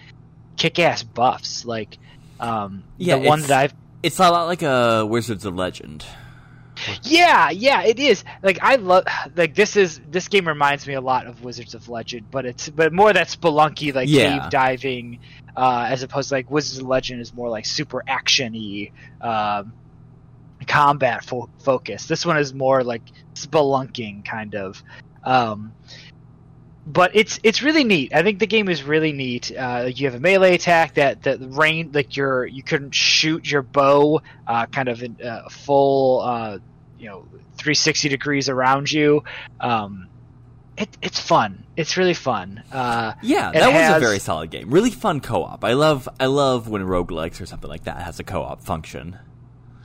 kick-ass 0.57 1.03
buffs. 1.03 1.65
Like 1.65 1.97
um, 2.41 2.83
Yeah, 2.97 3.15
the 3.15 3.27
one 3.27 3.41
that 3.41 3.51
I've 3.51 3.73
It's 4.01 4.19
a 4.19 4.29
lot 4.29 4.45
like 4.47 4.61
a 4.61 5.05
Wizards 5.05 5.45
of 5.45 5.55
Legend. 5.55 6.05
yeah, 7.03 7.49
yeah, 7.49 7.83
it 7.83 7.99
is. 7.99 8.23
Like 8.43 8.59
I 8.61 8.75
love 8.75 9.05
like 9.35 9.55
this 9.55 9.75
is 9.75 9.99
this 10.09 10.27
game 10.27 10.47
reminds 10.47 10.87
me 10.87 10.93
a 10.93 11.01
lot 11.01 11.27
of 11.27 11.43
Wizards 11.43 11.75
of 11.75 11.89
Legend, 11.89 12.29
but 12.31 12.45
it's 12.45 12.69
but 12.69 12.93
more 12.93 13.11
that 13.13 13.27
spelunky 13.27 13.93
like 13.93 14.09
Yeah. 14.09 14.39
cave 14.39 14.49
diving, 14.51 15.19
uh, 15.55 15.87
as 15.89 16.03
opposed 16.03 16.29
to 16.29 16.35
like 16.35 16.49
Wizards 16.51 16.79
of 16.79 16.87
Legend 16.87 17.21
is 17.21 17.33
more 17.33 17.49
like 17.49 17.65
super 17.65 18.03
actiony, 18.07 18.91
um, 19.21 19.73
combat 20.67 21.23
fo- 21.23 21.49
focus. 21.59 22.05
This 22.05 22.25
one 22.25 22.37
is 22.37 22.53
more 22.53 22.83
like 22.83 23.03
spelunking 23.33 24.25
kind 24.25 24.55
of. 24.55 24.81
Um, 25.23 25.73
but 26.87 27.11
it's 27.13 27.39
it's 27.43 27.61
really 27.61 27.83
neat. 27.83 28.13
I 28.15 28.23
think 28.23 28.39
the 28.39 28.47
game 28.47 28.67
is 28.67 28.81
really 28.83 29.11
neat. 29.11 29.51
Uh, 29.55 29.91
you 29.93 30.07
have 30.07 30.15
a 30.15 30.19
melee 30.19 30.55
attack 30.55 30.95
that 30.95 31.21
that 31.23 31.37
rain 31.39 31.91
like 31.93 32.17
your 32.17 32.45
you 32.47 32.63
can 32.63 32.89
shoot 32.89 33.49
your 33.49 33.61
bow 33.61 34.21
uh, 34.47 34.65
kind 34.65 34.89
of 34.89 35.03
in 35.03 35.15
uh, 35.23 35.47
full 35.49 36.21
uh, 36.21 36.57
you 36.99 37.07
know 37.07 37.25
360 37.57 38.09
degrees 38.09 38.49
around 38.49 38.91
you. 38.91 39.23
Um, 39.59 40.07
it, 40.77 40.89
it's 41.01 41.19
fun. 41.19 41.65
It's 41.75 41.97
really 41.97 42.13
fun. 42.13 42.63
Uh, 42.71 43.13
Yeah, 43.21 43.51
that 43.51 43.73
was 43.73 43.97
a 43.97 43.99
very 43.99 44.19
solid 44.19 44.49
game. 44.49 44.69
Really 44.69 44.91
fun 44.91 45.19
co-op. 45.19 45.63
I 45.63 45.73
love 45.73 46.07
I 46.19 46.27
love 46.27 46.69
when 46.69 46.81
roguelikes 46.83 47.41
or 47.41 47.45
something 47.45 47.69
like 47.69 47.83
that 47.83 48.01
has 48.03 48.19
a 48.19 48.23
co-op 48.23 48.61
function. 48.61 49.17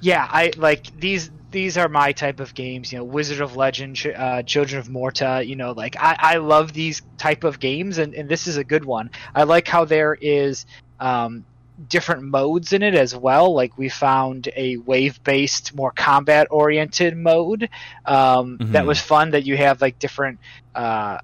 yeah, 0.01 0.27
I 0.31 0.53
like 0.57 0.99
these. 1.01 1.31
These 1.51 1.79
are 1.79 1.89
my 1.89 2.11
type 2.12 2.41
of 2.41 2.53
games. 2.55 2.93
You 2.93 2.99
know, 2.99 3.05
Wizard 3.05 3.41
of 3.41 3.55
Legend, 3.55 3.97
uh, 4.17 4.43
Children 4.43 4.81
of 4.81 4.89
Morta. 4.91 5.43
You 5.47 5.55
know, 5.57 5.71
like 5.73 5.97
I, 5.97 6.17
I 6.19 6.37
love 6.39 6.73
these 6.73 7.01
type 7.17 7.45
of 7.45 7.61
games, 7.61 7.99
and, 7.99 8.12
and 8.15 8.29
this 8.29 8.47
is 8.47 8.57
a 8.57 8.65
good 8.65 8.85
one. 8.85 9.11
I 9.35 9.45
like 9.45 9.69
how 9.69 9.85
there 9.85 10.15
is 10.21 10.67
um, 10.99 11.45
different 11.89 12.22
modes 12.22 12.72
in 12.72 12.83
it 12.83 12.95
as 12.95 13.16
well. 13.16 13.53
Like 13.55 13.77
we 13.77 13.89
found 13.89 14.49
a 14.57 14.77
wave-based, 14.77 15.75
more 15.75 15.91
combat-oriented 15.91 17.16
mode 17.16 17.68
um, 18.07 18.59
Mhm. 18.59 18.72
that 18.72 18.87
was 18.87 19.01
fun. 19.01 19.31
That 19.33 19.45
you 19.45 19.57
have 19.57 19.81
like 19.81 19.99
different 19.99 20.39
uh, 20.75 21.18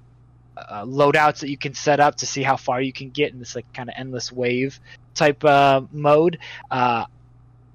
uh, 0.57 0.85
loadouts 0.85 1.39
that 1.39 1.49
you 1.49 1.57
can 1.57 1.73
set 1.73 1.99
up 1.99 2.15
to 2.17 2.25
see 2.25 2.43
how 2.43 2.55
far 2.57 2.81
you 2.81 2.93
can 2.93 3.09
get 3.09 3.31
in 3.33 3.39
this 3.39 3.55
like 3.55 3.71
kind 3.73 3.89
of 3.89 3.95
endless 3.97 4.31
wave 4.31 4.79
type 5.15 5.43
uh, 5.43 5.81
mode. 5.91 6.37
Uh, 6.69 7.05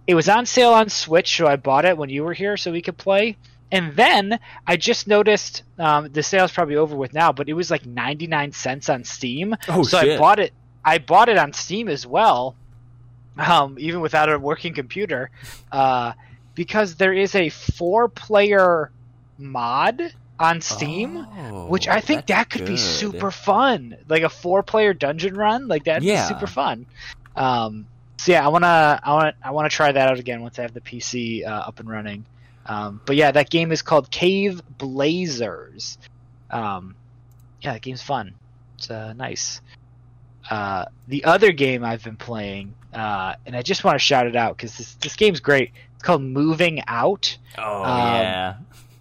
it 0.07 0.15
was 0.15 0.29
on 0.29 0.47
sale 0.47 0.73
on 0.73 0.89
Switch, 0.89 1.37
so 1.37 1.47
I 1.47 1.57
bought 1.57 1.85
it 1.85 1.97
when 1.99 2.11
you 2.11 2.23
were 2.25 2.33
here 2.35 2.57
so 2.57 2.71
we 2.71 2.83
could 2.83 2.97
play. 2.97 3.37
And 3.73 3.97
then 3.97 4.39
I 4.67 4.77
just 4.77 5.09
noticed 5.09 5.65
um, 5.79 6.13
the 6.13 6.23
sale's 6.23 6.53
probably 6.53 6.77
over 6.77 6.95
with 6.95 7.13
now, 7.13 7.33
but 7.33 7.49
it 7.49 7.55
was 7.55 7.71
like 7.71 7.85
99 7.85 8.53
cents 8.53 8.89
on 8.89 9.03
Steam. 9.03 9.57
Oh, 9.69 9.83
so 9.83 9.99
I 9.99 10.17
bought 10.19 10.39
it. 10.39 10.53
I 10.85 10.99
bought 10.99 11.29
it 11.29 11.37
on 11.37 11.53
Steam 11.53 11.89
as 11.89 12.07
well, 12.07 12.55
um, 13.39 13.77
even 13.79 14.01
without 14.01 14.31
a 14.31 14.39
working 14.39 14.75
computer, 14.75 15.31
uh, 15.73 16.13
because 16.55 16.97
there 16.97 17.13
is 17.13 17.35
a 17.35 17.49
four-player 17.51 18.91
mod 19.39 20.01
on 20.39 20.61
Steam, 20.61 21.27
Oh, 21.39 21.67
which 21.67 21.89
I 21.89 22.01
think 22.01 22.27
that 22.27 22.51
could 22.51 22.67
be 22.67 22.77
super 22.77 23.31
fun. 23.31 23.97
Like 24.09 24.23
a 24.23 24.29
four-player 24.29 24.95
dungeon 24.95 25.35
run, 25.35 25.69
like 25.69 25.85
that'd 25.85 26.03
Yeah. 26.03 26.29
be 26.29 26.35
super 26.35 26.47
fun. 26.47 26.87
Um, 27.35 27.87
so 28.19 28.33
yeah, 28.33 28.45
I 28.45 28.49
wanna, 28.49 29.01
I 29.03 29.13
wanna, 29.13 29.35
I 29.43 29.51
wanna 29.51 29.69
try 29.69 29.93
that 29.93 30.09
out 30.09 30.19
again 30.19 30.43
once 30.43 30.59
I 30.59 30.63
have 30.63 30.75
the 30.75 30.81
PC 30.81 31.47
uh, 31.47 31.51
up 31.51 31.81
and 31.81 31.89
running. 31.89 32.25
Um, 32.67 33.01
but 33.07 33.17
yeah, 33.17 33.31
that 33.31 33.49
game 33.51 33.71
is 33.73 33.83
called 33.83 34.11
Cave 34.11 34.61
Blazers. 34.79 35.99
Um, 36.51 36.95
yeah, 37.61 37.75
that 37.75 37.83
game's 37.83 38.03
fun. 38.03 38.35
It's 38.77 38.91
uh, 38.91 39.13
nice. 39.15 39.61
Uh, 40.51 40.87
the 41.09 41.25
other 41.25 41.53
game 41.53 41.85
I've 41.85 42.03
been 42.05 42.17
playing, 42.17 42.75
uh, 42.97 43.35
and 43.47 43.55
I 43.57 43.63
just 43.63 43.85
want 43.85 43.95
to 43.97 43.99
shout 43.99 44.27
it 44.27 44.35
out 44.37 44.57
because 44.57 44.77
this 44.77 44.95
this 44.95 45.17
game's 45.17 45.41
great. 45.41 45.73
It's 45.95 46.03
called 46.03 46.23
Moving 46.23 46.83
Out. 46.87 47.37
Oh 47.59 47.83
Um, 47.85 47.99
yeah, 48.23 48.55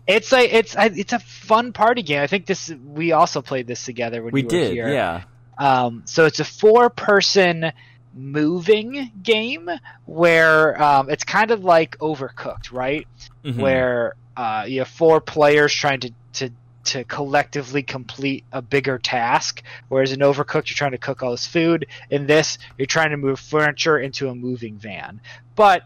It's 0.07 0.31
like 0.31 0.53
it's 0.53 0.75
it's 0.77 1.13
a 1.13 1.19
fun 1.19 1.73
party 1.73 2.01
game. 2.03 2.21
I 2.21 2.27
think 2.27 2.45
this 2.45 2.71
we 2.93 3.11
also 3.11 3.41
played 3.41 3.67
this 3.67 3.83
together 3.85 4.21
when 4.23 4.31
we 4.33 4.41
you 4.41 4.45
were 4.45 4.49
did. 4.51 4.73
here. 4.73 4.89
Yeah. 4.89 5.23
Um, 5.57 6.03
so 6.05 6.25
it's 6.25 6.39
a 6.39 6.45
four 6.45 6.89
person 6.89 7.71
moving 8.13 9.11
game 9.23 9.69
where 10.05 10.81
um, 10.81 11.09
it's 11.09 11.23
kind 11.23 11.51
of 11.51 11.63
like 11.63 11.97
Overcooked, 11.99 12.71
right? 12.71 13.07
Mhm. 13.43 13.57
Where 13.57 14.15
uh, 14.37 14.65
you 14.67 14.79
have 14.79 14.87
four 14.87 15.21
players 15.21 15.73
trying 15.73 15.99
to, 16.01 16.11
to 16.33 16.49
to 16.85 17.03
collectively 17.03 17.83
complete 17.83 18.43
a 18.51 18.61
bigger 18.61 18.97
task. 18.97 19.61
Whereas 19.89 20.11
in 20.11 20.19
Overcooked, 20.19 20.69
you're 20.69 20.75
trying 20.75 20.91
to 20.91 20.97
cook 20.97 21.23
all 21.23 21.31
this 21.31 21.47
food. 21.47 21.87
In 22.09 22.27
this, 22.27 22.57
you're 22.77 22.85
trying 22.85 23.11
to 23.11 23.17
move 23.17 23.39
furniture 23.39 23.97
into 23.97 24.29
a 24.29 24.35
moving 24.35 24.77
van. 24.77 25.21
But 25.55 25.83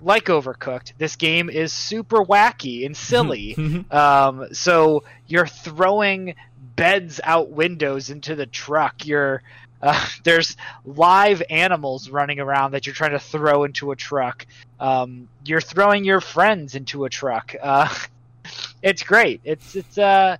like 0.00 0.26
Overcooked, 0.26 0.92
this 0.98 1.16
game 1.16 1.48
is 1.48 1.72
super 1.72 2.24
wacky 2.24 2.86
and 2.86 2.96
silly. 2.96 3.56
Um, 3.90 4.48
so 4.52 5.04
you're 5.26 5.46
throwing 5.46 6.34
beds 6.76 7.20
out 7.22 7.50
windows 7.50 8.10
into 8.10 8.34
the 8.34 8.46
truck. 8.46 9.06
You're 9.06 9.42
uh, 9.80 10.08
there's 10.24 10.56
live 10.84 11.42
animals 11.50 12.10
running 12.10 12.40
around 12.40 12.72
that 12.72 12.86
you're 12.86 12.94
trying 12.94 13.12
to 13.12 13.18
throw 13.18 13.64
into 13.64 13.90
a 13.92 13.96
truck. 13.96 14.46
Um, 14.80 15.28
you're 15.44 15.60
throwing 15.60 16.04
your 16.04 16.20
friends 16.20 16.74
into 16.74 17.04
a 17.04 17.10
truck. 17.10 17.54
Uh, 17.60 17.94
it's 18.86 19.02
great. 19.02 19.40
It's 19.44 19.74
it's 19.76 19.98
uh 19.98 20.36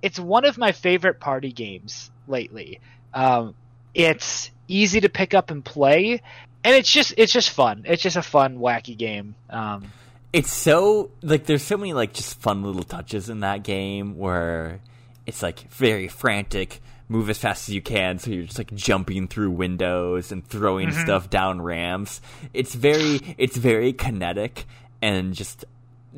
it's 0.00 0.18
one 0.18 0.44
of 0.44 0.58
my 0.58 0.72
favorite 0.72 1.20
party 1.20 1.52
games 1.52 2.10
lately. 2.26 2.80
Um, 3.14 3.54
it's 3.94 4.50
easy 4.68 5.00
to 5.02 5.08
pick 5.08 5.34
up 5.34 5.50
and 5.50 5.64
play, 5.64 6.22
and 6.64 6.74
it's 6.74 6.90
just 6.90 7.14
it's 7.16 7.32
just 7.32 7.50
fun. 7.50 7.84
It's 7.86 8.02
just 8.02 8.16
a 8.16 8.22
fun 8.22 8.58
wacky 8.58 8.96
game. 8.96 9.34
Um, 9.50 9.92
it's 10.32 10.52
so 10.52 11.10
like 11.22 11.44
there's 11.46 11.62
so 11.62 11.76
many 11.76 11.92
like 11.92 12.14
just 12.14 12.40
fun 12.40 12.62
little 12.62 12.82
touches 12.82 13.28
in 13.28 13.40
that 13.40 13.62
game 13.62 14.16
where 14.16 14.80
it's 15.26 15.42
like 15.42 15.70
very 15.70 16.08
frantic 16.08 16.80
move 17.08 17.28
as 17.28 17.36
fast 17.36 17.68
as 17.68 17.74
you 17.74 17.82
can 17.82 18.18
so 18.18 18.30
you're 18.30 18.44
just 18.44 18.56
like 18.56 18.74
jumping 18.74 19.28
through 19.28 19.50
windows 19.50 20.32
and 20.32 20.46
throwing 20.46 20.88
Mhm. 20.88 21.02
stuff 21.02 21.28
down 21.28 21.60
ramps 21.60 22.22
it's 22.54 22.74
very 22.74 23.20
it's 23.36 23.56
very 23.58 23.92
kinetic 23.92 24.64
and 25.02 25.34
just 25.34 25.66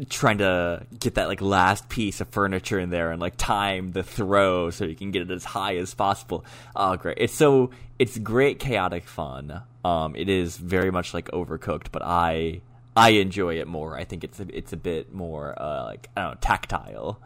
trying 0.09 0.39
to 0.39 0.87
get 0.99 1.15
that 1.15 1.29
like 1.29 1.41
last 1.41 1.89
piece 1.89 2.21
of 2.21 2.29
furniture 2.29 2.79
in 2.79 2.91
there 2.91 3.11
and 3.13 3.21
like 3.21 3.35
time 3.37 3.93
the 3.93 4.03
throw 4.03 4.71
so 4.71 4.85
you 4.85 4.97
can 4.97 5.11
get 5.11 5.23
it 5.23 5.31
as 5.31 5.45
high 5.45 5.77
as 5.77 5.95
possible. 5.95 6.45
Oh 6.75 6.97
great. 6.97 7.19
It's 7.21 7.35
so 7.35 7.71
it's 7.99 8.19
great 8.19 8.59
chaotic 8.59 9.05
fun. 9.05 9.63
Um 9.85 10.17
it 10.17 10.29
is 10.29 10.57
very 10.57 10.91
much 10.91 11.15
like 11.15 11.31
overcooked 11.31 11.89
but 11.93 12.03
i 12.03 12.61
i 12.97 13.11
enjoy 13.11 13.59
it 13.59 13.69
more. 13.69 13.97
I 13.97 14.05
think 14.05 14.25
it's 14.25 14.41
a, 14.41 14.47
it's 14.57 14.73
a 14.73 14.77
bit 14.77 15.15
more 15.15 15.55
uh 15.61 15.85
like 15.85 16.09
i 16.17 16.23
don't 16.23 16.31
know 16.33 16.39
tactile. 16.41 17.21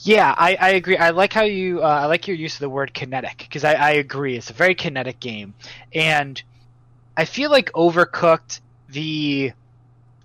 Yeah, 0.00 0.34
I, 0.36 0.56
I 0.60 0.68
agree. 0.70 0.98
I 0.98 1.10
like 1.10 1.32
how 1.32 1.44
you 1.44 1.82
uh, 1.82 1.86
I 1.86 2.06
like 2.06 2.28
your 2.28 2.36
use 2.36 2.54
of 2.54 2.60
the 2.60 2.68
word 2.68 2.92
kinetic 2.92 3.38
because 3.38 3.64
I, 3.64 3.72
I 3.72 3.90
agree. 3.92 4.36
It's 4.36 4.50
a 4.50 4.52
very 4.52 4.74
kinetic 4.74 5.20
game, 5.20 5.54
and 5.94 6.42
I 7.16 7.24
feel 7.24 7.50
like 7.50 7.72
Overcooked 7.72 8.60
the 8.90 9.52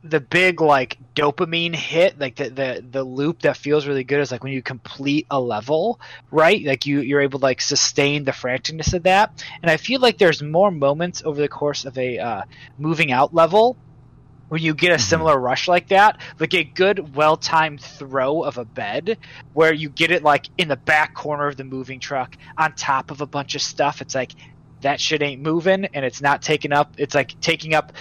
the 0.03 0.19
big 0.19 0.61
like 0.61 0.97
dopamine 1.15 1.75
hit, 1.75 2.19
like 2.19 2.35
the 2.35 2.49
the 2.49 2.85
the 2.89 3.03
loop 3.03 3.41
that 3.43 3.57
feels 3.57 3.85
really 3.87 4.03
good 4.03 4.19
is 4.19 4.31
like 4.31 4.43
when 4.43 4.53
you 4.53 4.63
complete 4.63 5.27
a 5.29 5.39
level, 5.39 5.99
right? 6.31 6.63
Like 6.63 6.85
you 6.85 7.01
you're 7.01 7.21
able 7.21 7.39
to 7.39 7.45
like 7.45 7.61
sustain 7.61 8.23
the 8.23 8.31
franticness 8.31 8.93
of 8.93 9.03
that, 9.03 9.43
and 9.61 9.69
I 9.71 9.77
feel 9.77 10.01
like 10.01 10.17
there's 10.17 10.41
more 10.41 10.71
moments 10.71 11.21
over 11.25 11.39
the 11.39 11.47
course 11.49 11.85
of 11.85 11.97
a 11.97 12.17
uh, 12.19 12.41
moving 12.77 13.11
out 13.11 13.33
level 13.33 13.77
when 14.49 14.61
you 14.61 14.73
get 14.73 14.91
a 14.91 14.95
Mhm. 14.95 15.01
similar 15.01 15.39
rush 15.39 15.67
like 15.67 15.87
that, 15.89 16.19
like 16.39 16.53
a 16.53 16.63
good, 16.63 17.15
well 17.15 17.37
timed 17.37 17.81
throw 17.81 18.43
of 18.43 18.57
a 18.57 18.65
bed, 18.65 19.17
where 19.53 19.73
you 19.73 19.89
get 19.89 20.11
it 20.11 20.23
like 20.23 20.49
in 20.57 20.67
the 20.67 20.77
back 20.85 21.13
corner 21.13 21.47
of 21.47 21.57
the 21.57 21.63
moving 21.63 21.99
truck 21.99 22.35
on 22.57 22.73
top 22.77 23.11
of 23.11 23.21
a 23.21 23.27
bunch 23.27 23.55
of 23.55 23.61
stuff. 23.61 24.01
It's 24.01 24.15
like 24.15 24.33
that 24.81 24.99
shit 24.99 25.21
ain't 25.21 25.41
moving 25.41 25.85
and 25.93 26.03
it's 26.03 26.21
not 26.21 26.41
taking 26.41 26.73
up, 26.73 26.95
it's 26.97 27.15
like 27.15 27.35
taking 27.39 27.73
up 27.75 27.93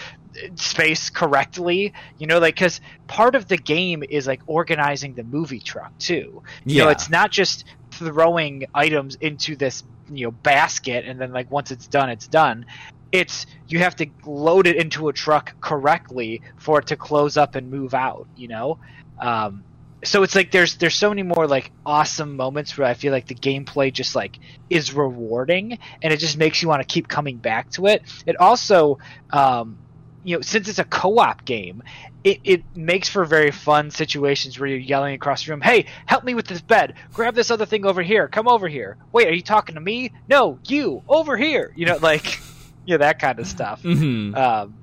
space 0.55 1.11
correctly, 1.11 1.93
you 2.18 2.26
know, 2.26 2.39
like, 2.39 2.55
because 2.55 2.81
part 3.07 3.35
of 3.35 3.49
the 3.49 3.57
game 3.57 4.03
is 4.09 4.26
like 4.26 4.41
organizing 4.47 5.14
the 5.14 5.24
movie 5.24 5.61
truck 5.61 5.97
too. 5.99 6.43
You 6.64 6.76
yeah 6.76 6.85
know, 6.85 6.91
it's 6.91 7.11
not 7.11 7.31
just 7.31 7.64
throwing 7.93 8.66
items 8.74 9.16
into 9.16 9.57
this, 9.57 9.83
you 10.11 10.26
know, 10.26 10.31
basket 10.31 11.05
and 11.07 11.20
then 11.20 11.33
like 11.33 11.51
once 11.51 11.70
it's 11.70 11.87
done, 11.87 12.11
it's 12.11 12.28
done. 12.28 12.66
It's 13.12 13.47
you 13.66 13.81
have 13.81 13.97
to 13.97 14.07
load 14.24 14.66
it 14.66 14.76
into 14.76 15.09
a 15.09 15.12
truck 15.12 15.61
correctly 15.61 16.43
for 16.57 16.78
it 16.78 16.89
to 16.89 16.97
close 16.97 17.37
up 17.37 17.57
and 17.57 17.70
move 17.70 17.95
out, 17.95 18.28
you 18.37 18.49
know? 18.49 18.78
Um, 19.18 19.64
so 20.03 20.22
it's 20.22 20.35
like 20.35 20.51
there's 20.51 20.76
there's 20.76 20.95
so 20.95 21.11
many 21.11 21.22
more 21.22 21.47
like 21.47 21.70
awesome 21.85 22.37
moments 22.37 22.76
where 22.78 22.87
I 22.87 22.95
feel 22.95 23.12
like 23.12 23.26
the 23.26 23.35
gameplay 23.35 23.93
just 23.93 24.14
like 24.14 24.39
is 24.70 24.95
rewarding 24.95 25.78
and 26.03 26.12
it 26.12 26.18
just 26.18 26.39
makes 26.39 26.62
you 26.62 26.68
want 26.68 26.81
to 26.81 26.87
keep 26.87 27.09
coming 27.09 27.37
back 27.37 27.70
to 27.72 27.87
it. 27.87 28.03
It 28.26 28.37
also 28.37 28.99
um, 29.31 29.78
you 30.25 30.37
know, 30.37 30.43
since 30.43 30.68
it's 30.68 30.79
a 30.79 30.85
co-op 30.85 31.45
game, 31.45 31.83
it, 32.25 32.41
it 32.45 32.62
makes 32.77 33.09
for 33.09 33.25
very 33.25 33.51
fun 33.51 33.91
situations 33.91 34.59
where 34.59 34.68
you're 34.68 34.79
yelling 34.79 35.14
across 35.14 35.45
the 35.45 35.51
room, 35.53 35.61
"Hey, 35.61 35.87
help 36.07 36.25
me 36.25 36.35
with 36.35 36.47
this 36.47 36.61
bed! 36.61 36.95
Grab 37.12 37.35
this 37.35 37.51
other 37.51 37.66
thing 37.66 37.87
over 37.87 38.03
here! 38.03 38.29
Come 38.29 38.47
over 38.49 38.68
here! 38.68 38.97
Wait, 39.12 39.29
are 39.29 39.33
you 39.33 39.43
talking 39.43 39.77
to 39.77 39.81
me? 39.81 40.12
No, 40.29 40.59
you 40.66 41.03
over 41.09 41.37
here!" 41.37 41.73
You 41.77 41.87
know, 41.87 41.97
like, 42.03 42.39
you 42.85 42.95
know 42.95 42.99
that 42.99 43.18
kind 43.18 43.39
of 43.39 43.47
stuff, 43.47 43.83
hmm 43.83 44.35
um, 44.35 44.75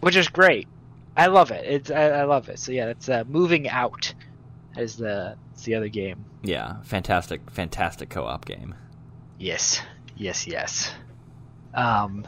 which 0.00 0.16
is 0.16 0.28
great. 0.28 0.66
I 1.16 1.26
love 1.26 1.50
it. 1.50 1.64
It's 1.66 1.90
I, 1.90 2.08
I 2.08 2.24
love 2.24 2.48
it. 2.48 2.58
So 2.58 2.72
yeah, 2.72 2.86
that's 2.86 3.08
uh, 3.08 3.24
moving 3.28 3.68
out 3.68 4.12
is 4.76 4.96
the 4.96 5.36
is 5.54 5.62
the 5.64 5.74
other 5.74 5.88
game. 5.88 6.24
yeah 6.42 6.82
fantastic 6.82 7.50
fantastic 7.50 8.10
co-op 8.10 8.44
game 8.44 8.74
Yes, 9.38 9.80
yes, 10.16 10.46
yes. 10.46 10.92
Um, 11.74 12.26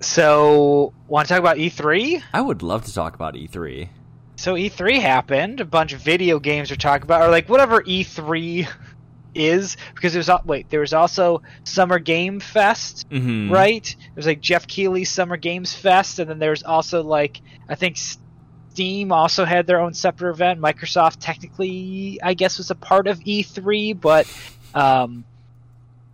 so 0.00 0.92
want 1.06 1.28
to 1.28 1.34
talk 1.34 1.40
about 1.40 1.58
E 1.58 1.70
E3? 1.70 2.22
i 2.32 2.40
would 2.40 2.62
love 2.62 2.84
to 2.84 2.94
talk 2.94 3.14
about 3.14 3.36
E 3.36 3.48
e3 3.48 3.88
So 4.36 4.54
E3 4.54 5.00
happened. 5.00 5.60
A 5.60 5.64
bunch 5.64 5.92
of 5.92 6.00
video 6.00 6.38
games 6.38 6.70
are 6.70 6.76
talking 6.76 7.02
about, 7.02 7.22
or 7.22 7.30
like 7.30 7.48
whatever 7.48 7.82
E3 7.82 8.68
is, 9.34 9.76
because 9.94 10.12
there's 10.12 10.30
wait, 10.44 10.68
there 10.70 10.80
was 10.80 10.92
also 10.92 11.42
Summer 11.64 11.98
Game 11.98 12.40
Fest, 12.40 13.08
mm-hmm. 13.10 13.52
right? 13.52 13.96
There's 14.14 14.26
like 14.26 14.40
Jeff 14.40 14.66
Keighley's 14.66 15.10
Summer 15.10 15.36
Games 15.36 15.74
Fest, 15.74 16.18
and 16.18 16.30
then 16.30 16.38
there's 16.38 16.62
also 16.62 17.02
like 17.02 17.40
I 17.68 17.74
think 17.74 17.96
Steam 17.96 19.10
also 19.10 19.44
had 19.44 19.66
their 19.66 19.80
own 19.80 19.94
separate 19.94 20.30
event. 20.30 20.60
Microsoft 20.60 21.16
technically, 21.20 22.20
I 22.22 22.34
guess, 22.34 22.58
was 22.58 22.70
a 22.70 22.76
part 22.76 23.08
of 23.08 23.18
E3, 23.20 24.00
but 24.00 24.32
um, 24.74 25.24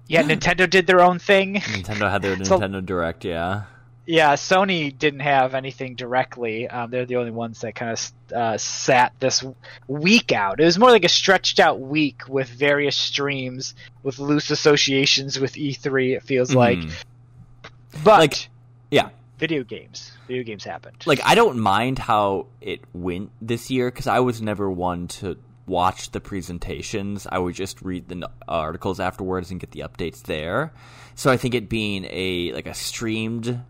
yeah, 0.07 0.23
Nintendo 0.33 0.69
did 0.69 0.87
their 0.87 1.01
own 1.01 1.19
thing. 1.19 1.57
nintendo 1.57 2.11
had 2.11 2.23
their 2.23 2.37
So- 2.45 2.59
nintendo 2.59 2.85
direct 2.85 3.25
yeah 3.25 3.65
Yeah, 4.07 4.35
Sony 4.35 4.93
didn't 4.99 5.21
have 5.21 5.55
anything 5.55 5.95
directly. 5.95 6.69
Um, 6.69 6.91
they're 6.91 7.07
the 7.07 7.17
only 7.17 7.31
ones 7.31 7.63
that 7.63 7.75
kind 7.75 7.91
of 7.93 8.13
uh, 8.37 8.59
sat 8.59 9.15
this 9.19 9.43
week 9.89 10.31
out. 10.31 10.61
It 10.61 10.65
was 10.67 10.79
more 10.79 10.91
like 10.91 11.05
a 11.05 11.09
stretched 11.09 11.59
out 11.59 11.81
week 11.81 12.21
with 12.29 12.49
various 12.51 12.97
streams 12.99 13.75
with 14.03 14.19
loose 14.19 14.51
associations 14.51 15.41
with 15.41 15.55
E3. 15.55 16.17
It 16.17 16.23
feels 16.23 16.55
like, 16.55 16.79
Mhm. 16.81 16.93
but 18.05 18.19
Like, 18.21 18.49
Yeah. 18.91 19.09
Video 19.39 19.65
games. 19.65 20.13
Video 20.29 20.43
games 20.45 20.65
happened. 20.65 20.97
Like 21.07 21.21
I 21.25 21.35
don't 21.35 21.59
mind 21.59 21.99
how 21.99 22.47
it 22.61 22.81
went 22.93 23.31
this 23.41 23.71
year 23.71 23.91
because 23.91 24.07
I 24.07 24.21
was 24.21 24.41
never 24.43 24.71
one 24.71 25.09
to 25.09 25.37
watch 25.67 26.11
the 26.11 26.21
presentations. 26.21 27.27
I 27.31 27.39
would 27.39 27.55
just 27.55 27.81
read 27.83 28.09
the 28.09 28.31
articles 28.47 29.01
afterwards 29.01 29.51
and 29.51 29.61
get 29.61 29.71
the 29.71 29.81
updates 29.81 30.23
there. 30.23 30.73
So 31.15 31.31
I 31.31 31.37
think 31.37 31.55
it 31.55 31.69
being 31.69 32.07
a 32.11 32.53
like 32.53 32.67
a 32.67 32.75
streamed 32.75 33.61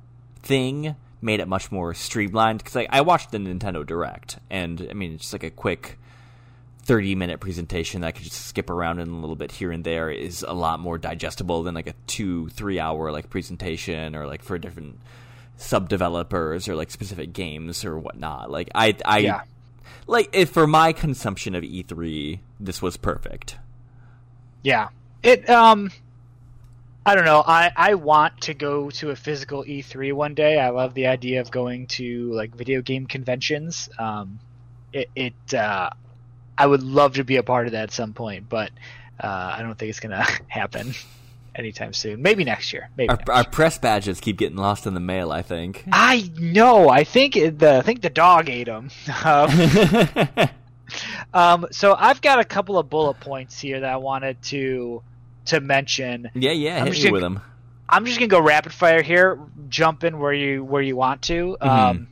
thing 0.43 0.97
made 1.21 1.41
it 1.41 1.49
much 1.49 1.73
more 1.73 1.95
streamlined 1.95 2.59
because 2.59 2.75
like 2.75 2.89
I 2.91 3.01
watched 3.01 3.31
the 3.31 3.39
Nintendo 3.39 3.87
Direct 3.87 4.39
and 4.51 4.87
I 4.91 4.95
mean 4.95 5.15
it's 5.15 5.23
just 5.23 5.33
like 5.33 5.45
a 5.45 5.51
quick 5.51 5.99
30 6.83 7.15
minute 7.15 7.41
presentation 7.41 8.03
that 8.03 8.09
I 8.09 8.13
could 8.13 8.25
just 8.25 8.47
skip 8.47 8.69
around 8.69 8.99
in 8.99 9.09
a 9.09 9.19
little 9.19 9.37
bit 9.37 9.53
here 9.53 9.73
and 9.73 9.85
there 9.85 10.11
is 10.11 10.43
a 10.47 10.53
lot 10.53 10.81
more 10.81 10.99
digestible 10.99 11.63
than 11.63 11.75
like 11.75 11.87
a 11.87 11.95
2 12.09 12.51
3 12.51 12.79
hour 12.79 13.11
like 13.11 13.31
presentation 13.31 14.15
or 14.15 14.27
like 14.27 14.43
for 14.43 14.59
different 14.59 14.99
sub 15.57 15.89
developers 15.89 16.69
or 16.69 16.75
like 16.75 16.91
specific 16.91 17.33
games 17.33 17.85
or 17.85 17.99
whatnot. 17.99 18.51
Like 18.51 18.71
I 18.75 18.97
I 19.05 19.19
Yeah. 19.19 19.43
Like 20.07 20.29
if 20.33 20.51
for 20.51 20.67
my 20.67 20.93
consumption 20.93 21.55
of 21.55 21.63
E3 21.63 22.41
this 22.61 22.81
was 22.81 22.97
perfect. 22.97 23.57
Yeah. 24.63 24.89
It 25.23 25.49
um 25.49 25.91
I 27.07 27.15
don't 27.15 27.25
know. 27.25 27.43
I 27.47 27.71
I 27.77 27.95
want 27.95 28.43
to 28.43 28.55
go 28.55 28.91
to 28.91 29.11
a 29.11 29.17
physical 29.17 29.65
E3 29.65 30.13
one 30.13 30.35
day. 30.35 30.59
I 30.59 30.71
love 30.71 30.95
the 30.95 31.07
idea 31.09 31.41
of 31.41 31.51
going 31.51 31.87
to 31.99 32.33
like 32.33 32.55
video 32.55 32.83
game 32.83 33.07
conventions. 33.07 33.89
Um 33.99 34.41
it 34.93 35.11
it 35.15 35.55
uh 35.55 35.91
I 36.57 36.67
would 36.67 36.83
love 36.83 37.15
to 37.15 37.25
be 37.25 37.37
a 37.37 37.43
part 37.43 37.67
of 37.67 37.73
that 37.73 37.85
at 37.85 37.93
some 37.93 38.13
point, 38.13 38.49
but 38.49 38.71
uh 39.23 39.55
I 39.57 39.63
don't 39.63 39.79
think 39.79 39.91
it's 39.91 40.01
to 40.01 40.27
happen 40.49 40.95
anytime 41.55 41.93
soon. 41.93 42.23
Maybe 42.23 42.45
next 42.45 42.73
year. 42.73 42.89
Maybe. 42.97 43.09
Our, 43.09 43.17
next 43.17 43.29
our 43.31 43.37
year. 43.43 43.51
press 43.51 43.79
badges 43.79 44.21
keep 44.21 44.37
getting 44.39 44.57
lost 44.57 44.87
in 44.87 44.95
the 44.95 45.01
mail, 45.01 45.33
I 45.33 45.43
think. 45.43 45.85
I 45.93 46.31
know. 46.39 46.89
I 46.89 47.05
think 47.05 47.35
the 47.35 47.77
I 47.79 47.83
think 47.83 48.03
the 48.03 48.11
dog 48.11 48.49
ate 48.49 48.67
them. 48.67 48.91
Um, 49.25 50.49
um, 51.35 51.67
so 51.71 51.95
I've 51.99 52.21
got 52.21 52.41
a 52.41 52.45
couple 52.45 52.79
of 52.79 52.89
bullet 52.91 53.21
points 53.21 53.59
here 53.61 53.81
that 53.81 53.91
I 53.91 53.97
wanted 53.97 54.43
to 54.45 55.03
to 55.47 55.61
mention. 55.61 56.31
yeah, 56.35 56.53
yeah, 56.53 56.79
I'm 56.81 56.87
hit 56.87 56.93
just 56.95 57.05
me 57.05 57.11
gonna- 57.11 57.13
with 57.13 57.23
them. 57.23 57.41
I'm 57.89 58.07
just 58.07 58.19
gonna 58.19 58.29
go 58.29 58.41
rapid 58.41 58.73
fire 58.73 59.03
here. 59.03 59.39
Jump 59.69 60.05
in 60.05 60.19
where 60.19 60.33
you 60.33 60.65
where 60.65 60.81
you 60.83 60.97
want 60.97 61.23
to. 61.23 61.57
Mm-hmm. 61.61 61.69
Um, 61.69 62.09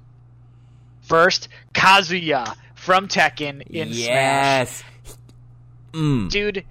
first, 1.01 1.49
Kazuya 1.75 2.55
from 2.75 3.09
Tekken 3.09 3.63
in 3.63 3.89
Smash. 3.89 3.99
yes. 3.99 4.85
Mm. 5.93 6.31
Dude, 6.31 6.65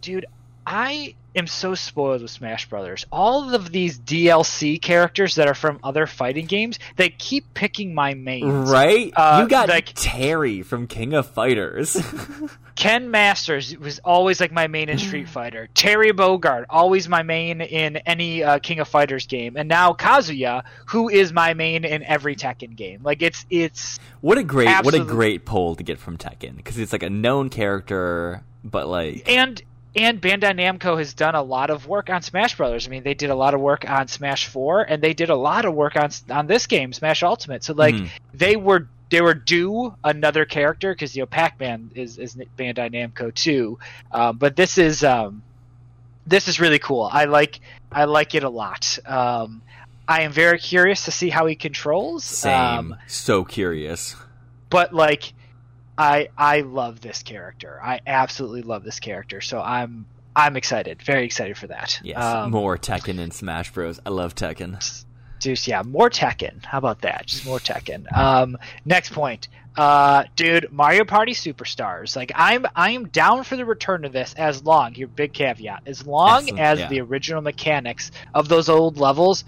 dude, 0.00 0.26
I 0.66 1.14
am 1.34 1.46
so 1.46 1.74
spoiled 1.74 2.22
with 2.22 2.30
Smash 2.30 2.68
Brothers. 2.68 3.06
All 3.10 3.54
of 3.54 3.70
these 3.72 3.98
DLC 3.98 4.80
characters 4.80 5.36
that 5.36 5.48
are 5.48 5.54
from 5.54 5.78
other 5.82 6.06
fighting 6.06 6.46
games, 6.46 6.78
they 6.96 7.10
keep 7.10 7.54
picking 7.54 7.94
my 7.94 8.14
mains. 8.14 8.70
Right? 8.70 9.12
Uh, 9.14 9.40
you 9.42 9.48
got 9.48 9.68
like- 9.68 9.92
Terry 9.94 10.62
from 10.62 10.86
King 10.86 11.14
of 11.14 11.26
Fighters. 11.26 11.96
Ken 12.74 13.10
Masters 13.10 13.76
was 13.76 13.98
always 14.00 14.40
like 14.40 14.50
my 14.52 14.66
main 14.66 14.88
in 14.88 14.98
Street 14.98 15.28
Fighter. 15.28 15.68
Terry 15.74 16.12
Bogard, 16.12 16.64
always 16.70 17.08
my 17.08 17.22
main 17.22 17.60
in 17.60 17.96
any 17.98 18.42
uh, 18.42 18.58
King 18.58 18.80
of 18.80 18.88
Fighters 18.88 19.26
game, 19.26 19.56
and 19.56 19.68
now 19.68 19.92
Kazuya, 19.92 20.64
who 20.86 21.08
is 21.08 21.32
my 21.32 21.54
main 21.54 21.84
in 21.84 22.02
every 22.02 22.34
Tekken 22.34 22.74
game. 22.76 23.00
Like 23.02 23.22
it's 23.22 23.44
it's 23.50 23.98
what 24.20 24.38
a 24.38 24.42
great 24.42 24.68
what 24.84 24.94
a 24.94 25.04
great 25.04 25.44
poll 25.44 25.74
to 25.76 25.82
get 25.82 25.98
from 25.98 26.16
Tekken 26.16 26.56
because 26.56 26.78
it's 26.78 26.92
like 26.92 27.02
a 27.02 27.10
known 27.10 27.50
character, 27.50 28.42
but 28.64 28.88
like 28.88 29.28
and 29.28 29.62
and 29.94 30.20
Bandai 30.20 30.54
Namco 30.54 30.96
has 30.98 31.12
done 31.14 31.34
a 31.34 31.42
lot 31.42 31.70
of 31.70 31.86
work 31.86 32.08
on 32.10 32.22
Smash 32.22 32.56
Brothers. 32.56 32.86
I 32.86 32.90
mean, 32.90 33.02
they 33.02 33.14
did 33.14 33.30
a 33.30 33.34
lot 33.34 33.54
of 33.54 33.60
work 33.60 33.88
on 33.88 34.08
Smash 34.08 34.46
Four, 34.48 34.82
and 34.82 35.02
they 35.02 35.12
did 35.14 35.30
a 35.30 35.36
lot 35.36 35.64
of 35.64 35.74
work 35.74 35.96
on 35.96 36.10
on 36.30 36.46
this 36.46 36.66
game, 36.66 36.92
Smash 36.92 37.22
Ultimate. 37.22 37.62
So 37.64 37.74
like 37.74 37.94
Mhm. 37.94 38.08
they 38.34 38.56
were 38.56 38.88
they 39.10 39.20
were 39.20 39.34
due 39.34 39.94
another 40.02 40.44
character 40.46 40.92
because 40.94 41.14
you 41.14 41.22
know 41.22 41.26
Pac 41.26 41.60
Man 41.60 41.90
is 41.94 42.16
is 42.18 42.34
Bandai 42.58 42.90
Namco 42.90 43.34
too, 43.34 43.78
um, 44.10 44.38
but 44.38 44.56
this 44.56 44.78
is 44.78 45.04
um, 45.04 45.42
this 46.26 46.48
is 46.48 46.58
really 46.60 46.78
cool. 46.78 47.08
I 47.12 47.24
like 47.26 47.60
I 47.90 48.04
like 48.04 48.34
it 48.34 48.42
a 48.44 48.48
lot. 48.48 48.98
Um, 49.04 49.60
I 50.08 50.22
am 50.22 50.32
very 50.32 50.58
curious 50.58 51.04
to 51.04 51.10
see 51.10 51.28
how 51.30 51.46
he 51.46 51.54
controls. 51.54 52.24
same. 52.24 52.58
Um, 52.92 52.96
so 53.06 53.44
curious. 53.44 54.16
but 54.70 54.94
like 54.94 55.34
I 55.98 56.28
I 56.36 56.60
love 56.60 57.00
this 57.00 57.22
character. 57.22 57.78
I 57.82 58.00
absolutely 58.06 58.62
love 58.62 58.84
this 58.84 59.00
character. 59.00 59.40
So 59.40 59.60
I'm 59.60 60.06
I'm 60.34 60.56
excited, 60.56 61.02
very 61.02 61.24
excited 61.26 61.58
for 61.58 61.66
that. 61.68 62.00
Yes, 62.02 62.22
Um, 62.22 62.50
more 62.50 62.78
Tekken 62.78 63.18
and 63.20 63.32
Smash 63.32 63.70
Bros. 63.72 64.00
I 64.06 64.10
love 64.10 64.34
Tekken. 64.34 65.04
Deuce, 65.40 65.66
yeah, 65.68 65.82
more 65.82 66.08
Tekken. 66.08 66.64
How 66.64 66.78
about 66.78 67.02
that? 67.02 67.26
Just 67.26 67.44
more 67.44 67.58
Tekken. 67.58 68.06
Um, 68.16 68.56
next 68.84 69.12
point, 69.12 69.48
uh, 69.76 70.24
dude, 70.36 70.72
Mario 70.72 71.04
Party 71.04 71.32
Superstars. 71.32 72.14
Like, 72.16 72.30
I'm 72.34 72.64
I'm 72.76 73.08
down 73.08 73.42
for 73.44 73.56
the 73.56 73.64
return 73.64 74.04
of 74.04 74.12
this 74.12 74.34
as 74.34 74.62
long. 74.64 74.94
Here, 74.94 75.08
big 75.08 75.32
caveat: 75.32 75.82
as 75.84 76.06
long 76.06 76.42
Excellent, 76.44 76.60
as 76.60 76.78
yeah. 76.78 76.88
the 76.88 77.00
original 77.00 77.42
mechanics 77.42 78.10
of 78.32 78.48
those 78.48 78.68
old 78.68 78.98
levels 78.98 79.44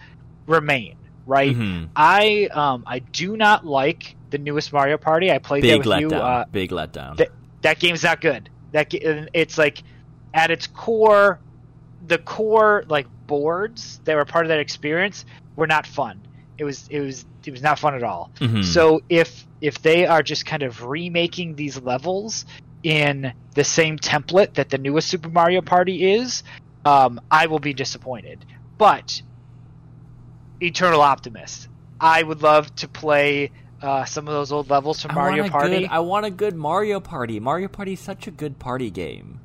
remain. 0.46 0.96
Right. 1.26 1.56
Mhm. 1.56 1.88
I 1.96 2.48
um 2.52 2.84
I 2.86 2.98
do 2.98 3.36
not 3.36 3.64
like 3.64 4.16
the 4.34 4.38
newest 4.38 4.72
Mario 4.72 4.98
Party. 4.98 5.30
I 5.30 5.38
played 5.38 5.62
Big 5.62 5.84
that 5.84 5.88
with 5.88 6.00
you. 6.00 6.08
Uh, 6.10 6.44
Big 6.50 6.70
letdown. 6.70 7.16
th- 7.16 7.30
that 7.62 7.78
game's 7.78 8.02
not 8.02 8.20
good. 8.20 8.50
That 8.72 8.90
ga- 8.90 9.28
it's 9.32 9.56
like 9.56 9.82
at 10.34 10.50
its 10.50 10.66
core, 10.66 11.38
the 12.04 12.18
core 12.18 12.84
like 12.88 13.06
boards 13.28 14.00
that 14.04 14.16
were 14.16 14.24
part 14.24 14.44
of 14.44 14.48
that 14.48 14.58
experience 14.58 15.24
were 15.54 15.68
not 15.68 15.86
fun. 15.86 16.20
It 16.58 16.64
was 16.64 16.88
it 16.90 16.98
was 17.00 17.24
it 17.46 17.52
was 17.52 17.62
not 17.62 17.78
fun 17.78 17.94
at 17.94 18.02
all. 18.02 18.32
Mhm. 18.40 18.64
So 18.64 19.02
if 19.08 19.46
if 19.60 19.80
they 19.82 20.04
are 20.04 20.22
just 20.22 20.44
kind 20.46 20.64
of 20.64 20.82
remaking 20.84 21.54
these 21.54 21.80
levels 21.80 22.44
in 22.82 23.32
the 23.54 23.64
same 23.64 23.98
template 23.98 24.54
that 24.54 24.68
the 24.68 24.78
newest 24.78 25.08
Super 25.08 25.28
Mario 25.28 25.60
Party 25.62 26.12
is, 26.12 26.42
um, 26.84 27.20
I 27.30 27.46
will 27.46 27.60
be 27.60 27.72
disappointed. 27.72 28.44
But 28.78 29.22
Eternal 30.60 31.00
Optimist, 31.00 31.68
I 32.00 32.22
would 32.22 32.42
love 32.42 32.74
to 32.76 32.88
play 32.88 33.52
uh, 33.82 34.04
some 34.04 34.26
of 34.28 34.34
those 34.34 34.52
old 34.52 34.70
levels 34.70 35.02
from 35.02 35.12
I 35.12 35.14
Mario 35.14 35.48
Party. 35.48 35.80
Good, 35.80 35.90
I 35.90 35.98
want 36.00 36.26
a 36.26 36.30
good 36.30 36.54
Mario 36.54 37.00
Party. 37.00 37.40
Mario 37.40 37.68
Party 37.68 37.94
is 37.94 38.00
such 38.00 38.26
a 38.26 38.30
good 38.30 38.58
party 38.58 38.90
game. 38.90 39.40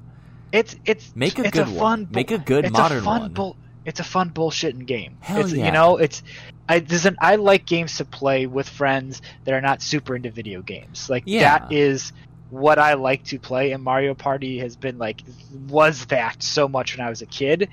It's 0.51 0.75
it's 0.85 1.15
Make 1.15 1.37
a 1.39 1.43
it's 1.43 1.51
good 1.51 1.67
a 1.67 1.71
one. 1.71 1.79
fun 1.79 2.05
bu- 2.05 2.15
Make 2.15 2.31
a 2.31 2.37
good 2.37 2.65
it's 2.65 2.73
modern 2.73 2.99
a 2.99 3.01
fun 3.01 3.21
one. 3.21 3.33
bull- 3.33 3.57
it's 3.85 3.99
a 3.99 4.03
fun 4.03 4.29
bullshitting 4.31 4.85
game. 4.85 5.17
Hell 5.21 5.41
it's, 5.41 5.53
yeah. 5.53 5.65
You 5.65 5.71
know, 5.71 5.97
it's 5.97 6.23
I 6.67 6.75
an, 7.05 7.17
I 7.19 7.35
like 7.37 7.65
games 7.65 7.97
to 7.97 8.05
play 8.05 8.45
with 8.45 8.67
friends 8.69 9.21
that 9.45 9.53
are 9.53 9.61
not 9.61 9.81
super 9.81 10.15
into 10.15 10.29
video 10.31 10.61
games. 10.61 11.09
Like 11.09 11.23
Yeah. 11.25 11.59
that 11.59 11.71
is 11.71 12.13
what 12.49 12.79
I 12.79 12.95
like 12.95 13.23
to 13.25 13.39
play, 13.39 13.71
and 13.71 13.83
Mario 13.83 14.13
Party 14.15 14.59
has 14.59 14.75
been 14.75 14.97
like 14.97 15.21
was 15.67 16.05
that 16.07 16.41
so 16.41 16.67
much 16.67 16.97
when 16.97 17.05
I 17.05 17.09
was 17.09 17.21
a 17.21 17.25
kid, 17.27 17.69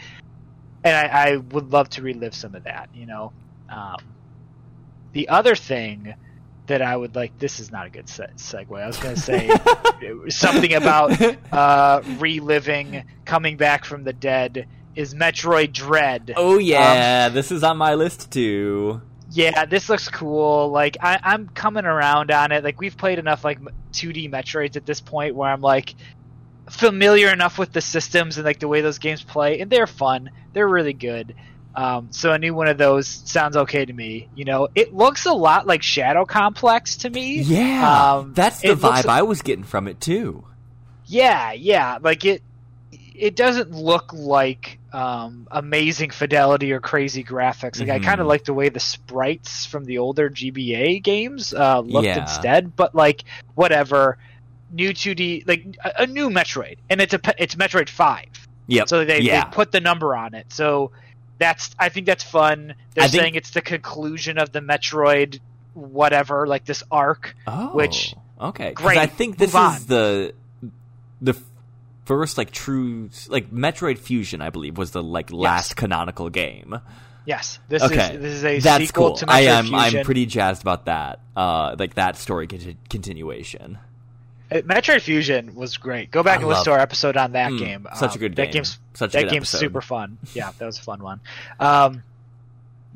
and 0.85 0.97
I, 0.97 1.31
I 1.33 1.37
would 1.37 1.73
love 1.73 1.89
to 1.91 2.03
relive 2.03 2.35
some 2.35 2.55
of 2.55 2.65
that. 2.65 2.89
You 2.95 3.07
know, 3.07 3.33
um, 3.71 3.97
the 5.13 5.29
other 5.31 5.55
thing 5.57 6.15
that 6.67 6.83
I 6.83 6.97
would 6.97 7.15
like 7.15 7.39
this 7.39 7.61
is 7.61 7.71
not 7.71 7.87
a 7.87 7.91
good 7.91 8.09
se- 8.09 8.31
segue. 8.37 8.81
I 8.81 8.87
was 8.87 8.99
going 8.99 9.15
to 9.15 9.21
say 9.21 9.51
something 10.29 10.75
about 10.75 11.13
uh, 11.53 12.03
reliving 12.19 13.05
coming 13.25 13.57
back 13.57 13.85
from 13.85 14.05
the 14.05 14.13
dead 14.13 14.67
is 14.95 15.15
Metroid 15.15 15.73
Dread. 15.73 16.33
Oh 16.37 16.59
yeah, 16.59 17.29
this 17.29 17.53
is 17.53 17.63
on 17.63 17.77
my 17.77 17.95
list 17.95 18.33
too. 18.33 19.01
Yeah, 19.31 19.67
this 19.67 19.89
looks 19.89 20.09
cool. 20.09 20.71
Like 20.71 20.97
I, 21.01 21.19
I'm 21.23 21.49
coming 21.49 21.85
around 21.85 22.31
on 22.31 22.53
it. 22.53 22.65
Like 22.65 22.81
we've 22.81 22.97
played 22.97 23.19
enough 23.19 23.45
like 23.45 23.61
2D 23.93 24.31
Metroids 24.31 24.77
at 24.77 24.87
this 24.87 25.01
point 25.01 25.35
where 25.35 25.51
I'm 25.51 25.61
like 25.61 25.95
familiar 26.71 27.29
enough 27.29 27.59
with 27.59 27.73
the 27.73 27.81
systems 27.81 28.39
and 28.39 28.45
like 28.45 28.59
the 28.59 28.69
way 28.69 28.81
those 28.81 28.99
games 28.99 29.23
play, 29.23 29.61
and 29.61 29.71
they're 29.71 29.87
fun. 29.87 30.31
They're 30.53 30.69
really 30.69 30.95
good. 30.95 31.35
Um, 31.77 32.09
so 32.11 32.33
a 32.33 32.39
new 32.39 32.55
one 32.55 32.69
of 32.69 32.79
those 32.79 33.07
sounds 33.07 33.55
okay 33.57 33.85
to 33.85 33.93
me. 33.93 34.29
You 34.35 34.47
know, 34.47 34.69
it 34.75 34.95
looks 34.95 35.27
a 35.27 35.33
lot 35.33 35.67
like 35.67 35.83
Shadow 35.83 36.25
Complex 36.25 36.97
to 36.99 37.11
me. 37.11 37.41
Yeah, 37.43 38.15
Um, 38.15 38.33
that's 38.35 38.61
the 38.63 38.75
vibe 38.75 39.05
I 39.07 39.23
was 39.23 39.43
getting 39.43 39.65
from 39.65 39.87
it 39.87 40.01
too. 40.01 40.45
Yeah, 41.07 41.53
yeah. 41.53 41.99
Like 42.01 42.25
it 42.25 42.43
it 43.15 43.37
doesn't 43.37 43.71
look 43.73 44.13
like 44.13 44.79
um, 44.93 45.47
amazing 45.51 46.11
fidelity 46.11 46.73
or 46.73 46.81
crazy 46.81 47.23
graphics. 47.23 47.79
Like 47.81 47.91
I 47.91 47.99
Mhm. 47.99 48.05
kind 48.05 48.21
of 48.23 48.27
like 48.27 48.45
the 48.45 48.55
way 48.55 48.69
the 48.71 48.81
sprites 48.81 49.67
from 49.67 49.85
the 49.85 49.99
older 49.99 50.31
GBA 50.31 51.03
games 51.03 51.53
uh, 51.55 51.81
looked 51.81 52.07
Yeah. 52.07 52.21
instead. 52.23 52.75
But 52.75 52.95
like 52.95 53.25
whatever, 53.55 54.17
new 54.73 54.91
2D 54.95 55.45
like 55.47 55.77
a, 55.85 56.03
a 56.05 56.07
new 56.07 56.31
Metroid, 56.31 56.79
and 56.89 57.01
it's 57.03 57.13
a 57.15 57.21
it's 57.39 57.55
Metroid 57.55 57.91
Five. 57.91 58.29
Yeah. 58.67 58.85
So 58.87 59.05
they, 59.05 59.21
yeah. 59.21 59.45
they 59.45 59.51
put 59.51 59.71
the 59.73 59.81
number 59.81 60.17
on 60.17 60.35
it. 60.35 60.47
So 60.53 60.91
that's 61.39 61.75
I 61.79 61.89
think 61.89 62.07
that's 62.07 62.25
fun. 62.25 62.75
They're 62.95 63.05
I 63.05 63.09
think- 63.09 63.21
saying 63.23 63.35
it's 63.35 63.51
the 63.51 63.61
conclusion 63.63 64.39
of 64.39 64.53
the 64.53 64.61
Metroid 64.61 65.41
whatever 65.75 66.47
like 66.47 66.65
this 66.65 66.83
arc. 66.91 67.35
Oh, 67.47 67.75
Which- 67.75 68.15
okay, 68.41 68.73
great, 68.73 68.99
I 68.99 69.07
think 69.07 69.37
this 69.39 69.51
move 69.53 69.57
on. 69.63 69.75
is 69.77 69.87
the 69.87 70.35
the 71.21 71.35
first 72.05 72.39
like 72.39 72.51
true 72.51 73.11
like 73.29 73.51
Metroid 73.51 73.99
Fusion. 73.99 74.41
I 74.41 74.51
believe 74.51 74.79
was 74.79 74.93
the 74.93 75.03
like 75.03 75.31
last 75.33 75.77
canonical 75.77 76.31
game. 76.31 76.79
Yes, 77.27 77.59
this 77.69 77.83
Okay, 77.83 78.15
is 78.15 78.21
this 78.21 78.33
is 78.35 78.45
a 78.45 78.59
that's 78.61 78.87
sequel 78.87 79.09
cool. 79.09 79.17
to 79.17 79.27
I 79.29 79.43
Metroid 79.43 79.47
am. 79.49 79.65
Fusion. 79.67 79.99
I'm 79.99 80.05
pretty 80.05 80.27
jazzed 80.27 80.63
about 80.63 80.85
that. 80.87 81.19
Uh, 81.37 81.75
like 81.79 81.95
that 81.95 82.17
story 82.17 82.47
conti- 82.47 82.77
continuation. 82.89 83.79
Uh, 84.51 84.57
Metroid 84.59 85.01
Fusion 85.03 85.55
was 85.55 85.77
great. 85.77 86.11
Go 86.11 86.23
back 86.23 86.39
I 86.39 86.43
and 86.43 86.49
listen 86.49 86.65
to 86.65 86.71
our 86.73 86.79
episode 86.79 87.17
on 87.17 87.33
that 87.33 87.51
Mm, 87.53 87.59
game. 87.59 87.89
such 87.97 88.11
a 88.11 88.13
Um, 88.15 88.19
good 88.21 88.37
that 88.37 88.45
game. 88.47 88.53
game's 88.53 88.79
Such 88.95 89.11
a 89.11 89.13
that 89.19 89.23
good 89.25 89.31
game's 89.31 89.43
episode. 89.49 89.59
super 89.59 89.81
fun. 89.81 90.19
Yeah, 90.35 90.51
that 90.59 90.67
was 90.67 90.79
a 90.79 90.83
fun 90.83 91.03
one. 91.03 91.21
Um, 91.59 92.03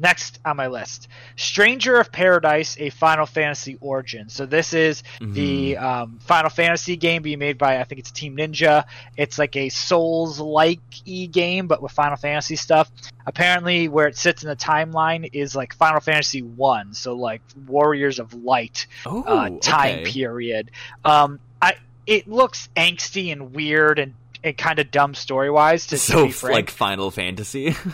next 0.01 0.40
on 0.44 0.57
my 0.57 0.66
list, 0.66 1.07
Stranger 1.36 1.96
of 2.01 2.11
Paradise: 2.11 2.76
A 2.80 2.90
Final 2.90 3.26
Fantasy 3.26 3.76
Origin. 3.80 4.28
So 4.28 4.46
this 4.46 4.72
is 4.72 5.03
the 5.20 5.74
Mm-hmm. 5.74 5.84
um, 5.84 6.18
Final 6.22 6.51
Fantasy 6.51 6.96
game 6.96 7.22
being 7.22 7.38
made 7.38 7.59
by 7.59 7.78
I 7.80 7.84
think 7.84 7.98
it's 8.01 8.11
Team 8.11 8.36
Ninja. 8.36 8.84
It's 9.16 9.38
like 9.38 9.55
a 9.57 9.68
Souls-like 9.68 10.80
e 11.05 11.26
game, 11.26 11.66
but 11.66 11.82
with 11.82 11.92
Final 11.92 12.16
Fantasy 12.16 12.57
stuff. 12.57 12.90
Apparently, 13.26 13.88
where 13.88 14.09
it 14.09 14.16
sits 14.16 14.42
in 14.42 14.48
the 14.48 14.57
timeline 14.57 15.28
is 15.32 15.55
like 15.55 15.74
Final 15.74 16.01
Fantasy 16.01 16.42
One, 16.42 16.94
so 16.94 17.14
like 17.14 17.42
Warriors 17.66 18.18
of 18.18 18.32
Light 18.34 18.86
Oh, 19.07 19.22
uh, 19.22 19.51
time 19.61 20.01
okay. 20.01 20.11
period. 20.11 20.70
Um, 21.05 21.38
I 21.62 21.74
it 22.07 22.26
looks 22.28 22.68
angsty 22.76 23.30
and 23.30 23.53
weird 23.55 23.98
and, 23.98 24.14
and 24.42 24.57
kind 24.57 24.78
of 24.78 24.90
dumb 24.90 25.14
story 25.14 25.51
wise. 25.51 25.84
To, 25.88 25.90
to 25.90 25.98
So 25.98 26.26
be 26.26 26.32
frank, 26.32 26.55
like 26.55 26.70
Final 26.70 27.11
Fantasy. 27.11 27.76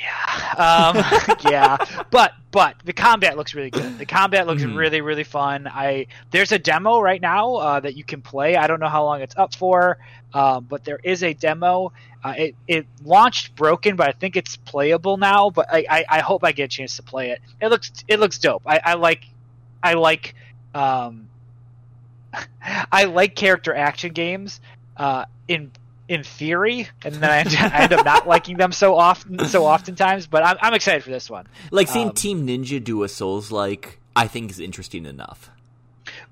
yeah, 0.00 0.54
um, 0.56 1.04
yeah, 1.40 1.76
but 2.10 2.32
but 2.50 2.76
the 2.84 2.92
combat 2.92 3.36
looks 3.36 3.54
really 3.54 3.70
good. 3.70 3.96
The 3.98 4.06
combat 4.06 4.46
looks 4.46 4.64
Mhm. 4.64 4.76
really 4.76 5.00
really 5.00 5.24
fun. 5.24 5.66
I 5.68 6.06
there's 6.30 6.52
a 6.52 6.58
demo 6.58 7.00
right 7.00 7.20
now 7.20 7.54
uh, 7.56 7.80
that 7.80 7.96
you 7.96 8.04
can 8.04 8.22
play. 8.22 8.56
I 8.56 8.66
don't 8.66 8.80
know 8.80 8.88
how 8.88 9.04
long 9.04 9.20
it's 9.22 9.36
up 9.36 9.54
for, 9.54 9.98
um, 10.34 10.64
but 10.68 10.84
there 10.84 11.00
is 11.02 11.22
a 11.22 11.34
demo. 11.34 11.92
Uh, 12.24 12.34
it 12.36 12.56
it 12.68 12.86
launched 13.02 13.54
broken, 13.56 13.96
but 13.96 14.08
I 14.08 14.12
think 14.12 14.36
it's 14.36 14.56
playable 14.56 15.16
now. 15.16 15.50
But 15.50 15.66
I, 15.72 15.84
I, 15.90 16.04
I 16.08 16.20
hope 16.20 16.44
I 16.44 16.52
get 16.52 16.64
a 16.64 16.68
chance 16.68 16.96
to 16.96 17.02
play 17.02 17.30
it. 17.30 17.40
It 17.60 17.68
looks 17.68 17.92
it 18.08 18.20
looks 18.20 18.38
dope. 18.38 18.62
I, 18.66 18.80
I 18.84 18.94
like 18.94 19.24
I 19.82 19.94
like 19.94 20.34
um, 20.74 21.28
I 22.92 23.04
like 23.04 23.34
character 23.34 23.74
action 23.74 24.12
games 24.12 24.60
uh, 24.96 25.24
in 25.48 25.72
in 26.10 26.24
theory, 26.24 26.88
and 27.04 27.14
then 27.14 27.30
I 27.30 27.38
end, 27.38 27.56
I 27.56 27.82
end 27.84 27.92
up 27.92 28.04
not 28.04 28.26
liking 28.26 28.56
them 28.56 28.72
so 28.72 28.96
often 28.96 29.46
so 29.46 29.64
oftentimes. 29.64 30.26
But 30.26 30.44
I'm 30.44 30.56
I'm 30.60 30.74
excited 30.74 31.04
for 31.04 31.10
this 31.10 31.30
one. 31.30 31.46
like 31.70 31.86
seeing 31.86 32.08
Um, 32.08 32.14
Team 32.14 32.46
Ninja 32.46 32.82
do 32.82 33.04
a 33.04 33.08
Souls 33.08 33.52
like, 33.52 34.00
I 34.16 34.26
think 34.26 34.50
is 34.50 34.58
interesting 34.58 35.06
enough. 35.06 35.50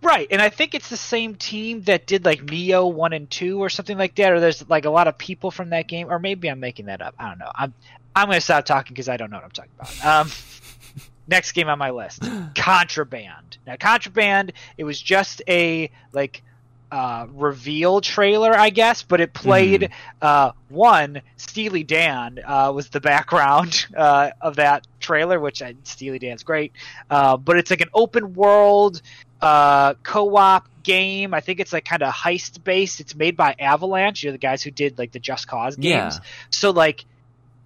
Right, 0.03 0.27
and 0.33 0.43
I 0.43 0.49
think 0.49 0.75
it's 0.75 0.91
the 0.91 0.97
same 0.97 1.37
team 1.37 1.83
that 1.83 2.07
did 2.07 2.25
like 2.25 2.45
Nioh 2.45 2.93
one 2.93 3.13
and 3.13 3.31
two 3.31 3.61
or 3.63 3.69
something 3.69 3.97
like 3.97 4.17
that. 4.17 4.33
Or 4.33 4.41
there's 4.41 4.69
like 4.69 4.85
a 4.85 4.91
lot 4.91 5.07
of 5.07 5.17
people 5.17 5.53
from 5.53 5.71
that 5.71 5.87
game, 5.87 6.11
or 6.11 6.19
maybe 6.19 6.49
I'm 6.49 6.59
making 6.59 6.87
that 6.87 7.01
up. 7.01 7.15
I 7.17 7.29
don't 7.29 7.39
know. 7.39 7.53
I'm 7.55 7.73
I'm 8.17 8.27
gonna 8.27 8.41
stop 8.41 8.65
talking 8.65 8.95
because 8.95 9.09
I 9.09 9.17
don't 9.17 9.31
know 9.31 9.37
what 9.37 9.45
I'm 9.45 9.51
talking 9.53 9.71
about. 9.79 10.05
Um, 10.05 10.31
next 11.29 11.53
game 11.53 11.69
on 11.69 11.79
my 11.79 11.91
list, 11.91 12.23
Contraband. 12.57 13.59
Now, 13.65 13.77
Contraband, 13.77 14.53
it 14.77 14.83
was 14.83 15.01
just 15.01 15.41
a 15.47 15.89
like 16.13 16.43
uh, 16.91 17.27
reveal 17.33 18.01
trailer, 18.01 18.53
I 18.53 18.71
guess, 18.71 19.03
but 19.03 19.21
it 19.21 19.33
played 19.35 19.91
uh, 20.23 20.53
one. 20.69 21.21
Steely 21.37 21.85
Dan 21.85 22.39
uh, 22.45 22.73
was 22.75 22.89
the 22.89 23.01
background 23.01 23.87
uh, 23.97 24.31
of 24.41 24.57
that 24.57 24.87
trailer, 25.01 25.39
which 25.39 25.61
I, 25.63 25.75
Steely 25.85 26.19
Dan's 26.19 26.43
great. 26.43 26.73
Uh, 27.11 27.37
but 27.37 27.59
it's 27.59 27.71
like 27.71 27.81
an 27.83 27.91
open 27.93 28.35
world 28.35 29.03
uh, 29.41 29.95
co-op 30.03 30.67
game. 30.83 31.35
I 31.35 31.41
think 31.41 31.61
it's 31.61 31.73
like 31.73 31.85
kind 31.85 32.03
of 32.03 32.13
heist 32.13 32.65
based. 32.65 33.01
It's 33.01 33.15
made 33.15 33.37
by 33.37 33.55
Avalanche, 33.59 34.23
you 34.23 34.31
know, 34.31 34.33
the 34.33 34.39
guys 34.39 34.63
who 34.63 34.71
did 34.71 34.99
like 34.99 35.13
the 35.13 35.19
Just 35.19 35.47
Cause 35.47 35.77
games. 35.77 36.15
Yeah. 36.17 36.21
So 36.51 36.71
like, 36.71 37.05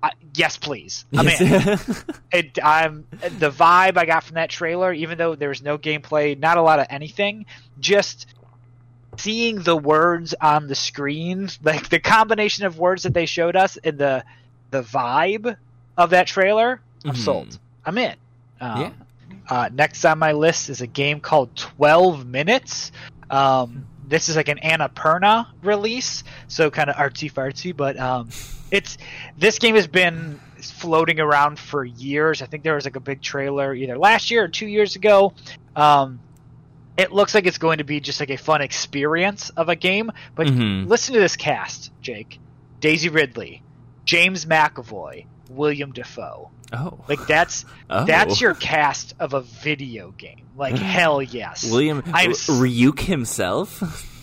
I, 0.02 0.10
yes, 0.34 0.56
please. 0.56 1.04
I 1.16 1.22
mean, 1.22 1.36
Yes. 1.38 2.04
it, 2.32 2.58
I'm 2.64 3.06
the 3.38 3.50
vibe 3.50 3.96
I 3.96 4.04
got 4.04 4.24
from 4.24 4.34
that 4.34 4.50
trailer, 4.50 4.92
even 4.92 5.16
though 5.16 5.36
there 5.36 5.48
was 5.48 5.62
no 5.62 5.78
gameplay, 5.78 6.36
not 6.36 6.58
a 6.58 6.62
lot 6.62 6.80
of 6.80 6.86
anything, 6.90 7.46
just 7.78 8.26
seeing 9.18 9.56
the 9.62 9.76
words 9.76 10.34
on 10.40 10.66
the 10.68 10.74
screen, 10.74 11.48
like 11.62 11.88
the 11.88 11.98
combination 12.00 12.64
of 12.66 12.78
words 12.78 13.02
that 13.04 13.14
they 13.14 13.26
showed 13.26 13.56
us 13.56 13.76
and 13.82 13.98
the 13.98 14.24
the 14.70 14.82
vibe 14.82 15.54
of 15.98 16.10
that 16.10 16.26
trailer, 16.26 16.80
I'm 17.04 17.12
Mhm. 17.12 17.16
sold. 17.18 17.58
I'm 17.84 17.98
in. 17.98 18.14
Um, 18.60 18.80
Yeah. 18.80 18.90
Uh, 19.48 19.68
next 19.72 20.02
on 20.06 20.18
my 20.18 20.32
list 20.32 20.70
is 20.70 20.80
a 20.80 20.86
game 20.86 21.20
called 21.20 21.54
12 21.56 22.24
Minutes. 22.26 22.90
Um, 23.28 23.84
this 24.08 24.28
is 24.30 24.36
like 24.36 24.48
an 24.48 24.58
Annapurna 24.62 25.46
release, 25.62 26.22
so 26.48 26.70
kind 26.70 26.88
of 26.88 26.96
artsy 26.96 27.30
fartsy, 27.30 27.76
but 27.76 27.98
um, 27.98 28.30
it's 28.70 28.96
this 29.36 29.58
game 29.58 29.74
has 29.74 29.86
been 29.86 30.40
floating 30.62 31.20
around 31.20 31.58
for 31.58 31.84
years. 31.84 32.40
I 32.40 32.46
think 32.46 32.62
there 32.62 32.74
was 32.76 32.84
like 32.84 32.96
a 32.96 33.00
big 33.00 33.20
trailer 33.20 33.74
either 33.74 33.98
last 33.98 34.30
year 34.30 34.44
or 34.44 34.48
two 34.48 34.66
years 34.68 34.96
ago. 34.96 35.34
Um, 35.76 36.18
it 36.96 37.12
looks 37.12 37.34
like 37.34 37.46
it's 37.46 37.58
going 37.58 37.78
to 37.78 37.84
be 37.84 38.00
just 38.00 38.20
like 38.20 38.30
a 38.30 38.36
fun 38.36 38.60
experience 38.62 39.50
of 39.50 39.68
a 39.68 39.76
game. 39.76 40.10
But 40.34 40.46
Mhm. 40.48 40.86
listen 40.88 41.14
to 41.14 41.20
this 41.20 41.36
cast, 41.36 41.90
Jake: 42.00 42.38
Daisy 42.80 43.08
Ridley, 43.08 43.62
James 44.04 44.44
McAvoy, 44.46 45.26
William 45.48 45.92
Dafoe. 45.92 46.50
oh, 46.72 46.98
Like 47.08 47.26
that's 47.26 47.64
oh. 47.90 48.04
that's 48.04 48.40
your 48.40 48.54
cast 48.54 49.14
of 49.20 49.32
a 49.34 49.40
video 49.40 50.10
game. 50.12 50.46
Like 50.56 50.76
hell 50.78 51.22
yes. 51.22 51.70
William 51.70 52.02
I'm 52.06 52.30
R- 52.30 52.34
Ryuk 52.34 53.00
himself. 53.00 53.82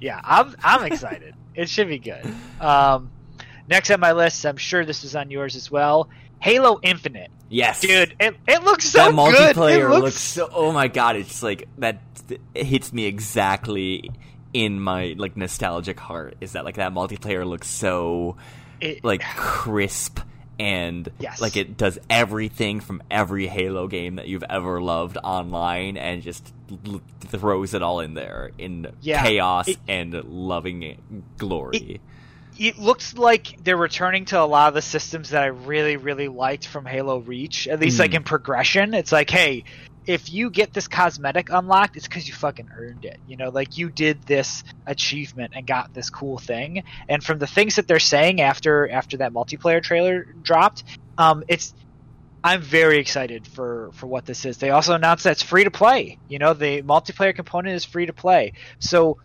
Yeah, 0.00 0.18
I'm 0.24 0.54
I'm 0.64 0.84
excited. 0.90 1.34
it 1.54 1.68
should 1.68 1.88
be 1.88 1.98
good. 1.98 2.24
Um, 2.58 3.10
next 3.68 3.90
on 3.90 4.00
my 4.00 4.12
list, 4.12 4.46
I'm 4.46 4.56
sure 4.56 4.84
this 4.86 5.04
is 5.04 5.14
on 5.14 5.30
yours 5.30 5.56
as 5.56 5.70
well. 5.70 6.08
Halo 6.38 6.80
Infinite, 6.82 7.30
yes, 7.50 7.80
dude. 7.82 8.14
It, 8.18 8.36
it 8.48 8.62
looks 8.64 8.86
so 8.86 8.98
that 8.98 9.12
multiplayer 9.14 9.90
looks, 9.90 10.02
looks 10.02 10.20
so. 10.20 10.48
Oh 10.52 10.72
my 10.72 10.88
god, 10.88 11.16
it's 11.16 11.42
like 11.42 11.68
that. 11.78 12.00
It 12.54 12.64
hits 12.64 12.92
me 12.92 13.04
exactly 13.06 14.10
in 14.54 14.80
my 14.80 15.14
like 15.18 15.36
nostalgic 15.36 16.00
heart. 16.00 16.36
Is 16.40 16.52
that 16.52 16.64
like 16.64 16.76
that 16.76 16.92
multiplayer 16.94 17.46
looks 17.46 17.68
so 17.68 18.36
it- 18.80 19.04
like 19.04 19.22
crisp 19.36 20.20
and 20.58 21.08
Yes. 21.18 21.40
like 21.40 21.56
it 21.56 21.76
does 21.76 21.98
everything 22.10 22.80
from 22.80 23.02
every 23.10 23.46
Halo 23.46 23.88
game 23.88 24.16
that 24.16 24.28
you've 24.28 24.44
ever 24.50 24.80
loved 24.82 25.16
online 25.24 25.96
and 25.96 26.20
just 26.22 26.52
l- 26.86 27.00
throws 27.20 27.72
it 27.72 27.82
all 27.82 28.00
in 28.00 28.12
there 28.14 28.50
in 28.58 28.86
Yeah. 29.00 29.22
chaos 29.24 29.68
It- 29.68 29.78
and 29.88 30.12
loving 30.24 31.22
glory. 31.38 32.00
It 32.60 32.78
looks 32.78 33.14
like 33.14 33.56
they're 33.58 33.76
returning 33.78 34.26
to 34.26 34.38
a 34.38 34.44
lot 34.44 34.68
of 34.68 34.74
the 34.74 34.82
systems 34.82 35.30
that 35.30 35.42
I 35.42 35.46
really, 35.46 35.96
really 35.96 36.28
liked 36.28 36.68
from 36.68 36.84
Halo 36.84 37.18
Reach. 37.20 37.66
At 37.66 37.80
least, 37.80 37.98
like 37.98 38.10
Mm. 38.10 38.16
in 38.16 38.24
progression, 38.24 38.92
it's 38.92 39.12
like, 39.12 39.30
hey, 39.30 39.64
if 40.06 40.30
you 40.30 40.50
get 40.50 40.74
this 40.74 40.86
cosmetic 40.86 41.48
unlocked, 41.50 41.96
it's 41.96 42.06
because 42.06 42.28
you 42.28 42.34
fucking 42.34 42.68
earned 42.78 43.06
it. 43.06 43.16
You 43.24 43.38
know, 43.38 43.48
like 43.48 43.78
you 43.78 43.90
did 43.90 44.22
this 44.26 44.62
achievement 44.86 45.52
and 45.54 45.66
got 45.66 45.94
this 45.94 46.10
cool 46.10 46.36
thing. 46.38 46.82
And 47.08 47.24
from 47.24 47.38
the 47.38 47.46
things 47.46 47.76
that 47.76 47.88
they're 47.88 47.98
saying 47.98 48.42
after 48.42 48.90
after 48.90 49.16
that 49.18 49.32
multiplayer 49.32 49.82
trailer 49.82 50.26
dropped, 50.42 50.84
um, 51.16 51.42
it's 51.48 51.72
I'm 52.44 52.60
very 52.62 52.98
excited 52.98 53.46
for 53.46 53.90
for 53.94 54.06
what 54.06 54.26
this 54.26 54.44
is. 54.44 54.58
They 54.58 54.70
also 54.70 54.94
announced 54.94 55.24
that 55.24 55.32
it's 55.32 55.42
free 55.42 55.64
to 55.64 55.70
play. 55.70 56.18
You 56.28 56.38
know, 56.38 56.52
the 56.54 56.82
multiplayer 56.82 57.34
component 57.34 57.74
is 57.74 57.84
free 57.86 58.06
to 58.06 58.12
play. 58.14 58.52
So 58.80 59.16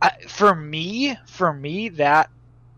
I, 0.00 0.12
for 0.28 0.54
me, 0.54 1.16
for 1.26 1.52
me, 1.52 1.88
that 1.90 2.30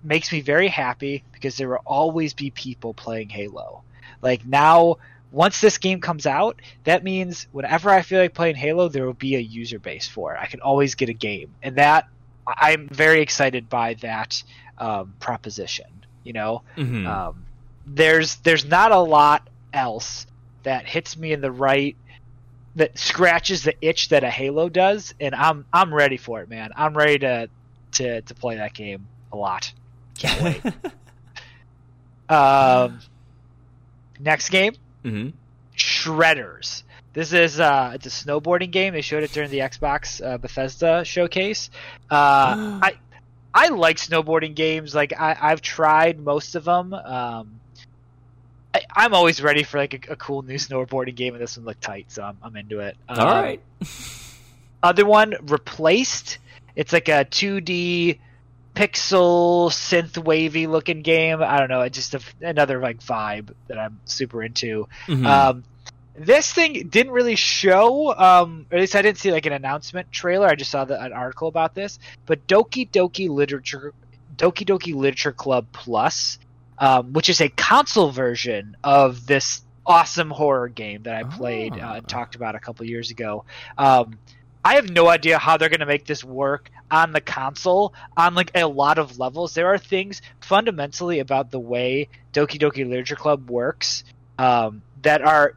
makes 0.03 0.33
me 0.33 0.41
very 0.41 0.69
happy 0.69 1.25
because 1.33 1.57
there 1.57 1.69
will 1.69 1.83
always 1.85 2.35
be 2.35 2.51
people 2.51 2.95
playing 2.95 3.29
Halo. 3.29 3.83
Like 4.23 4.47
now, 4.47 4.97
once 5.31 5.61
this 5.61 5.79
game 5.79 6.01
comes 6.01 6.27
out, 6.27 6.61
that 6.85 7.05
means 7.05 7.47
whenever 7.53 7.91
I 7.91 8.03
feel 8.03 8.21
like 8.21 8.35
playing 8.35 8.57
Halo, 8.57 8.89
there 8.89 9.05
will 9.05 9.13
be 9.13 9.37
a 9.37 9.41
user 9.41 9.79
base 9.79 10.09
for 10.09 10.35
it. 10.35 10.39
I 10.41 10.47
can 10.47 10.61
always 10.61 10.95
get 10.95 11.09
a 11.09 11.15
game, 11.15 11.55
and 11.63 11.77
that 11.77 12.07
I'm 12.47 12.89
very 12.89 13.21
excited 13.21 13.69
by 13.69 13.95
that 13.95 14.43
um, 14.79 15.15
proposition. 15.21 15.87
You 16.25 16.33
know, 16.33 16.63
Mhm. 16.77 17.07
um, 17.07 17.45
there's 17.87 18.37
there's 18.37 18.65
not 18.65 18.93
a 18.93 18.99
lot 18.99 19.49
else 19.73 20.27
that 20.63 20.87
hits 20.87 21.17
me 21.17 21.33
in 21.33 21.41
the 21.41 21.51
right 21.51 21.97
that 22.79 22.99
scratches 22.99 23.63
the 23.63 23.75
itch 23.81 24.09
that 24.09 24.25
a 24.25 24.31
Halo 24.31 24.69
does, 24.69 25.15
and 25.21 25.35
I'm 25.35 25.65
I'm 25.73 25.93
ready 25.95 26.17
for 26.17 26.41
it, 26.43 26.49
man. 26.49 26.71
I'm 26.75 26.97
ready 26.97 27.19
to 27.21 27.49
to 27.93 28.23
to 28.23 28.35
play 28.35 28.57
that 28.57 28.75
game 28.75 29.07
a 29.33 29.37
lot. 29.37 29.73
Can't 30.19 30.43
wait. 30.43 30.75
um, 32.29 33.01
next 34.21 34.49
game, 34.51 34.75
Mhm. 35.05 35.33
Shredders. 35.77 36.83
This 37.13 37.33
is 37.33 37.59
uh, 37.61 37.93
it's 37.95 38.07
a 38.07 38.11
snowboarding 38.11 38.71
game. 38.71 38.93
They 38.95 39.01
showed 39.01 39.23
it 39.23 39.33
during 39.33 39.51
the 39.51 39.59
Xbox 39.61 40.25
uh, 40.25 40.39
Bethesda 40.39 41.05
showcase. 41.05 41.71
Uh, 42.11 42.79
I 42.83 42.99
I 43.55 43.69
like 43.69 43.97
snowboarding 43.97 44.55
games. 44.55 44.95
Like 44.95 45.13
I, 45.19 45.37
I've 45.41 45.63
tried 45.63 46.21
most 46.21 46.55
of 46.55 46.65
them. 46.65 46.93
Um, 46.95 47.61
I'm 48.95 49.15
always 49.15 49.41
ready 49.43 49.63
for 49.63 49.79
like 49.79 50.09
a, 50.09 50.13
a 50.13 50.17
cool 50.17 50.43
new 50.43 50.57
snowboarding 50.57 51.15
game, 51.15 51.35
and 51.35 51.43
this 51.43 51.57
one 51.57 51.67
looked 51.67 51.83
tight, 51.83 52.07
so 52.11 52.23
I'm, 52.23 52.37
I'm 52.43 52.57
into 52.57 52.81
it. 52.81 52.97
All 53.09 53.21
Um, 53.21 53.27
right. 53.29 53.61
Other 54.83 55.05
one, 55.07 55.35
replaced. 55.43 56.39
It's 56.77 56.93
like 56.93 57.09
a 57.09 57.25
2D. 57.25 58.19
pixel 58.75 59.71
synth 59.71 60.17
wavy 60.23 60.67
looking 60.69 61.03
game. 61.03 61.43
I 61.43 61.59
don't 61.59 61.69
know. 61.69 61.81
It's 61.83 61.97
just 61.99 62.15
a, 62.15 62.21
another 62.41 62.79
like 62.81 63.01
vibe 63.01 63.53
that 63.67 63.77
I'm 63.79 63.99
super 64.05 64.43
into. 64.43 64.87
Mhm. 65.07 65.27
Um, 65.27 65.65
this 66.17 66.53
thing 66.53 66.89
didn't 66.89 67.13
really 67.13 67.35
show, 67.37 68.13
um, 68.17 68.67
or 68.71 68.77
at 68.77 68.81
least 68.81 68.95
I 68.97 69.03
didn't 69.03 69.19
see 69.19 69.33
like 69.33 69.47
an 69.47 69.53
announcement 69.53 70.11
trailer. 70.13 70.47
I 70.49 70.55
just 70.55 70.71
saw 70.71 70.85
the, 70.85 71.01
an 71.01 71.13
article 71.13 71.49
about 71.49 71.75
this. 71.75 71.99
But 72.27 72.47
Doki 72.47 72.89
Doki 72.91 73.29
Literature, 73.29 73.93
Doki 74.37 74.65
Doki 74.67 74.95
Literature 74.95 75.33
Club 75.33 75.67
Plus, 75.73 76.39
um, 76.79 77.13
which 77.13 77.29
is 77.29 77.41
a 77.41 77.49
console 77.49 78.11
version 78.11 78.77
of 78.85 79.27
this 79.27 79.63
awesome 79.87 80.31
horror 80.31 80.69
game 80.69 81.05
that 81.05 81.15
I 81.15 81.25
played 81.25 81.73
uh, 81.73 81.79
Ah. 81.83 81.95
and 81.95 82.09
talked 82.09 82.35
about 82.35 82.55
a 82.55 82.61
couple 82.61 82.85
years 82.87 83.11
ago. 83.11 83.45
Um, 83.77 84.19
I 84.65 84.75
have 84.75 84.91
no 84.91 85.09
idea 85.09 85.39
how 85.39 85.57
they're 85.57 85.71
going 85.71 85.81
to 85.81 85.87
make 85.87 86.05
this 86.05 86.23
work 86.23 86.71
on 86.91 87.13
the 87.13 87.21
console 87.21 87.95
on 88.17 88.35
like 88.35 88.51
a 88.55 88.67
lot 88.67 88.99
of 88.99 89.19
levels. 89.19 89.55
There 89.55 89.69
are 89.69 89.79
things 89.79 90.21
fundamentally 90.41 91.21
about 91.21 91.51
the 91.51 91.61
way 91.61 92.09
Doki 92.35 92.61
Doki 92.61 92.87
Literature 92.87 93.17
Club 93.17 93.49
works 93.51 94.05
um, 94.39 94.83
that 95.03 95.23
are 95.23 95.55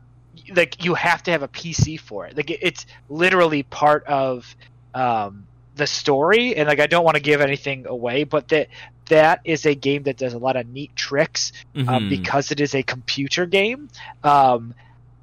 like 0.55 0.84
you 0.86 0.93
have 0.93 1.24
to 1.24 1.32
have 1.32 1.43
a 1.43 1.47
PC 1.47 1.99
for 1.99 2.26
it. 2.26 2.38
Like 2.38 2.49
it's 2.49 2.86
literally 3.09 3.63
part 3.63 4.05
of 4.05 4.55
um, 4.93 5.45
the 5.76 5.88
story, 5.88 6.55
and 6.55 6.67
like 6.67 6.80
I 6.80 6.88
don't 6.88 7.03
want 7.03 7.15
to 7.15 7.22
give 7.24 7.41
anything 7.41 7.86
away, 7.88 8.24
but 8.24 8.47
that 8.49 8.67
that 9.12 9.39
is 9.45 9.66
a 9.66 9.76
game 9.76 10.03
that 10.03 10.18
does 10.18 10.34
a 10.34 10.38
lot 10.39 10.55
of 10.57 10.68
neat 10.68 10.95
tricks 10.95 11.51
um, 11.76 11.86
Mhm. 11.86 12.09
because 12.09 12.51
it 12.51 12.59
is 12.59 12.74
a 12.76 12.82
computer 12.84 13.45
game. 13.45 13.88
Um, 14.24 14.74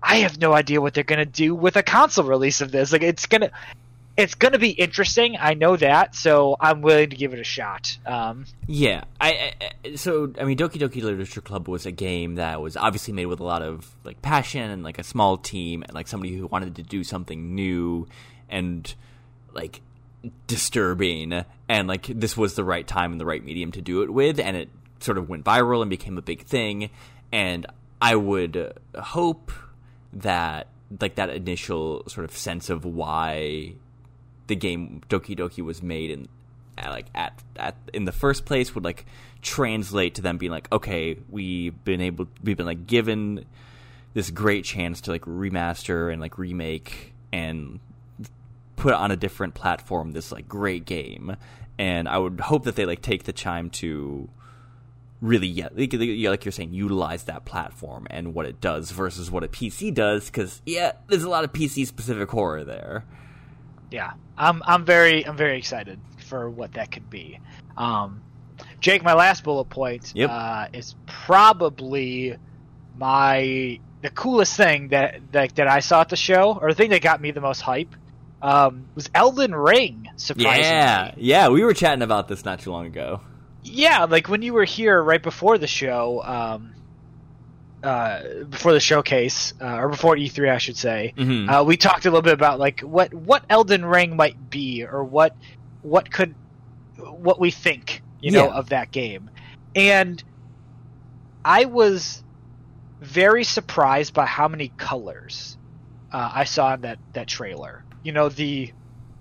I 0.02 0.18
have 0.18 0.38
no 0.38 0.52
idea 0.54 0.80
what 0.80 0.94
they're 0.94 1.02
gonna 1.04 1.24
do 1.26 1.54
with 1.54 1.76
a 1.76 1.82
console 1.82 2.24
release 2.24 2.60
of 2.60 2.70
this. 2.70 2.92
Like 2.92 3.02
it's 3.02 3.26
gonna. 3.26 3.50
It's 4.16 4.34
gonna 4.34 4.58
be 4.58 4.70
interesting. 4.70 5.36
I 5.38 5.54
know 5.54 5.76
that, 5.76 6.16
so 6.16 6.56
I'm 6.58 6.82
willing 6.82 7.10
to 7.10 7.14
give 7.16 7.32
it 7.34 7.38
a 7.38 7.44
shot. 7.44 7.96
Um, 8.04 8.46
Yeah, 8.66 9.04
I, 9.20 9.52
I 9.84 9.94
so 9.94 10.32
I 10.40 10.42
mean, 10.42 10.58
Doki 10.58 10.74
Doki 10.80 11.00
Literature 11.00 11.40
Club 11.40 11.68
was 11.68 11.86
a 11.86 11.92
game 11.92 12.34
that 12.34 12.60
was 12.60 12.76
obviously 12.76 13.14
made 13.14 13.26
with 13.26 13.38
a 13.38 13.44
lot 13.44 13.62
of 13.62 13.94
like 14.02 14.20
passion 14.20 14.70
and 14.72 14.82
like 14.82 14.98
a 14.98 15.04
small 15.04 15.36
team 15.38 15.84
and 15.84 15.94
like 15.94 16.08
somebody 16.08 16.36
who 16.36 16.48
wanted 16.48 16.74
to 16.76 16.82
do 16.82 17.04
something 17.04 17.54
new 17.54 18.08
and 18.48 18.92
like 19.54 19.82
disturbing 20.46 21.44
and 21.68 21.88
like 21.88 22.06
this 22.06 22.36
was 22.36 22.54
the 22.54 22.64
right 22.64 22.86
time 22.86 23.12
and 23.12 23.20
the 23.20 23.26
right 23.26 23.44
medium 23.44 23.70
to 23.72 23.80
do 23.80 24.02
it 24.02 24.10
with 24.10 24.40
and 24.40 24.56
it 24.56 24.68
sort 25.00 25.18
of 25.18 25.28
went 25.28 25.44
viral 25.44 25.80
and 25.80 25.90
became 25.90 26.18
a 26.18 26.22
big 26.22 26.42
thing. 26.42 26.90
And 27.32 27.66
I 28.00 28.16
would 28.16 28.78
hope 28.96 29.52
that 30.12 30.68
like 31.00 31.16
that 31.16 31.30
initial 31.30 32.02
sort 32.08 32.24
of 32.24 32.36
sense 32.36 32.70
of 32.70 32.84
why 32.84 33.74
the 34.46 34.56
game 34.56 35.02
Doki 35.08 35.36
Doki 35.36 35.62
was 35.62 35.82
made 35.82 36.10
in 36.10 36.28
like 36.78 37.06
at 37.14 37.42
at 37.56 37.76
in 37.92 38.04
the 38.04 38.12
first 38.12 38.44
place 38.44 38.74
would 38.74 38.84
like 38.84 39.04
translate 39.42 40.14
to 40.14 40.22
them 40.22 40.38
being 40.38 40.52
like 40.52 40.70
okay 40.72 41.16
we've 41.28 41.84
been 41.84 42.00
able 42.00 42.26
we've 42.42 42.56
been 42.56 42.66
like 42.66 42.86
given 42.86 43.44
this 44.14 44.30
great 44.30 44.64
chance 44.64 45.02
to 45.02 45.10
like 45.10 45.22
remaster 45.22 46.10
and 46.10 46.20
like 46.20 46.38
remake 46.38 47.12
and 47.32 47.80
put 48.78 48.94
on 48.94 49.10
a 49.10 49.16
different 49.16 49.54
platform 49.54 50.12
this 50.12 50.32
like 50.32 50.48
great 50.48 50.84
game 50.84 51.36
and 51.78 52.08
I 52.08 52.18
would 52.18 52.40
hope 52.40 52.64
that 52.64 52.76
they 52.76 52.86
like 52.86 53.02
take 53.02 53.24
the 53.24 53.32
time 53.32 53.70
to 53.70 54.28
really 55.20 55.48
yeah 55.48 55.68
like, 55.74 55.92
like 55.92 56.44
you're 56.44 56.52
saying 56.52 56.72
utilize 56.72 57.24
that 57.24 57.44
platform 57.44 58.06
and 58.10 58.34
what 58.34 58.46
it 58.46 58.60
does 58.60 58.90
versus 58.92 59.30
what 59.30 59.42
a 59.44 59.48
PC 59.48 59.92
does 59.92 60.26
because 60.26 60.62
yeah 60.64 60.92
there's 61.08 61.24
a 61.24 61.28
lot 61.28 61.44
of 61.44 61.52
PC 61.52 61.86
specific 61.86 62.30
horror 62.30 62.64
there 62.64 63.04
yeah, 63.90 64.12
I'm 64.36 64.62
I'm 64.66 64.84
very 64.84 65.26
I'm 65.26 65.36
very 65.36 65.58
excited 65.58 65.98
for 66.26 66.50
what 66.50 66.74
that 66.74 66.90
could 66.90 67.08
be. 67.08 67.40
Um, 67.76 68.22
Jake, 68.80 69.02
my 69.02 69.14
last 69.14 69.44
bullet 69.44 69.66
point 69.70 70.12
Yep. 70.14 70.30
uh, 70.30 70.66
is 70.72 70.94
probably 71.06 72.36
my 72.96 73.80
the 74.02 74.10
coolest 74.10 74.56
thing 74.56 74.88
that, 74.88 75.20
that 75.32 75.54
that 75.56 75.68
I 75.68 75.80
saw 75.80 76.02
at 76.02 76.08
the 76.10 76.16
show, 76.16 76.58
or 76.60 76.68
the 76.70 76.74
thing 76.74 76.90
that 76.90 77.02
got 77.02 77.20
me 77.20 77.30
the 77.30 77.40
most 77.40 77.60
hype, 77.60 77.94
um, 78.42 78.86
was 78.94 79.08
Elden 79.14 79.54
Ring. 79.54 80.08
Surprisingly, 80.16 80.68
Yeah, 80.68 81.14
yeah, 81.16 81.48
we 81.48 81.64
were 81.64 81.74
chatting 81.74 82.02
about 82.02 82.28
this 82.28 82.44
not 82.44 82.60
too 82.60 82.70
long 82.72 82.86
ago. 82.86 83.20
yeah, 83.62 84.04
like 84.04 84.28
when 84.28 84.42
you 84.42 84.52
were 84.54 84.64
here 84.64 85.02
right 85.02 85.22
before 85.22 85.58
the 85.58 85.66
show, 85.66 86.22
um, 86.24 86.74
uh, 87.82 88.20
before 88.48 88.72
the 88.72 88.80
showcase, 88.80 89.54
uh, 89.60 89.76
or 89.76 89.88
before 89.88 90.16
E3, 90.16 90.50
I 90.52 90.58
should 90.58 90.76
say. 90.76 91.14
Mhm. 91.16 91.48
Uh, 91.48 91.64
we 91.64 91.76
talked 91.76 92.06
a 92.06 92.10
little 92.10 92.22
bit 92.22 92.32
about 92.34 92.58
like 92.58 92.80
what 92.80 93.14
what 93.14 93.44
Elden 93.48 93.84
Ring 93.84 94.16
might 94.16 94.50
be, 94.50 94.84
or 94.84 95.04
what 95.04 95.36
what 95.82 96.10
could 96.10 96.34
what 96.96 97.38
we 97.38 97.50
think 97.52 98.02
you 98.20 98.32
know 98.32 98.46
Yeah. 98.46 98.54
of 98.54 98.68
that 98.70 98.90
game, 98.90 99.30
and 99.76 100.22
I 101.44 101.66
was 101.66 102.22
very 103.00 103.44
surprised 103.44 104.12
by 104.12 104.26
how 104.26 104.48
many 104.48 104.72
colors 104.76 105.56
uh, 106.12 106.30
I 106.34 106.44
saw 106.44 106.74
in 106.74 106.80
that 106.80 106.98
that 107.12 107.28
trailer. 107.28 107.84
You 108.02 108.12
know 108.12 108.28
the 108.28 108.72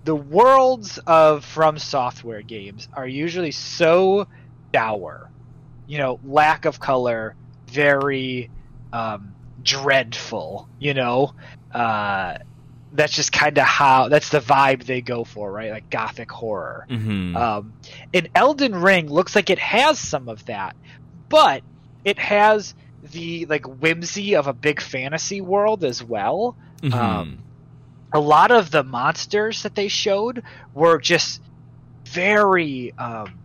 the 0.04 0.14
worlds 0.14 0.98
of 1.06 1.44
From 1.44 1.78
Software 1.78 2.42
games 2.42 2.88
are 2.94 3.06
usually 3.06 3.50
so 3.50 4.26
dour, 4.72 5.30
you 5.86 5.98
know, 5.98 6.18
lack 6.24 6.64
of 6.64 6.80
color, 6.80 7.34
very 7.70 8.50
um, 8.92 9.34
dreadful. 9.62 10.68
You 10.78 10.94
know, 10.94 11.32
uh, 11.74 12.38
that's 12.92 13.12
just 13.14 13.32
kind 13.32 13.58
of 13.58 13.64
how 13.64 14.08
that's 14.08 14.30
the 14.30 14.40
vibe 14.40 14.84
they 14.84 15.00
go 15.00 15.24
for, 15.24 15.50
right? 15.50 15.70
Like 15.70 15.90
gothic 15.90 16.30
horror. 16.30 16.86
Mhm. 16.88 17.36
Um, 17.36 17.72
and 18.14 18.30
Elden 18.34 18.74
Ring 18.74 19.08
looks 19.10 19.34
like 19.34 19.50
it 19.50 19.58
has 19.58 19.98
some 19.98 20.28
of 20.28 20.44
that, 20.46 20.74
but 21.28 21.62
it 22.04 22.18
has 22.18 22.74
the 23.12 23.46
like 23.46 23.66
whimsy 23.66 24.36
of 24.36 24.46
a 24.46 24.52
big 24.52 24.80
fantasy 24.80 25.40
world 25.40 25.84
as 25.84 26.02
well. 26.02 26.56
Mhm. 26.82 26.94
um, 26.94 27.38
A 28.12 28.20
lot 28.20 28.50
of 28.50 28.70
the 28.70 28.82
monsters 28.82 29.62
that 29.64 29.74
they 29.74 29.88
showed 29.88 30.42
were 30.74 30.98
just 30.98 31.42
very 32.06 32.92
um, 32.98 33.38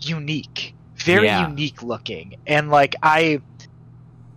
unique, 0.00 0.74
very 0.96 1.26
Yeah. 1.26 1.48
unique 1.48 1.82
looking, 1.82 2.36
and 2.46 2.70
like 2.70 2.96
I. 3.02 3.40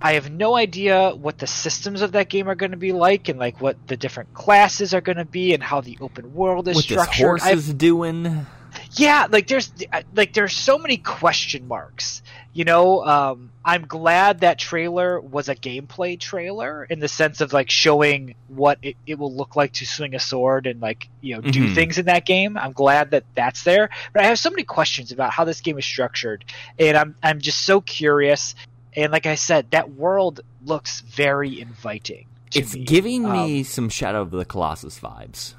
I 0.05 0.15
have 0.15 0.29
no 0.29 0.57
idea 0.57 1.11
what 1.15 1.37
the 1.37 1.47
systems 1.47 2.01
of 2.01 2.11
that 2.11 2.27
game 2.27 2.49
are 2.49 2.55
going 2.55 2.71
to 2.71 2.77
be 2.77 2.91
like, 2.91 3.29
and 3.29 3.39
like 3.39 3.61
what 3.61 3.77
the 3.87 3.95
different 3.95 4.33
classes 4.33 4.93
are 4.93 4.99
going 4.99 5.15
to 5.15 5.23
be, 5.23 5.53
and 5.53 5.63
how 5.63 5.79
the 5.79 5.97
open 6.01 6.33
world 6.33 6.67
is 6.67 6.75
what 6.75 6.83
this 6.87 6.91
structured. 6.99 7.25
horse 7.25 7.43
I've- 7.43 7.57
is 7.57 7.73
doing. 7.73 8.45
Yeah 8.95 9.27
like 9.29 9.47
there's 9.47 9.71
like 10.15 10.33
there's 10.33 10.55
so 10.55 10.77
many 10.77 10.97
question 10.97 11.67
marks 11.67 12.21
you 12.53 12.63
know 12.63 13.03
um 13.05 13.51
i'm 13.65 13.85
glad 13.87 14.41
that 14.41 14.59
trailer 14.59 15.19
was 15.19 15.49
a 15.49 15.55
gameplay 15.55 16.19
trailer 16.19 16.83
in 16.83 16.99
the 16.99 17.07
sense 17.07 17.41
of 17.41 17.53
like 17.53 17.69
showing 17.69 18.35
what 18.49 18.77
it, 18.81 18.95
it 19.07 19.17
will 19.17 19.33
look 19.33 19.55
like 19.55 19.71
to 19.73 19.85
swing 19.85 20.13
a 20.15 20.19
sword 20.19 20.67
and 20.67 20.79
like 20.81 21.07
you 21.21 21.35
know 21.35 21.41
do 21.41 21.65
Mhm. 21.69 21.75
things 21.75 21.97
in 21.97 22.05
that 22.05 22.25
game 22.25 22.57
i'm 22.57 22.71
glad 22.73 23.11
that 23.11 23.23
that's 23.35 23.63
there 23.63 23.89
but 24.13 24.21
i 24.23 24.27
have 24.27 24.37
so 24.37 24.49
many 24.49 24.63
questions 24.63 25.11
about 25.11 25.31
how 25.31 25.43
this 25.43 25.61
game 25.61 25.77
is 25.79 25.85
structured 25.85 26.45
and 26.77 26.95
i'm 26.97 27.15
i'm 27.23 27.39
just 27.39 27.61
so 27.61 27.81
curious 27.81 28.53
and 28.95 29.11
like 29.11 29.25
i 29.25 29.35
said 29.35 29.71
that 29.71 29.91
world 29.91 30.41
looks 30.65 30.99
very 31.01 31.59
inviting 31.59 32.27
It's 32.53 32.75
me. 32.75 32.83
giving 32.83 33.25
Um, 33.25 33.31
me 33.33 33.63
some 33.63 33.89
Shadow 33.89 34.21
of 34.21 34.29
the 34.31 34.45
Colossus 34.45 34.99
vibes. 34.99 35.55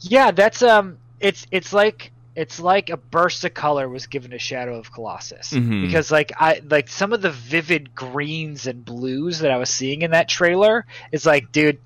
Yeah, 0.00 0.32
that's 0.32 0.60
um, 0.62 0.98
it's 1.20 1.46
it's 1.52 1.72
like 1.72 2.10
it's 2.36 2.58
like 2.58 2.90
a 2.90 2.96
burst 2.96 3.44
of 3.44 3.54
color 3.54 3.88
was 3.88 4.06
given 4.06 4.32
to 4.32 4.38
Shadow 4.38 4.76
of 4.78 4.90
Colossus 4.92 5.52
Mhm. 5.52 5.82
because 5.86 6.10
like 6.10 6.32
I 6.38 6.60
like 6.68 6.88
some 6.88 7.12
of 7.12 7.22
the 7.22 7.30
vivid 7.30 7.94
greens 7.94 8.66
and 8.66 8.84
blues 8.84 9.38
that 9.40 9.50
I 9.52 9.56
was 9.56 9.70
seeing 9.70 10.02
in 10.02 10.10
that 10.10 10.28
trailer 10.28 10.84
is 11.12 11.24
like, 11.24 11.52
dude, 11.52 11.78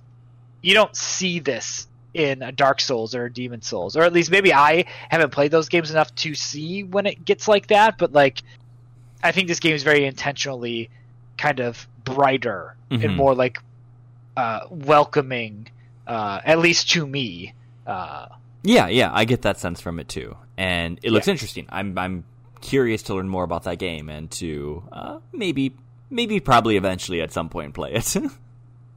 you 0.63 0.75
don't 0.75 0.97
see 0.97 1.39
this 1.39 1.87
in 2.15 2.43
a 2.43 2.51
Dark 2.51 2.81
Souls 2.81 3.15
or 3.15 3.27
a 3.27 3.33
Demon 3.33 3.61
Souls, 3.63 3.95
or 3.97 4.03
at 4.03 4.13
least 4.13 4.31
maybe 4.31 4.53
I 4.55 4.87
haven't 5.11 5.31
played 5.31 5.51
those 5.51 5.69
games 5.69 5.91
enough 5.91 6.15
to 6.17 6.35
see 6.35 6.83
when 6.83 7.05
it 7.07 7.25
gets 7.25 7.47
like 7.47 7.67
that. 7.69 7.99
But 7.99 8.13
like, 8.13 8.43
I 9.23 9.33
think 9.33 9.49
this 9.49 9.61
game 9.61 9.75
is 9.75 9.83
very 9.83 10.05
intentionally 10.07 10.89
kind 11.37 11.61
of 11.61 11.87
brighter 12.05 12.75
Mhm. 12.91 13.05
and 13.05 13.17
more 13.17 13.35
like 13.35 13.59
uh, 14.37 14.61
welcoming, 14.71 15.69
uh, 16.07 16.41
at 16.45 16.59
least 16.61 16.91
to 16.93 17.05
me. 17.07 17.53
Uh, 17.87 18.27
Yeah, 18.69 18.89
yeah, 18.89 19.11
I 19.11 19.25
get 19.25 19.43
that 19.43 19.57
sense 19.57 19.81
from 19.81 19.99
it 19.99 20.09
too, 20.11 20.37
and 20.59 21.01
it 21.03 21.11
looks 21.11 21.27
interesting. 21.27 21.67
I'm 21.71 21.97
I'm 21.97 22.25
curious 22.61 23.05
to 23.05 23.15
learn 23.15 23.27
more 23.27 23.43
about 23.43 23.63
that 23.63 23.79
game 23.79 24.11
and 24.11 24.31
to 24.33 24.83
uh, 24.93 25.19
maybe 25.33 25.75
maybe 26.11 26.39
probably 26.39 26.77
eventually 26.77 27.23
at 27.23 27.33
some 27.33 27.49
point 27.49 27.73
play 27.75 27.93
it. 27.95 28.15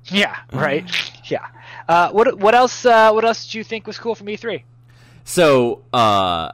Yeah, 0.06 0.36
right. 0.52 0.84
yeah. 1.30 1.46
Uh, 1.88 2.10
what 2.10 2.38
what 2.40 2.56
else? 2.56 2.86
Uh, 2.86 3.12
what 3.12 3.24
else 3.24 3.46
did 3.46 3.54
you 3.54 3.64
think 3.64 3.86
was 3.86 4.00
cool 4.00 4.16
from 4.16 4.28
E3? 4.28 4.64
So, 5.24 5.84
uh, 5.94 6.54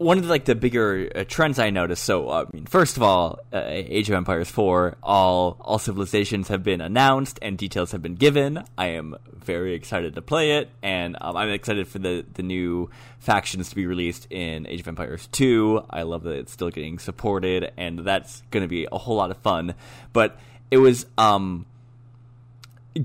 one 0.00 0.16
of 0.16 0.24
the, 0.24 0.30
like 0.30 0.46
the 0.46 0.54
bigger 0.54 1.12
uh, 1.14 1.24
trends 1.28 1.58
I 1.58 1.68
noticed. 1.68 2.04
So, 2.04 2.30
uh, 2.30 2.46
I 2.48 2.56
mean, 2.56 2.64
first 2.64 2.96
of 2.96 3.02
all, 3.02 3.38
uh, 3.52 3.62
Age 3.66 4.08
of 4.08 4.14
Empires 4.14 4.50
four, 4.50 4.96
all 5.02 5.58
all 5.60 5.78
civilizations 5.78 6.48
have 6.48 6.62
been 6.62 6.80
announced 6.80 7.38
and 7.42 7.58
details 7.58 7.92
have 7.92 8.00
been 8.00 8.14
given. 8.14 8.64
I 8.78 8.88
am 8.88 9.16
very 9.30 9.74
excited 9.74 10.14
to 10.14 10.22
play 10.22 10.52
it, 10.52 10.70
and 10.82 11.18
um, 11.20 11.36
I'm 11.36 11.50
excited 11.50 11.86
for 11.86 11.98
the 11.98 12.24
the 12.32 12.42
new 12.42 12.88
factions 13.18 13.68
to 13.68 13.76
be 13.76 13.86
released 13.86 14.26
in 14.30 14.66
Age 14.66 14.80
of 14.80 14.88
Empires 14.88 15.28
two. 15.32 15.84
I 15.90 16.02
love 16.02 16.22
that 16.22 16.36
it's 16.38 16.52
still 16.52 16.70
getting 16.70 16.98
supported, 16.98 17.70
and 17.76 17.98
that's 17.98 18.42
going 18.50 18.62
to 18.62 18.68
be 18.68 18.88
a 18.90 18.96
whole 18.96 19.16
lot 19.16 19.30
of 19.30 19.36
fun. 19.36 19.74
But 20.14 20.38
it 20.70 20.78
was 20.78 21.04
um 21.18 21.66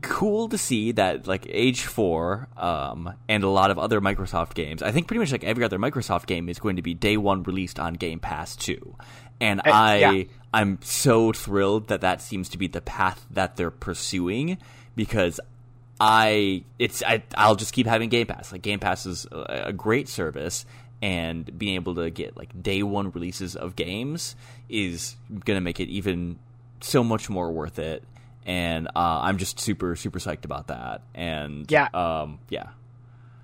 cool 0.02 0.50
to 0.50 0.58
see 0.58 0.92
that 0.94 1.28
like 1.28 1.46
Age 1.50 1.84
Four 1.84 2.48
um, 2.58 3.14
and 3.28 3.44
a 3.44 3.50
lot 3.50 3.72
of 3.72 3.78
other 3.80 4.02
Microsoft 4.02 4.54
games. 4.54 4.82
I 4.82 4.92
think 4.92 5.08
pretty 5.08 5.20
much 5.20 5.32
like 5.32 5.44
every 5.44 5.64
other 5.64 5.78
Microsoft 5.80 6.26
game 6.26 6.50
is 6.50 6.60
going 6.60 6.76
to 6.78 6.82
be 6.82 6.94
day 6.94 7.18
one 7.18 7.44
released 7.44 7.80
on 7.80 7.94
Game 7.94 8.20
Pass 8.20 8.56
too, 8.56 8.96
and 9.40 9.60
Uh, 9.62 9.72
I 9.72 9.96
yeah. 9.98 10.24
I'm 10.54 10.80
so 10.82 11.32
thrilled 11.34 11.88
that 11.90 12.02
that 12.02 12.22
seems 12.22 12.50
to 12.50 12.58
be 12.58 12.68
the 12.68 12.82
path 12.82 13.26
that 13.32 13.56
they're 13.58 13.72
pursuing 13.72 14.58
because. 14.96 15.40
I 15.98 16.66
it's 16.78 17.02
I 17.04 17.24
I'll 17.38 17.56
just 17.56 17.72
keep 17.72 17.88
having 17.88 18.10
Game 18.10 18.28
Pass. 18.28 18.52
Like 18.52 18.62
Game 18.62 18.82
Pass 18.82 19.06
is 19.06 19.26
a, 19.32 19.68
a 19.68 19.72
great 19.72 20.10
service, 20.10 20.66
and 21.02 21.58
being 21.58 21.76
able 21.76 21.96
to 21.96 22.10
get 22.10 22.36
like 22.36 22.62
day 22.62 22.84
one 22.84 23.12
releases 23.12 23.56
of 23.56 23.78
games 23.78 24.36
is 24.68 25.16
gonna 25.46 25.62
make 25.62 25.80
it 25.80 25.88
even 25.88 26.38
so 26.82 27.02
much 27.02 27.30
more 27.30 27.50
worth 27.50 27.80
it 27.80 28.04
and 28.46 28.88
uh, 28.90 29.20
I'm 29.24 29.38
just 29.38 29.60
super 29.60 29.96
super 29.96 30.20
psyched 30.20 30.46
about 30.46 30.68
that. 30.68 31.02
And 31.14 31.70
Yeah. 31.72 31.88
um, 31.94 32.40
yeah, 32.50 32.70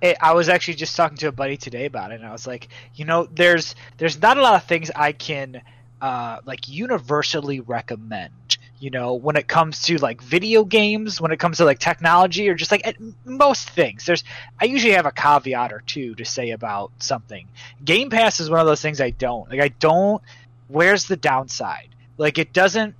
it, 0.00 0.16
I 0.20 0.32
was 0.34 0.48
actually 0.48 0.74
just 0.74 0.96
talking 0.96 1.16
to 1.18 1.28
a 1.28 1.32
buddy 1.32 1.56
today 1.56 1.86
about 1.86 2.12
it, 2.12 2.16
and 2.16 2.26
I 2.26 2.32
was 2.32 2.46
like, 2.46 2.68
you 2.94 3.04
know, 3.04 3.26
there's 3.32 3.74
there's 3.98 4.20
not 4.20 4.38
a 4.38 4.42
lot 4.42 4.54
of 4.54 4.64
things 4.64 4.90
I 4.94 5.12
can 5.12 5.62
uh, 6.00 6.38
like 6.44 6.68
universally 6.68 7.60
recommend. 7.60 8.32
You 8.80 8.90
know, 8.90 9.14
when 9.14 9.36
it 9.36 9.46
comes 9.46 9.82
to 9.82 9.98
like 9.98 10.20
video 10.20 10.64
games, 10.64 11.20
when 11.20 11.30
it 11.30 11.38
comes 11.38 11.58
to 11.58 11.64
like 11.64 11.78
technology, 11.78 12.48
or 12.48 12.54
just 12.54 12.72
like 12.72 12.84
at 12.84 12.96
most 13.24 13.70
things, 13.70 14.04
there's 14.06 14.24
I 14.60 14.64
usually 14.64 14.94
have 14.94 15.06
a 15.06 15.12
caveat 15.12 15.72
or 15.72 15.84
two 15.86 16.16
to 16.16 16.24
say 16.24 16.50
about 16.50 16.90
something. 16.98 17.46
Game 17.84 18.10
Pass 18.10 18.40
is 18.40 18.50
one 18.50 18.58
of 18.58 18.66
those 18.66 18.82
things 18.82 19.00
I 19.00 19.10
don't 19.10 19.48
like. 19.48 19.60
I 19.60 19.68
don't. 19.68 20.20
Where's 20.66 21.06
the 21.06 21.16
downside? 21.16 21.90
Like 22.18 22.38
it 22.38 22.52
doesn't. 22.52 22.96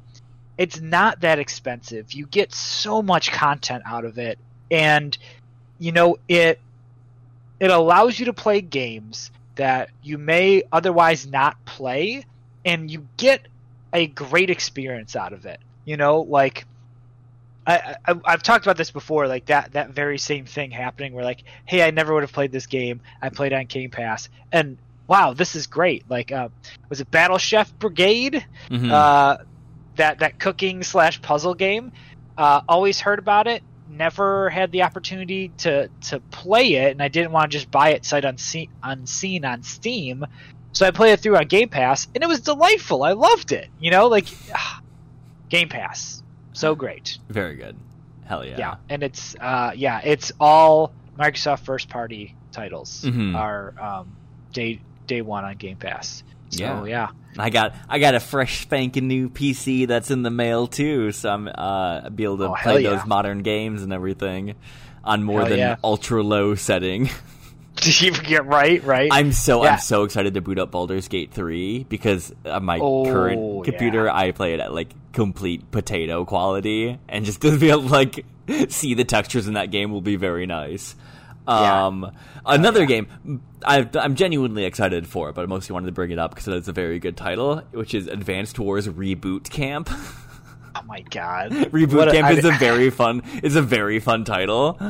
It's 0.58 0.80
not 0.80 1.20
that 1.20 1.38
expensive. 1.38 2.12
You 2.12 2.26
get 2.26 2.52
so 2.52 3.02
much 3.02 3.32
content 3.32 3.82
out 3.86 4.04
of 4.04 4.18
it, 4.18 4.38
and 4.70 5.16
you 5.78 5.92
know 5.92 6.16
it 6.28 6.60
it 7.58 7.70
allows 7.70 8.18
you 8.18 8.26
to 8.26 8.32
play 8.32 8.60
games 8.60 9.30
that 9.54 9.90
you 10.02 10.18
may 10.18 10.62
otherwise 10.72 11.26
not 11.26 11.62
play 11.64 12.24
and 12.64 12.90
you 12.90 13.06
get 13.16 13.46
a 13.92 14.06
great 14.06 14.50
experience 14.50 15.14
out 15.16 15.32
of 15.32 15.46
it. 15.46 15.60
You 15.84 15.96
know 15.96 16.20
like 16.20 16.64
I, 17.66 17.96
I 18.06 18.14
i've 18.24 18.42
talked 18.42 18.66
about 18.66 18.76
this 18.76 18.90
before 18.90 19.28
like 19.28 19.46
that 19.46 19.72
that 19.72 19.90
very 19.90 20.18
same 20.18 20.46
thing 20.46 20.72
happening 20.72 21.12
where 21.12 21.24
like 21.24 21.44
hey 21.64 21.80
i 21.86 21.92
never 21.92 22.12
would 22.12 22.24
have 22.24 22.32
played 22.32 22.52
this 22.52 22.66
game. 22.66 23.00
I 23.20 23.28
played 23.28 23.52
on 23.52 23.66
game 23.66 23.90
pass. 23.90 24.28
And 24.50 24.78
wow 25.06 25.32
this 25.32 25.54
is 25.54 25.66
great. 25.66 26.04
Like 26.08 26.32
uh, 26.32 26.48
was 26.88 27.00
it 27.00 27.10
battle 27.10 27.38
chef 27.38 27.76
brigade? 27.78 28.44
Mhm. 28.70 28.90
uh, 28.90 29.38
that 29.96 30.20
that 30.20 30.38
cooking 30.38 30.82
slash 30.82 31.20
puzzle 31.22 31.54
game. 31.54 31.92
Uh, 32.38 32.60
always 32.68 33.00
heard 33.00 33.18
about 33.18 33.46
it. 33.46 33.62
Never 33.88 34.48
had 34.48 34.72
the 34.72 34.82
opportunity 34.84 35.50
to 35.58 35.88
to 36.02 36.20
play 36.30 36.74
it, 36.74 36.92
and 36.92 37.02
I 37.02 37.08
didn't 37.08 37.32
want 37.32 37.50
to 37.52 37.58
just 37.58 37.70
buy 37.70 37.90
it 37.90 38.04
sight 38.04 38.24
unseen, 38.24 38.68
unseen 38.82 39.44
on 39.44 39.62
Steam. 39.62 40.24
So 40.72 40.86
I 40.86 40.90
played 40.90 41.12
it 41.12 41.20
through 41.20 41.36
on 41.36 41.46
Game 41.46 41.68
Pass, 41.68 42.08
and 42.14 42.24
it 42.24 42.26
was 42.26 42.40
delightful. 42.40 43.02
I 43.02 43.12
loved 43.12 43.52
it. 43.52 43.68
You 43.78 43.90
know, 43.90 44.06
like 44.08 44.28
ah, 44.54 44.80
Game 45.50 45.68
Pass, 45.68 46.22
so 46.52 46.74
great. 46.74 47.18
very 47.28 47.56
good. 47.56 47.76
Hell 48.24 48.44
yeah. 48.46 48.56
Yeah, 48.56 48.74
and 48.88 49.02
it's 49.02 49.36
uh, 49.38 49.72
yeah, 49.76 50.00
it's 50.02 50.32
all 50.40 50.92
Microsoft 51.18 51.60
first 51.66 51.88
party 51.90 52.34
titles 52.52 53.02
Mhm. 53.04 53.36
are 53.36 53.74
um, 53.78 54.16
day 54.52 54.80
day 55.06 55.20
one 55.20 55.44
on 55.44 55.56
Game 55.56 55.76
Pass. 55.76 56.22
So 56.52 56.62
Yeah. 56.62 56.84
yeah. 56.84 57.08
I 57.38 57.50
got 57.50 57.74
I 57.88 57.98
got 57.98 58.14
a 58.14 58.20
fresh 58.20 58.60
spanking 58.62 59.08
new 59.08 59.28
PC 59.30 59.86
that's 59.88 60.10
in 60.10 60.22
the 60.22 60.30
mail 60.30 60.66
too, 60.66 61.12
so 61.12 61.30
I'm 61.30 61.48
uh 61.48 62.10
be 62.10 62.24
able 62.24 62.38
to 62.38 62.48
Oh, 62.50 62.54
play 62.60 62.82
yeah. 62.82 62.90
those 62.90 63.06
modern 63.06 63.42
games 63.42 63.82
and 63.82 63.92
everything 63.92 64.54
on 65.02 65.24
more 65.24 65.40
Hell 65.40 65.48
than 65.48 65.58
yeah. 65.58 65.76
ultra 65.82 66.22
low 66.22 66.54
setting. 66.54 67.08
Did 67.76 68.00
you 68.02 68.12
get 68.12 68.44
right? 68.46 68.84
Right. 68.84 69.08
I'm 69.10 69.32
so. 69.32 69.64
I'm 69.64 69.78
so 69.78 70.02
excited 70.04 70.34
to 70.34 70.42
boot 70.42 70.58
up 70.58 70.70
Baldur's 70.70 71.08
Gate 71.08 71.32
3 71.32 71.84
because 71.88 72.34
on 72.44 72.64
my 72.66 72.78
Oh, 72.78 73.04
current 73.06 73.64
computer. 73.64 74.10
I 74.10 74.32
play 74.32 74.52
it 74.52 74.60
at 74.60 74.74
like 74.74 74.92
complete 75.14 75.70
potato 75.70 76.24
quality 76.26 76.98
and 77.08 77.24
just 77.24 77.40
to 77.40 77.58
be 77.58 77.70
able 77.70 77.84
to 77.84 77.88
like 77.88 78.26
see 78.68 78.92
the 78.92 79.04
textures 79.04 79.48
in 79.48 79.54
that 79.54 79.70
game 79.70 79.90
will 79.90 80.02
be 80.02 80.16
very 80.16 80.44
nice. 80.44 80.94
Yeah. 81.48 81.86
Um, 81.86 82.12
another 82.46 82.86
game 82.86 83.40
I, 83.64 83.88
I'm 83.94 84.14
genuinely 84.14 84.64
excited 84.64 85.06
for, 85.08 85.32
but 85.32 85.42
I 85.42 85.46
mostly 85.46 85.74
wanted 85.74 85.86
to 85.86 85.92
bring 85.92 86.10
it 86.12 86.18
up 86.18 86.32
because 86.34 86.46
it's 86.48 86.68
a 86.68 86.72
very 86.72 86.98
good 86.98 87.16
title, 87.16 87.62
which 87.72 87.94
is 87.94 88.06
Advanced 88.06 88.58
Wars 88.58 88.86
Reboot 88.88 89.50
Camp. 89.50 89.88
oh 89.90 90.82
my 90.86 91.00
god. 91.02 91.50
Reboot 91.52 91.94
What 91.96 92.12
Camp 92.12 92.26
I- 92.28 92.32
is 92.32 92.44
a 92.44 92.52
very 92.58 92.90
fun 92.90 93.22
is 93.42 93.56
a 93.56 93.62
very 93.62 93.98
fun 93.98 94.24
title. 94.24 94.76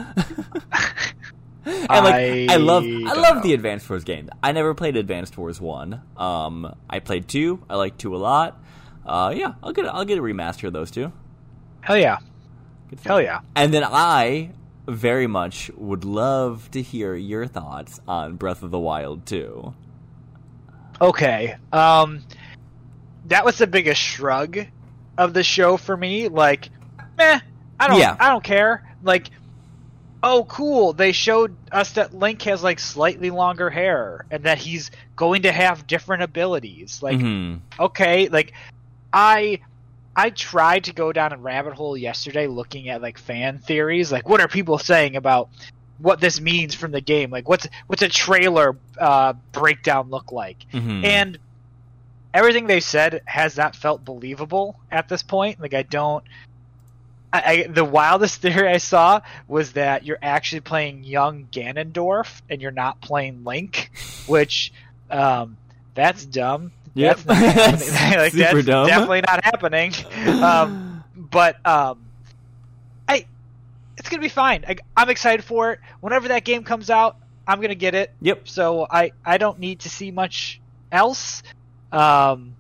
and 1.65 1.89
like 1.89 2.15
I, 2.15 2.47
I 2.51 2.57
love 2.57 2.85
I 2.85 3.15
love 3.15 3.37
know. 3.37 3.43
the 3.43 3.55
Advanced 3.55 3.89
Wars 3.89 4.05
game. 4.05 4.29
I 4.43 4.53
never 4.53 4.75
played 4.75 4.97
Advanced 4.97 5.37
Wars 5.39 5.61
one. 5.61 6.03
Um, 6.17 6.75
I 6.91 6.99
played 6.99 7.29
two. 7.29 7.63
I 7.71 7.77
like 7.77 7.97
two 7.99 8.15
a 8.15 8.19
lot. 8.19 8.63
Uh, 9.07 9.33
yeah, 9.37 9.55
I'll 9.63 9.73
get 9.73 9.87
I'll 9.87 10.05
get 10.05 10.19
a 10.19 10.23
remaster 10.23 10.67
of 10.67 10.73
those 10.73 10.91
two. 10.91 11.13
Hell 11.81 11.97
yeah. 11.97 12.19
Hell 13.05 13.23
yeah. 13.23 13.41
And 13.57 13.73
then 13.73 13.85
I 13.85 14.51
very 14.87 15.27
much 15.27 15.71
would 15.77 16.05
love 16.05 16.71
to 16.73 16.83
hear 16.83 17.15
your 17.15 17.47
thoughts 17.47 18.01
on 18.09 18.37
Breath 18.37 18.63
of 18.63 18.71
the 18.71 18.79
Wild 18.79 19.27
2. 19.27 19.75
Okay. 21.01 21.57
Um 21.73 22.23
that 23.27 23.45
was 23.45 23.59
the 23.59 23.67
biggest 23.67 24.01
shrug 24.01 24.59
of 25.17 25.33
the 25.33 25.45
show 25.45 25.77
for 25.77 25.97
me. 25.97 26.29
Like, 26.29 26.69
meh, 27.17 27.39
I 27.79 27.89
don't 27.89 27.99
Yeah. 27.99 28.17
I 28.19 28.29
don't 28.29 28.45
care. 28.45 28.83
Like 29.03 29.31
Oh 30.25 30.45
cool. 30.45 30.93
They 30.93 31.11
showed 31.13 31.57
us 31.73 31.93
that 31.93 32.15
Link 32.15 32.43
has 32.43 32.63
like 32.63 32.79
slightly 32.79 33.31
longer 33.31 33.71
hair 33.71 34.25
and 34.31 34.45
that 34.45 34.59
he's 34.59 34.91
going 35.17 35.43
to 35.43 35.53
have 35.53 35.87
different 35.87 36.23
abilities. 36.23 37.03
Like 37.03 37.19
Mhm. 37.19 37.61
okay, 37.79 38.29
like 38.29 38.53
I 39.13 39.61
I 40.15 40.31
tried 40.31 40.85
to 40.85 40.93
go 40.93 41.13
down 41.13 41.33
a 41.33 41.37
rabbit 41.37 41.75
hole 41.75 41.97
yesterday 41.97 42.47
looking 42.47 42.89
at 42.89 43.01
like 43.01 43.19
fan 43.19 43.59
theories, 43.59 44.13
like 44.13 44.29
what 44.29 44.41
are 44.41 44.49
people 44.49 44.79
saying 44.79 45.17
about 45.17 45.49
what 45.99 46.21
this 46.21 46.41
means 46.41 46.75
from 46.75 46.93
the 46.93 47.01
game? 47.01 47.31
Like 47.31 47.49
what's 47.49 47.67
what's 47.87 48.03
a 48.03 48.09
trailer 48.09 48.77
uh, 48.99 49.35
breakdown 49.53 50.11
look 50.11 50.33
like? 50.33 50.59
Mhm. 50.73 51.05
And 51.05 51.39
everything 52.35 52.67
they 52.67 52.81
said 52.81 53.23
has 53.25 53.57
not 53.57 53.77
felt 53.77 54.05
believable 54.05 54.77
at 54.91 55.09
this 55.09 55.23
point. 55.23 55.61
Like 55.61 55.75
I 55.75 55.83
don't. 55.83 56.25
I, 57.33 57.43
I, 57.45 57.67
the 57.67 57.85
wildest 57.85 58.41
theory 58.43 58.69
I 58.69 58.77
saw 58.77 59.23
was 59.49 59.73
that 59.73 60.05
you're 60.05 60.19
actually 60.21 60.61
playing 60.61 61.05
young 61.05 61.47
Ganondorf 61.51 62.43
and 62.51 62.61
you're 62.61 62.71
not 62.71 63.01
playing 63.01 63.45
Link, 63.45 63.91
which 64.27 64.73
um, 65.11 65.57
that's 65.95 66.27
dumb. 66.27 66.73
Yep. 66.95 67.19
That's 67.25 67.91
like, 67.93 68.33
Super 68.33 68.55
that's 68.55 68.67
dumb. 68.67 68.87
definitely 68.87 69.23
not 69.23 69.45
happening. 69.45 69.93
Um, 70.27 71.03
but 71.17 71.65
um, 71.67 72.05
I, 73.09 73.27
it's 73.97 74.09
gonna 74.09 74.23
be 74.23 74.29
fine. 74.29 74.65
I, 74.69 74.77
I'm 74.97 75.09
excited 75.09 75.45
for 75.45 75.73
it. 75.73 75.81
Whenever 76.01 76.29
that 76.29 76.45
game 76.45 76.65
comes 76.65 76.91
out, 76.91 77.17
I'm 77.47 77.61
gonna 77.61 77.75
get 77.75 77.95
it. 77.95 78.13
Yep. 78.21 78.49
So 78.49 78.87
I 78.91 79.13
I 79.25 79.39
don't 79.39 79.59
need 79.59 79.81
to 79.81 79.89
see 79.89 80.11
much 80.11 80.61
else. 80.91 81.43
Um, 81.91 82.55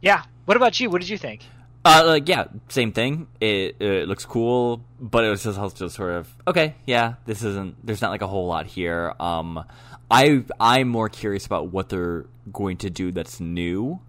yeah. 0.00 0.22
What 0.46 0.56
about 0.56 0.80
you? 0.80 0.90
What 0.90 1.00
did 1.00 1.08
you 1.10 1.18
think? 1.18 1.44
Uh, 1.82 2.02
like 2.06 2.28
yeah, 2.28 2.44
same 2.68 2.92
thing. 2.92 3.26
It 3.40 3.76
it 3.80 4.08
looks 4.08 4.26
cool, 4.26 4.84
but 5.00 5.24
it 5.24 5.30
was 5.30 5.42
just 5.42 5.58
also 5.58 5.88
sort 5.88 6.12
of 6.12 6.34
okay. 6.46 6.74
Yeah, 6.86 7.14
this 7.24 7.42
isn't. 7.42 7.84
There's 7.84 8.02
not 8.02 8.10
like 8.10 8.22
a 8.22 8.26
whole 8.26 8.46
lot 8.46 8.66
here. 8.66 9.14
Um, 9.18 9.64
I 10.10 10.44
I'm 10.58 10.88
more 10.88 11.08
curious 11.08 11.46
about 11.46 11.72
what 11.72 11.88
they're 11.88 12.26
going 12.52 12.76
to 12.78 12.90
do 12.90 13.12
that's 13.12 13.40
new, 13.40 14.00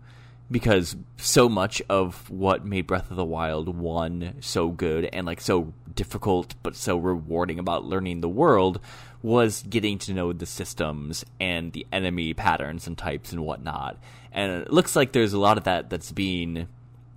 because 0.50 0.98
so 1.16 1.48
much 1.48 1.82
of 1.90 2.30
what 2.30 2.66
made 2.66 2.88
Breath 2.88 3.10
of 3.10 3.16
the 3.16 3.24
Wild 3.26 3.70
one 3.70 4.36
so 4.42 4.68
good 4.68 5.06
and 5.14 5.26
like 5.26 5.40
so 5.40 5.74
difficult 5.96 6.56
but 6.64 6.76
so 6.76 6.98
rewarding 6.98 7.60
about 7.60 7.86
learning 7.86 8.22
the 8.22 8.30
world 8.30 8.80
was 9.22 9.64
getting 9.70 9.98
to 10.00 10.14
know 10.14 10.34
the 10.34 10.46
systems 10.46 11.24
and 11.40 11.72
the 11.74 11.86
enemy 11.92 12.34
patterns 12.34 12.88
and 12.88 12.98
types 12.98 13.32
and 13.32 13.46
whatnot. 13.46 13.98
And 14.32 14.64
it 14.64 14.74
looks 14.74 14.96
like 14.96 15.12
there's 15.12 15.34
a 15.34 15.40
lot 15.40 15.58
of 15.58 15.66
that 15.66 15.90
that's 15.90 16.12
being 16.12 16.68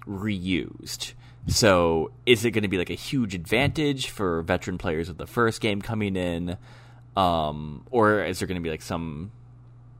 reused. 0.08 1.12
So, 1.46 2.10
is 2.24 2.44
it 2.44 2.52
going 2.52 2.62
to 2.62 2.68
be 2.68 2.78
like 2.78 2.90
a 2.90 2.94
huge 2.94 3.34
advantage 3.34 4.08
for 4.08 4.42
veteran 4.42 4.78
players 4.78 5.08
of 5.08 5.18
the 5.18 5.26
first 5.26 5.60
game 5.60 5.82
coming 5.82 6.16
in, 6.16 6.56
um, 7.16 7.86
or 7.90 8.24
is 8.24 8.38
there 8.38 8.48
going 8.48 8.56
to 8.56 8.62
be 8.62 8.70
like 8.70 8.82
some 8.82 9.30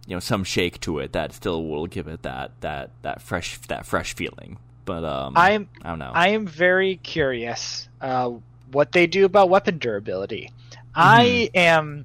you 0.07 0.15
know 0.15 0.21
some 0.21 0.45
shake 0.45 0.81
to 0.81 0.99
it 0.99 1.13
that 1.13 1.33
still 1.33 1.65
will 1.65 1.87
give 1.87 2.09
it 2.09 2.23
that 2.23 2.53
that 2.61 2.91
that 3.03 3.23
fresh 3.23 3.59
that 3.69 3.87
fresh 3.87 4.15
feeling. 4.15 4.59
But 4.85 5.05
um, 5.05 5.35
I'm 5.37 5.69
I 5.83 5.89
don't 5.89 5.99
know. 5.99 6.13
I 6.15 6.29
am 6.31 6.47
very 6.47 6.97
curious 6.97 7.89
uh, 8.01 8.33
what 8.71 8.93
they 8.93 9.07
do 9.07 9.25
about 9.25 9.49
weapon 9.49 9.79
durability. 9.79 10.53
Mm-hmm. 10.73 10.81
I 10.95 11.51
am 11.55 12.05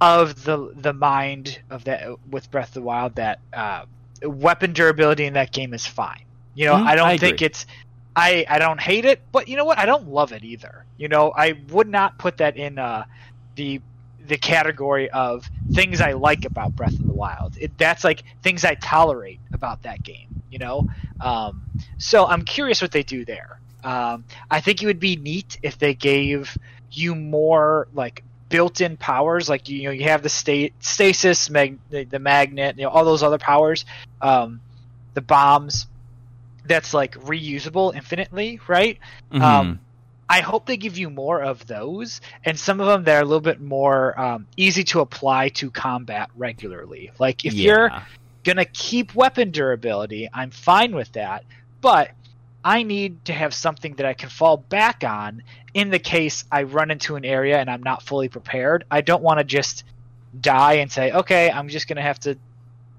of 0.00 0.44
the 0.44 0.72
the 0.74 0.92
mind 0.92 1.60
of 1.68 1.84
that 1.84 2.08
with 2.30 2.50
Breath 2.50 2.68
of 2.68 2.74
the 2.74 2.82
Wild 2.82 3.16
that 3.16 3.40
uh, 3.52 3.84
weapon 4.22 4.72
durability 4.72 5.26
in 5.26 5.34
that 5.34 5.52
game 5.52 5.74
is 5.74 5.86
fine. 5.86 6.24
You 6.54 6.66
know, 6.66 6.74
Mhm, 6.74 6.84
I 6.84 6.94
don't 6.94 7.12
I 7.12 7.14
think 7.16 7.40
agree. 7.40 7.42
it's. 7.42 7.66
I 8.16 8.44
I 8.48 8.58
don't 8.58 8.80
hate 8.80 9.04
it, 9.04 9.22
but 9.32 9.48
you 9.48 9.56
know 9.56 9.64
what? 9.64 9.78
I 9.78 9.86
don't 9.86 10.08
love 10.08 10.32
it 10.32 10.44
either. 10.44 10.84
You 10.96 11.08
know, 11.08 11.32
I 11.36 11.54
would 11.68 11.88
not 11.88 12.18
put 12.18 12.38
that 12.38 12.56
in 12.56 12.78
uh, 12.78 13.04
the 13.56 13.80
the 14.18 14.36
category 14.36 15.10
of 15.10 15.48
things 15.72 16.00
I 16.00 16.12
like 16.12 16.44
about 16.44 16.74
Breath 16.76 16.98
of 16.98 17.06
the 17.06 17.14
Wild. 17.14 17.56
It, 17.60 17.76
that's 17.78 18.04
like 18.04 18.24
things 18.42 18.64
I 18.64 18.74
tolerate 18.74 19.40
about 19.52 19.82
that 19.82 20.02
game. 20.02 20.28
You 20.50 20.58
know, 20.58 20.86
um, 21.20 21.66
so 21.98 22.26
I'm 22.26 22.42
curious 22.42 22.80
what 22.82 22.92
they 22.92 23.02
do 23.02 23.24
there. 23.24 23.60
Um, 23.82 24.24
I 24.50 24.60
think 24.60 24.82
it 24.82 24.86
would 24.86 25.00
be 25.00 25.16
neat 25.16 25.58
if 25.62 25.78
they 25.78 25.94
gave 25.94 26.56
you 26.90 27.14
more 27.14 27.88
like 27.92 28.24
built-in 28.48 28.96
powers, 28.96 29.48
like 29.48 29.68
you 29.68 29.84
know 29.84 29.90
you 29.90 30.04
have 30.04 30.22
the 30.22 30.28
state 30.28 30.74
stasis, 30.82 31.48
mag- 31.50 31.80
the, 31.90 32.04
the 32.04 32.18
magnet, 32.18 32.76
you 32.78 32.84
know 32.84 32.90
all 32.90 33.04
those 33.04 33.22
other 33.22 33.38
powers, 33.38 33.84
um, 34.20 34.60
the 35.14 35.22
bombs. 35.22 35.86
That's 36.66 36.94
like 36.94 37.14
reusable 37.20 37.94
infinitely, 37.94 38.60
right? 38.68 38.98
Mhm. 39.32 39.40
um, 39.40 39.80
I 40.28 40.42
hope 40.42 40.66
they 40.66 40.76
give 40.76 40.96
you 40.96 41.10
more 41.10 41.42
of 41.42 41.66
those, 41.66 42.20
and 42.44 42.56
some 42.56 42.80
of 42.80 42.86
them 42.86 43.02
that 43.04 43.16
are 43.16 43.22
a 43.22 43.24
little 43.24 43.40
bit 43.40 43.60
more 43.60 44.18
um, 44.18 44.46
easy 44.56 44.84
to 44.84 45.00
apply 45.00 45.48
to 45.50 45.72
combat 45.72 46.30
regularly. 46.36 47.10
Like 47.18 47.44
if 47.44 47.54
you're 47.54 47.90
gonna 48.44 48.64
keep 48.64 49.14
weapon 49.14 49.50
durability, 49.50 50.28
I'm 50.32 50.52
fine 50.52 50.94
with 50.94 51.10
that, 51.12 51.44
but 51.80 52.12
I 52.64 52.84
need 52.84 53.24
to 53.24 53.32
have 53.32 53.52
something 53.54 53.94
that 53.96 54.06
I 54.06 54.14
can 54.14 54.28
fall 54.28 54.56
back 54.56 55.02
on 55.02 55.42
in 55.74 55.90
the 55.90 55.98
case 55.98 56.44
I 56.52 56.62
run 56.64 56.90
into 56.90 57.16
an 57.16 57.24
area 57.24 57.58
and 57.58 57.70
I'm 57.70 57.82
not 57.82 58.02
fully 58.02 58.28
prepared. 58.28 58.84
I 58.90 59.00
don't 59.00 59.22
want 59.22 59.38
to 59.38 59.44
just 59.44 59.84
die 60.40 60.74
and 60.74 60.92
say, 60.92 61.10
okay, 61.10 61.50
I'm 61.50 61.68
just 61.68 61.88
gonna 61.88 62.02
have 62.02 62.20
to 62.20 62.36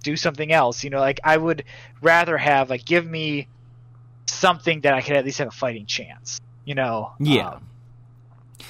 do 0.04 0.16
something 0.16 0.52
else. 0.52 0.84
You 0.84 0.90
know, 0.90 1.00
like 1.00 1.20
I 1.24 1.38
would 1.38 1.64
rather 2.02 2.38
have 2.38 2.70
like 2.70 2.86
give 2.86 3.06
me 3.06 3.48
something 4.28 4.82
that 4.82 4.94
I 4.94 5.02
could 5.02 5.16
at 5.16 5.26
least 5.26 5.40
have 5.40 5.50
a 5.50 5.52
fighting 5.52 5.86
chance. 5.86 6.40
You 6.66 6.76
know? 6.76 7.12
Yeah. 7.20 7.50
Um, 7.50 7.68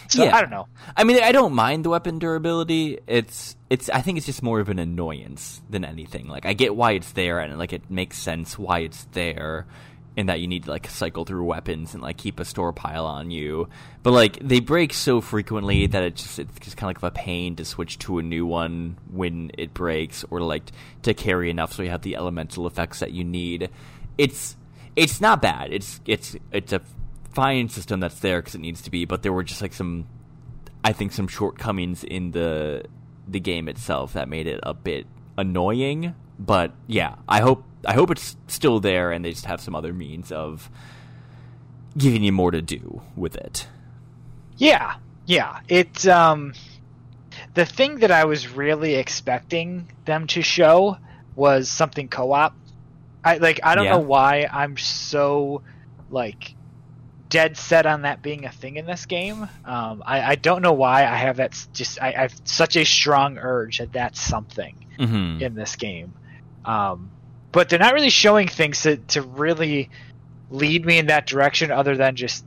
so 0.07 0.23
Yeah. 0.23 0.35
I 0.35 0.41
don't 0.41 0.49
know. 0.49 0.67
I 0.95 1.03
mean, 1.03 1.21
I 1.21 1.31
don't 1.31 1.53
mind 1.53 1.85
the 1.85 1.89
weapon 1.89 2.19
durability. 2.19 2.99
It's 3.07 3.55
it's. 3.69 3.89
I 3.89 4.01
think 4.01 4.17
it's 4.17 4.25
just 4.25 4.43
more 4.43 4.59
of 4.59 4.69
an 4.69 4.79
annoyance 4.79 5.61
than 5.69 5.85
anything. 5.85 6.27
Like 6.27 6.45
I 6.45 6.53
get 6.53 6.75
why 6.75 6.91
it's 6.91 7.11
there, 7.11 7.39
and 7.39 7.57
like 7.57 7.73
it 7.73 7.89
makes 7.89 8.17
sense 8.17 8.59
why 8.59 8.79
it's 8.79 9.05
there, 9.13 9.65
in 10.15 10.25
that 10.25 10.41
you 10.41 10.47
need 10.47 10.65
to 10.65 10.69
like 10.69 10.87
cycle 10.87 11.23
through 11.23 11.45
weapons 11.45 11.93
and 11.93 12.03
like 12.03 12.17
keep 12.17 12.39
a 12.39 12.45
store 12.45 12.73
pile 12.73 13.05
on 13.05 13.31
you. 13.31 13.69
But 14.03 14.11
like 14.11 14.39
they 14.39 14.59
break 14.59 14.93
so 14.93 15.21
frequently 15.21 15.87
that 15.87 16.03
it 16.03 16.15
just 16.15 16.39
it's 16.39 16.59
just 16.59 16.77
kind 16.77 16.95
of 16.95 17.01
like 17.01 17.11
a 17.11 17.15
pain 17.15 17.55
to 17.55 17.65
switch 17.65 17.97
to 17.99 18.19
a 18.19 18.23
new 18.23 18.45
one 18.45 18.97
when 19.11 19.51
it 19.57 19.73
breaks, 19.73 20.25
or 20.29 20.41
like 20.41 20.71
to 21.03 21.13
carry 21.13 21.49
enough 21.49 21.73
so 21.73 21.83
you 21.83 21.89
have 21.89 22.01
the 22.01 22.15
elemental 22.15 22.67
effects 22.67 22.99
that 22.99 23.11
you 23.11 23.23
need. 23.23 23.69
It's 24.17 24.55
it's 24.95 25.21
not 25.21 25.41
bad. 25.41 25.71
It's 25.71 26.01
it's 26.05 26.35
it's 26.51 26.73
a 26.73 26.81
fine 27.33 27.69
system 27.69 28.01
that's 28.01 28.19
there 28.19 28.41
because 28.41 28.55
it 28.55 28.61
needs 28.61 28.81
to 28.81 28.91
be. 28.91 29.05
But 29.05 29.23
there 29.23 29.33
were 29.33 29.43
just 29.43 29.61
like 29.61 29.73
some 29.73 30.07
I 30.83 30.93
think 30.93 31.13
some 31.13 31.27
shortcomings 31.27 32.03
in 32.03 32.31
the 32.31 32.83
the 33.27 33.39
game 33.39 33.69
itself 33.69 34.13
that 34.13 34.27
made 34.27 34.47
it 34.47 34.59
a 34.63 34.73
bit 34.73 35.07
annoying. 35.37 36.15
But 36.37 36.73
yeah, 36.87 37.15
I 37.29 37.39
hope 37.39 37.63
I 37.85 37.93
hope 37.93 38.11
it's 38.11 38.35
still 38.47 38.79
there 38.79 39.11
and 39.11 39.23
they 39.25 39.31
just 39.31 39.45
have 39.45 39.61
some 39.61 39.75
other 39.75 39.93
means 39.93 40.31
of 40.31 40.69
giving 41.97 42.23
you 42.23 42.31
more 42.31 42.51
to 42.51 42.61
do 42.61 43.01
with 43.15 43.35
it. 43.35 43.67
Yeah, 44.57 44.95
yeah. 45.25 45.59
It 45.67 46.05
um 46.07 46.53
the 47.53 47.65
thing 47.65 47.99
that 47.99 48.11
I 48.11 48.25
was 48.25 48.47
really 48.49 48.95
expecting 48.95 49.89
them 50.05 50.27
to 50.27 50.41
show 50.41 50.97
was 51.35 51.69
something 51.69 52.07
co-op. 52.07 52.53
I 53.23 53.37
like 53.37 53.59
I 53.63 53.75
don't 53.75 53.85
Yeah. 53.85 53.91
know 53.91 53.99
why 53.99 54.47
I'm 54.51 54.77
so 54.77 55.63
like 56.09 56.55
dead 57.29 57.55
set 57.55 57.85
on 57.85 58.01
that 58.01 58.21
being 58.21 58.45
a 58.45 58.51
thing 58.51 58.75
in 58.75 58.85
this 58.85 59.05
game. 59.05 59.43
Um, 59.63 60.03
I, 60.05 60.21
I 60.31 60.35
don't 60.35 60.61
know 60.61 60.73
why 60.73 61.05
I 61.05 61.15
have 61.15 61.37
that 61.37 61.57
just 61.73 62.01
I, 62.01 62.09
I 62.09 62.21
have 62.23 62.33
such 62.43 62.75
a 62.75 62.83
strong 62.83 63.37
urge 63.37 63.77
that 63.79 63.93
that's 63.93 64.19
something 64.19 64.75
Mm-hmm. 64.99 65.41
in 65.41 65.55
this 65.55 65.77
game. 65.77 66.13
Um, 66.63 67.09
but 67.51 67.69
they're 67.69 67.79
not 67.79 67.93
really 67.93 68.09
showing 68.09 68.47
things 68.47 68.81
to, 68.83 68.97
to 68.97 69.21
really 69.21 69.89
lead 70.49 70.85
me 70.85 70.97
in 70.97 71.07
that 71.07 71.25
direction 71.27 71.71
other 71.71 71.95
than 71.95 72.15
just 72.15 72.43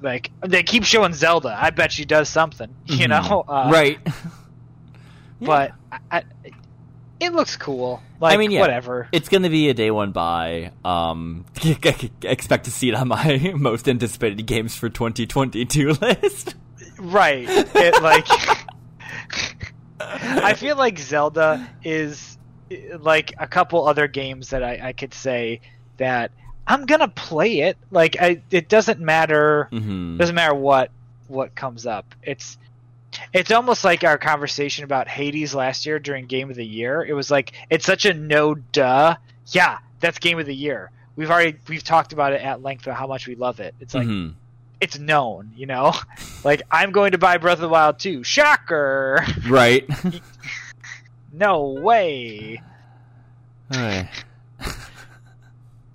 like 0.00 0.30
they 0.46 0.62
keep 0.62 0.84
showing 0.84 1.12
Zelda. 1.12 1.56
I 1.58 1.70
bet 1.70 1.92
she 1.92 2.04
does 2.04 2.28
something, 2.28 2.74
you 2.86 3.08
know. 3.08 3.44
Uh, 3.48 3.64
Mm-hmm. 3.64 3.72
right. 3.72 3.98
But 5.40 5.72
I, 5.92 5.98
I, 6.10 6.22
it 7.20 7.32
looks 7.32 7.56
cool. 7.56 8.02
Like 8.20 8.38
mean, 8.38 8.50
yeah. 8.50 8.60
whatever. 8.60 9.08
It's 9.12 9.28
going 9.28 9.44
to 9.44 9.48
be 9.48 9.68
a 9.68 9.74
day 9.74 9.90
one 9.90 10.12
buy. 10.12 10.72
Um, 10.84 11.44
expect 12.22 12.64
to 12.64 12.70
see 12.70 12.88
it 12.88 12.94
on 12.94 13.08
my 13.08 13.52
most 13.56 13.88
anticipated 13.88 14.44
games 14.46 14.74
for 14.74 14.88
2022 14.88 15.90
list. 15.92 16.54
Right. 16.98 17.46
It 17.48 18.02
like 18.02 18.26
I 20.00 20.54
feel 20.54 20.76
like 20.76 20.98
Zelda 20.98 21.68
is 21.84 22.37
like 23.00 23.34
a 23.38 23.46
couple 23.46 23.86
other 23.86 24.08
games 24.08 24.50
that 24.50 24.62
I, 24.62 24.88
I 24.88 24.92
could 24.92 25.14
say 25.14 25.60
that 25.96 26.30
I'm 26.66 26.86
gonna 26.86 27.08
play 27.08 27.60
it. 27.60 27.76
Like 27.90 28.16
I, 28.20 28.42
it 28.50 28.68
doesn't 28.68 29.00
matter. 29.00 29.68
hmm 29.70 30.16
Doesn't 30.18 30.34
matter 30.34 30.54
what 30.54 30.90
what 31.28 31.54
comes 31.54 31.86
up. 31.86 32.14
It's 32.22 32.58
it's 33.32 33.50
almost 33.50 33.84
like 33.84 34.04
our 34.04 34.18
conversation 34.18 34.84
about 34.84 35.08
Hades 35.08 35.54
last 35.54 35.86
year 35.86 35.98
during 35.98 36.26
Game 36.26 36.50
of 36.50 36.56
the 36.56 36.66
Year. 36.66 37.02
It 37.04 37.14
was 37.14 37.30
like 37.30 37.52
it's 37.70 37.86
such 37.86 38.04
a 38.04 38.14
no 38.14 38.54
duh. 38.54 39.16
Yeah, 39.46 39.78
that's 40.00 40.18
Game 40.18 40.38
of 40.38 40.46
the 40.46 40.54
Year. 40.54 40.90
We've 41.16 41.30
already 41.30 41.56
we've 41.68 41.82
talked 41.82 42.12
about 42.12 42.32
it 42.32 42.42
at 42.42 42.62
length 42.62 42.86
about 42.86 42.98
how 42.98 43.06
much 43.06 43.26
we 43.26 43.34
love 43.34 43.60
it. 43.60 43.74
It's 43.80 43.94
like 43.94 44.06
hmm 44.06 44.28
it's 44.80 44.96
known, 44.98 45.52
you 45.56 45.66
know. 45.66 45.92
Like 46.44 46.62
I'm 46.70 46.92
going 46.92 47.10
to 47.12 47.18
buy 47.18 47.38
Breath 47.38 47.54
of 47.56 47.62
the 47.62 47.68
Wild 47.68 47.98
2. 47.98 48.22
Shocker! 48.22 49.24
Right. 49.48 49.84
No 51.38 51.68
way. 51.68 52.60
Alright. 53.72 54.08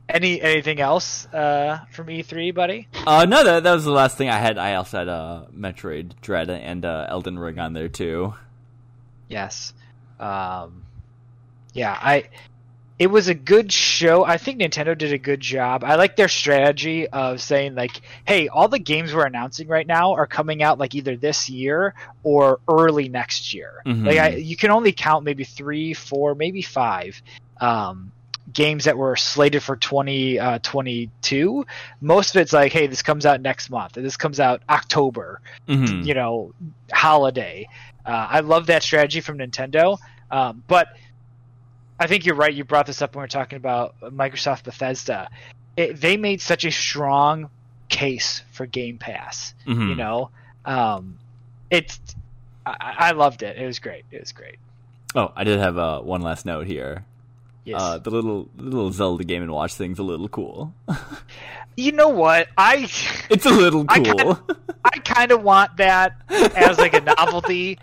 Any 0.08 0.39
anything 0.41 0.80
else 0.80 1.26
uh, 1.34 1.80
from 1.91 2.08
E3, 2.08 2.54
buddy? 2.54 2.88
Uh, 3.08 3.26
no, 3.26 3.44
that, 3.44 3.64
that 3.64 3.74
was 3.74 3.84
the 3.84 3.91
last 3.91 4.16
thing 4.16 4.30
I 4.30 4.38
had. 4.38 4.58
I 4.60 4.76
also 4.76 5.00
had 5.00 5.08
uh, 5.08 5.46
Metroid 5.52 6.12
Dread 6.22 6.50
and 6.50 6.86
uh, 6.86 7.08
Elden 7.10 7.39
Ring 7.39 7.58
on 7.58 7.74
there 7.74 7.89
too. 7.89 8.36
Yes. 9.28 9.74
Um, 10.20 10.84
yeah, 11.74 11.98
I. 12.00 12.30
It 13.00 13.08
was 13.08 13.28
a 13.28 13.34
good 13.34 13.72
show. 13.72 14.24
I 14.24 14.38
think 14.38 14.60
Nintendo 14.62 14.96
did 14.98 15.14
a 15.14 15.18
good 15.18 15.39
job. 15.39 15.84
I 15.84 15.96
like 15.96 16.16
their 16.16 16.28
strategy 16.28 17.08
of 17.08 17.41
saying 17.41 17.74
like, 17.76 18.00
"Hey, 18.26 18.48
all 18.50 18.68
the 18.68 18.80
games 18.80 19.14
we're 19.14 19.26
announcing 19.26 19.68
right 19.68 19.86
now 19.86 20.14
are 20.14 20.28
coming 20.28 20.62
out 20.62 20.78
like 20.78 20.94
either 20.94 21.16
this 21.18 21.50
year 21.50 21.96
or 22.24 22.60
early 22.70 23.10
next 23.10 23.54
year." 23.54 23.82
Mhm. 23.86 24.06
Like, 24.06 24.18
I, 24.20 24.28
you 24.36 24.56
can 24.56 24.70
only 24.70 24.91
count 24.91 25.26
maybe 25.26 25.44
three, 25.44 25.94
four, 25.96 26.36
maybe 26.36 26.62
five 26.62 27.20
um, 27.60 28.12
games 28.54 28.84
that 28.86 28.98
were 28.98 29.16
slated 29.16 29.64
for 29.64 29.76
2022. 29.76 31.66
Most 32.02 32.36
of 32.36 32.41
it's 32.41 32.54
like, 32.54 32.72
"Hey, 32.72 32.88
this 32.88 33.02
comes 33.02 33.26
out 33.26 33.41
next 33.41 33.70
month. 33.70 33.98
Or 33.98 34.02
this 34.02 34.18
comes 34.18 34.39
out 34.39 34.62
October." 34.70 35.41
Mhm. 35.68 36.06
you 36.06 36.14
know 36.14 36.54
holiday. 36.91 37.68
Uh, 38.06 38.28
I 38.30 38.39
love 38.41 38.68
that 38.68 38.84
strategy 38.84 39.22
from 39.22 39.38
Nintendo, 39.38 39.98
um, 40.30 40.62
but 40.68 40.89
I 42.04 42.08
think 42.08 42.26
you're 42.26 42.36
right. 42.36 42.54
You 42.54 42.66
brought 42.66 42.86
this 42.86 43.01
up 43.01 43.16
when 43.16 43.22
we 43.22 43.24
were 43.24 43.28
talking 43.30 43.56
about 43.56 43.95
Microsoft 44.01 44.64
Bethesda. 44.66 45.30
It, 45.78 46.01
they 46.01 46.18
made 46.18 46.41
such 46.41 46.66
a 46.66 46.72
strong 46.72 47.49
case 47.88 48.41
for 48.51 48.66
Game 48.66 48.97
Pass. 48.97 49.54
Mhm. 49.66 49.89
You 49.89 49.95
know, 49.95 50.30
um, 50.66 51.18
it's 51.70 51.99
I, 52.66 52.95
I 52.97 53.12
loved 53.12 53.41
it. 53.41 53.58
It 53.58 53.66
was 53.66 53.80
great. 53.80 54.04
It 54.12 54.20
was 54.20 54.34
great. 54.34 54.58
Oh, 55.16 55.32
I 55.36 55.43
did 55.45 55.60
have 55.60 55.78
uh, 55.78 56.01
one 56.01 56.22
last 56.22 56.45
note 56.45 56.68
here. 56.68 57.06
Yes. 57.64 57.82
Uh, 57.82 57.97
the 57.99 58.10
little 58.10 58.49
little 58.58 58.91
Zelda 58.91 59.24
Game 59.24 59.41
and 59.41 59.51
Watch 59.51 59.76
thing's 59.76 59.99
a 59.99 60.04
little 60.04 60.28
cool. 60.28 60.74
you 61.78 61.93
know 61.93 62.10
what? 62.10 62.49
I 62.58 62.89
it's 63.30 63.45
a 63.45 63.49
little 63.51 63.86
cool. 63.86 64.39
I 64.84 64.97
kind 64.99 65.32
of 65.32 65.41
want 65.41 65.78
that 65.78 66.18
as 66.30 66.78
like 66.78 66.93
a 66.93 66.99
novelty. 67.18 67.80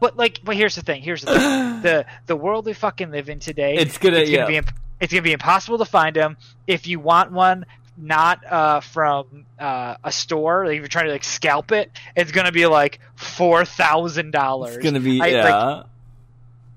But 0.00 0.16
like, 0.16 0.40
but 0.44 0.56
here's 0.56 0.74
the 0.74 0.82
thing. 0.82 1.02
Here's 1.02 1.22
the 1.22 1.32
thing. 1.38 1.40
the 1.82 2.06
the 2.26 2.36
world 2.36 2.66
we 2.66 2.72
fucking 2.72 3.10
live 3.10 3.28
in 3.28 3.38
today. 3.38 3.76
It's 3.76 3.98
gonna- 3.98 4.18
It's 4.18 4.30
gonna 4.30 4.50
yeah. 4.52 4.60
be. 4.60 4.68
It's 5.00 5.12
gonna 5.12 5.22
be 5.22 5.32
impossible 5.32 5.78
to 5.78 5.84
find 5.84 6.14
them. 6.14 6.36
If 6.66 6.86
you 6.86 7.00
want 7.00 7.32
one, 7.32 7.66
not 7.96 8.44
uh, 8.46 8.80
from 8.80 9.44
uh, 9.58 9.96
a 10.02 10.12
store, 10.12 10.66
like 10.66 10.74
if 10.76 10.78
you're 10.80 10.88
trying 10.88 11.06
to 11.06 11.12
like 11.12 11.24
scalp 11.24 11.72
it, 11.72 11.90
it's 12.16 12.32
gonna 12.32 12.52
be 12.52 12.66
like 12.66 13.00
four 13.16 13.64
thousand 13.64 14.30
dollars. 14.30 14.76
it's 14.76 14.84
gonna 14.84 15.00
be 15.00 15.20
I, 15.20 15.26
yeah. 15.26 15.50
like, 15.50 15.86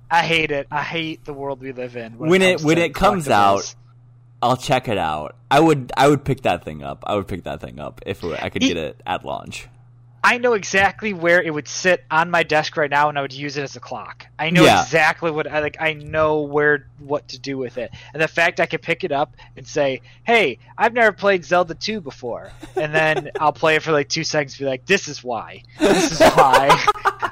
I 0.10 0.24
hate 0.24 0.52
it. 0.52 0.68
I 0.72 0.84
hate 0.84 1.26
the 1.26 1.34
world 1.34 1.62
we 1.62 1.72
live 1.72 1.96
in. 1.96 2.18
When 2.18 2.42
it 2.42 2.54
comes 2.54 2.66
when 2.66 2.78
it 2.78 2.94
comes 2.96 3.30
out, 3.30 3.76
I'll 4.42 4.58
check 4.58 4.88
it 4.88 4.98
out. 4.98 5.36
I 5.50 5.60
would 5.60 5.92
I 5.96 6.08
would 6.08 6.24
pick 6.24 6.42
that 6.42 6.64
thing 6.66 6.84
up. 6.84 7.04
I 7.08 7.16
would 7.16 7.28
pick 7.28 7.44
that 7.44 7.62
thing 7.62 7.80
up 7.80 8.02
if 8.06 8.24
I 8.24 8.50
could 8.50 8.62
get 8.62 8.78
it 8.78 9.02
at 9.06 9.24
launch. 9.26 9.68
I 10.28 10.38
know 10.40 10.54
exactly 10.54 11.14
where 11.14 11.42
it 11.42 11.54
would 11.54 11.68
sit 11.68 12.04
on 12.12 12.30
my 12.30 12.44
desk 12.44 12.76
right 12.76 12.90
now, 12.90 13.10
and 13.10 13.18
I 13.18 13.22
would 13.22 13.34
use 13.34 13.58
it 13.58 13.64
as 13.64 13.76
a 13.76 13.80
clock. 13.80 14.28
I 14.38 14.50
know 14.50 14.66
Yeah. 14.66 14.82
exactly 14.84 15.32
what 15.32 15.48
I 15.48 15.60
like. 15.62 15.78
I 15.80 15.94
know 15.94 16.42
where 16.42 16.86
what 17.00 17.30
to 17.30 17.40
do 17.40 17.58
with 17.58 17.78
it, 17.78 17.92
and 18.14 18.22
the 18.22 18.28
fact 18.28 18.60
I 18.60 18.66
could 18.66 18.82
pick 18.82 19.04
it 19.04 19.12
up 19.12 19.36
and 19.56 19.66
say, 19.66 20.02
"Hey, 20.26 20.60
I've 20.78 20.94
never 20.94 21.12
played 21.14 21.46
Zelda 21.46 21.76
2 21.76 22.02
before," 22.02 22.52
and 22.76 22.94
then 22.94 23.32
I'll 23.40 23.54
play 23.54 23.76
it 23.76 23.84
for 23.84 23.92
like 23.94 24.10
two 24.10 24.24
seconds, 24.24 24.54
and 24.56 24.66
be 24.66 24.70
like, 24.70 24.86
"This 24.86 25.08
is 25.08 25.24
why. 25.24 25.64
This 25.80 26.12
is 26.12 26.20
why 26.20 26.70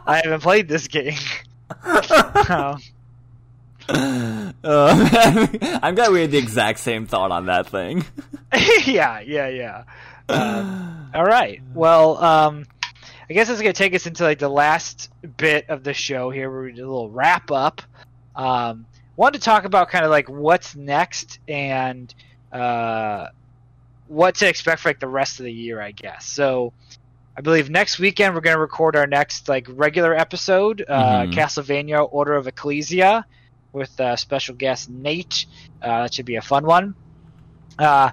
I 0.07 0.21
haven't 0.23 0.41
played 0.41 0.67
this 0.67 0.87
game." 0.87 1.17
Um, 2.49 2.81
Uh, 4.63 5.47
I'm 5.83 5.93
glad 5.95 6.11
we 6.11 6.21
had 6.21 6.31
the 6.31 6.37
exact 6.39 6.79
same 6.79 7.05
thought 7.05 7.31
on 7.31 7.45
that 7.47 7.67
thing. 7.67 8.03
yeah, 8.85 9.19
yeah, 9.19 9.47
yeah. 9.47 9.83
Um, 10.27 11.11
all 11.13 11.23
right. 11.25 11.61
Well, 11.75 12.17
um, 12.23 12.65
I 13.29 13.33
guess 13.33 13.49
it's 13.49 13.61
gonna 13.61 13.73
take 13.73 13.95
us 13.95 14.05
into 14.05 14.23
like 14.23 14.39
the 14.39 14.49
last 14.49 15.09
bit 15.37 15.69
of 15.69 15.83
the 15.83 15.93
show 15.93 16.29
here, 16.29 16.49
where 16.51 16.61
we 16.61 16.71
do 16.73 16.83
a 16.83 16.89
little 16.91 17.09
wrap 17.09 17.51
up. 17.51 17.81
Um, 18.35 18.85
wanted 19.15 19.39
to 19.39 19.45
talk 19.45 19.65
about 19.65 19.89
kind 19.89 20.05
of 20.05 20.11
like 20.11 20.29
what's 20.29 20.75
next 20.75 21.39
and 21.47 22.13
uh, 22.51 23.27
what 24.07 24.35
to 24.35 24.47
expect 24.47 24.81
for 24.81 24.89
like 24.89 24.99
the 24.99 25.07
rest 25.07 25.39
of 25.39 25.45
the 25.45 25.53
year, 25.53 25.81
I 25.81 25.91
guess. 25.91 26.25
So. 26.25 26.73
I 27.37 27.41
believe 27.41 27.69
next 27.69 27.99
weekend 27.99 28.33
we're 28.33 28.39
going 28.39 28.55
to 28.55 28.61
record 28.61 28.95
our 28.95 29.07
next 29.07 29.49
like 29.49 29.67
regular 29.71 30.15
episode, 30.15 30.85
uh, 30.87 31.23
Mhm. 31.23 31.33
Castlevania: 31.33 32.07
Order 32.09 32.35
of 32.35 32.47
Ecclesia, 32.47 33.25
with 33.73 33.99
uh, 33.99 34.15
special 34.15 34.55
guest 34.55 34.89
Nate. 34.89 35.45
Uh, 35.81 36.03
that 36.03 36.13
should 36.13 36.25
be 36.25 36.37
a 36.37 36.41
fun 36.41 36.65
one. 36.65 36.95
Uh, 37.77 38.11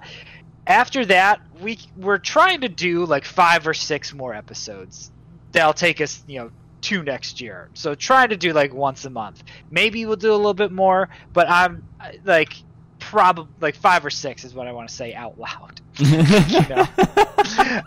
after 0.65 1.05
that, 1.05 1.41
we 1.61 1.79
we're 1.97 2.17
trying 2.17 2.61
to 2.61 2.69
do 2.69 3.05
like 3.05 3.25
five 3.25 3.67
or 3.67 3.73
six 3.73 4.13
more 4.13 4.33
episodes. 4.33 5.11
That'll 5.51 5.73
take 5.73 6.01
us, 6.01 6.23
you 6.27 6.39
know, 6.39 6.51
two 6.81 7.03
next 7.03 7.41
year. 7.41 7.69
So 7.73 7.95
trying 7.95 8.29
to 8.29 8.37
do 8.37 8.53
like 8.53 8.73
once 8.73 9.05
a 9.05 9.09
month. 9.09 9.43
Maybe 9.71 10.05
we'll 10.05 10.15
do 10.15 10.31
a 10.31 10.35
little 10.35 10.53
bit 10.53 10.71
more, 10.71 11.09
but 11.31 11.49
I'm 11.49 11.87
like 12.23 12.53
probably 12.99 13.47
like 13.59 13.75
five 13.75 14.05
or 14.05 14.09
six 14.09 14.43
is 14.43 14.53
what 14.53 14.67
I 14.67 14.71
want 14.71 14.89
to 14.89 14.95
say 14.95 15.13
out 15.13 15.39
loud. 15.39 15.81
know? 15.99 16.87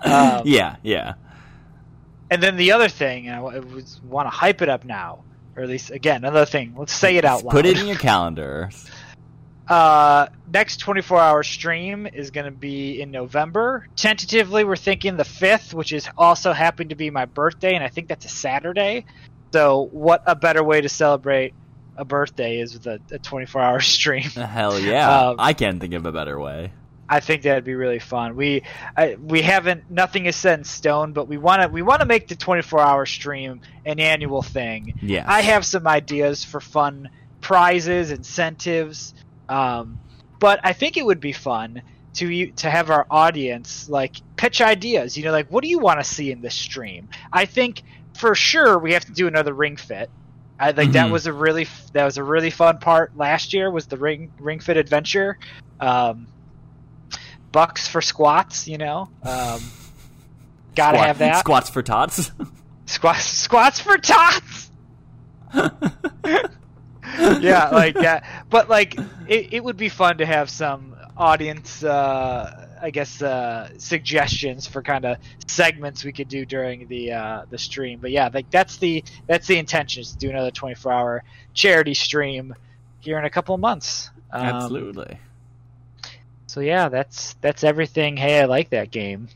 Um, 0.05 0.43
yeah, 0.45 0.77
yeah. 0.83 1.15
And 2.31 2.43
then 2.43 2.57
the 2.57 2.73
other 2.73 2.89
thing, 2.89 3.27
and 3.29 3.37
I 3.37 3.39
w- 3.39 3.57
I 3.57 3.75
was, 3.75 4.01
want 4.03 4.27
to 4.27 4.31
hype 4.31 4.63
it 4.63 4.69
up 4.69 4.85
now, 4.85 5.25
or 5.57 5.63
at 5.63 5.69
least 5.69 5.91
again 5.91 6.25
another 6.25 6.47
thing. 6.47 6.75
Let's 6.77 6.93
say 6.93 7.17
it 7.17 7.25
out 7.25 7.45
loud. 7.45 7.53
Put 7.53 7.67
it 7.67 7.79
in 7.79 7.87
your 7.87 7.97
calendar. 7.97 8.71
Uh, 9.69 10.29
next 10.53 10.77
24 10.79 11.19
hour 11.19 11.43
stream 11.43 12.07
is 12.07 12.31
going 12.31 12.45
to 12.45 12.53
be 12.53 13.01
in 13.01 13.11
November. 13.11 13.89
Tentatively, 13.97 14.65
we're 14.65 14.77
thinking 14.77 15.17
the 15.17 15.25
5th, 15.25 15.75
which 15.75 15.93
is 15.93 16.09
also 16.17 16.53
happened 16.53 16.91
to 16.91 16.97
be 16.97 17.11
my 17.11 17.25
birthday, 17.25 17.75
and 17.75 17.83
I 17.83 17.89
think 17.89 18.09
that's 18.09 18.25
a 18.25 18.29
Saturday. 18.29 19.07
So, 19.53 19.89
what 19.93 20.23
a 20.27 20.37
better 20.37 20.63
way 20.63 20.81
to 20.81 20.89
celebrate 20.89 21.55
a 21.97 22.05
birthday 22.05 22.61
is 22.61 22.75
with 22.75 22.87
a, 22.87 23.01
a 23.11 23.19
24 23.19 23.61
hour 23.61 23.81
stream. 23.81 24.23
Hell 24.23 24.79
yeah! 24.79 25.29
Um, 25.29 25.37
I 25.39 25.53
can't 25.53 25.81
think 25.81 25.95
of 25.95 26.07
a 26.07 26.13
better 26.13 26.39
way. 26.39 26.73
I 27.09 27.21
think 27.21 27.43
that'd 27.43 27.65
be 27.65 27.75
really 27.75 28.01
fun. 28.01 28.37
We 28.37 28.63
I, 28.97 29.17
we 29.17 29.43
haven't 29.43 29.91
nothing 29.91 30.27
is 30.27 30.37
set 30.37 30.59
in 30.59 30.65
stone, 30.65 31.13
but 31.13 31.29
we 31.29 31.39
want 31.39 31.63
to 31.63 31.69
we 31.69 31.83
want 31.83 32.01
to 32.01 32.07
make 32.07 32.29
the 32.29 32.37
24 32.37 32.81
hour 32.81 33.07
stream 33.07 33.61
an 33.85 34.01
annual 34.01 34.43
thing. 34.43 34.99
Yeah, 35.03 35.25
I 35.27 35.43
have 35.43 35.65
some 35.65 35.87
ideas 35.87 36.45
for 36.45 36.61
fun 36.61 37.11
prizes, 37.41 38.11
incentives, 38.11 39.15
um, 39.49 39.99
but 40.39 40.61
I 40.65 40.73
think 40.73 40.97
it 40.97 41.05
would 41.07 41.21
be 41.21 41.33
fun 41.33 41.83
to 42.15 42.29
you 42.31 42.53
to 42.53 42.71
have 42.71 42.91
our 42.91 43.07
audience 43.11 43.89
like 43.89 44.17
pitch 44.37 44.61
ideas. 44.63 45.17
You 45.17 45.25
know, 45.25 45.33
like 45.33 45.51
what 45.51 45.63
do 45.63 45.69
you 45.69 45.79
want 45.79 46.01
to 46.01 46.05
see 46.05 46.31
in 46.31 46.41
this 46.41 46.55
stream? 46.55 47.09
I 47.33 47.45
think 47.47 47.83
for 48.17 48.35
sure 48.35 48.79
we 48.79 48.93
have 48.95 49.05
to 49.05 49.13
do 49.13 49.27
another 49.27 49.53
ring 49.53 49.77
fit. 49.77 50.11
I 50.59 50.73
think 50.73 50.93
that 50.95 51.09
Mhm. 51.09 51.13
was 51.13 51.27
a 51.27 51.33
really 51.35 51.69
that 51.93 52.05
was 52.05 52.17
a 52.17 52.25
really 52.25 52.49
fun 52.51 52.79
part 52.79 53.15
last 53.17 53.53
year 53.53 53.71
was 53.71 53.87
the 53.87 53.99
ring 53.99 54.33
ring 54.39 54.61
fit 54.61 54.77
adventure. 54.79 55.39
Um, 55.81 56.27
bucks 57.53 57.87
for 57.87 58.01
squats, 58.01 58.67
you 58.67 58.79
know. 58.79 59.09
Um, 59.23 59.61
gotta 60.75 60.97
Squat- 60.99 61.07
have 61.07 61.19
that. 61.19 61.39
Squats 61.41 61.69
for 61.71 61.83
tots. 61.83 62.31
Squats 62.87 63.25
squats 63.25 63.81
for 63.81 63.99
tots. 63.99 64.71
yeah, 67.41 67.69
like 67.71 67.95
that. 67.95 68.25
But 68.51 68.69
like, 68.69 68.99
it, 69.29 69.53
it 69.53 69.65
would 69.65 69.77
be 69.77 69.89
fun 69.89 70.19
to 70.19 70.27
have 70.27 70.51
some 70.51 70.97
audience, 71.17 71.83
uh, 71.83 72.69
I 72.81 72.91
guess, 72.91 73.23
uh, 73.23 73.71
suggestions 73.79 74.67
for 74.67 74.83
kind 74.83 75.05
of 75.05 75.19
segments 75.47 76.05
we 76.05 76.13
could 76.13 76.29
do 76.29 76.45
during 76.45 76.89
the 76.89 77.13
uh, 77.13 77.43
the 77.51 77.59
stream. 77.59 78.01
But 78.01 78.11
yeah, 78.11 78.29
like 78.33 78.51
that's 78.51 78.77
the 78.79 79.05
that's 79.27 79.47
the 79.47 79.59
intention 79.59 80.03
is 80.03 80.13
to 80.13 80.19
do 80.19 80.31
another 80.31 80.51
twenty 80.51 80.75
four 80.75 80.93
hour 80.93 81.25
charity 81.55 81.95
stream 81.95 82.55
here 83.01 83.19
in 83.19 83.25
a 83.25 83.31
couple 83.31 83.55
of 83.55 83.61
months. 83.61 84.11
Um, 84.33 84.43
Absolutely. 84.43 85.19
So 86.47 86.61
yeah, 86.61 86.89
that's 86.89 87.35
that's 87.41 87.65
everything. 87.65 88.17
Hey, 88.17 88.41
I 88.41 88.45
like 88.45 88.71
that 88.71 88.91
game. 88.91 89.29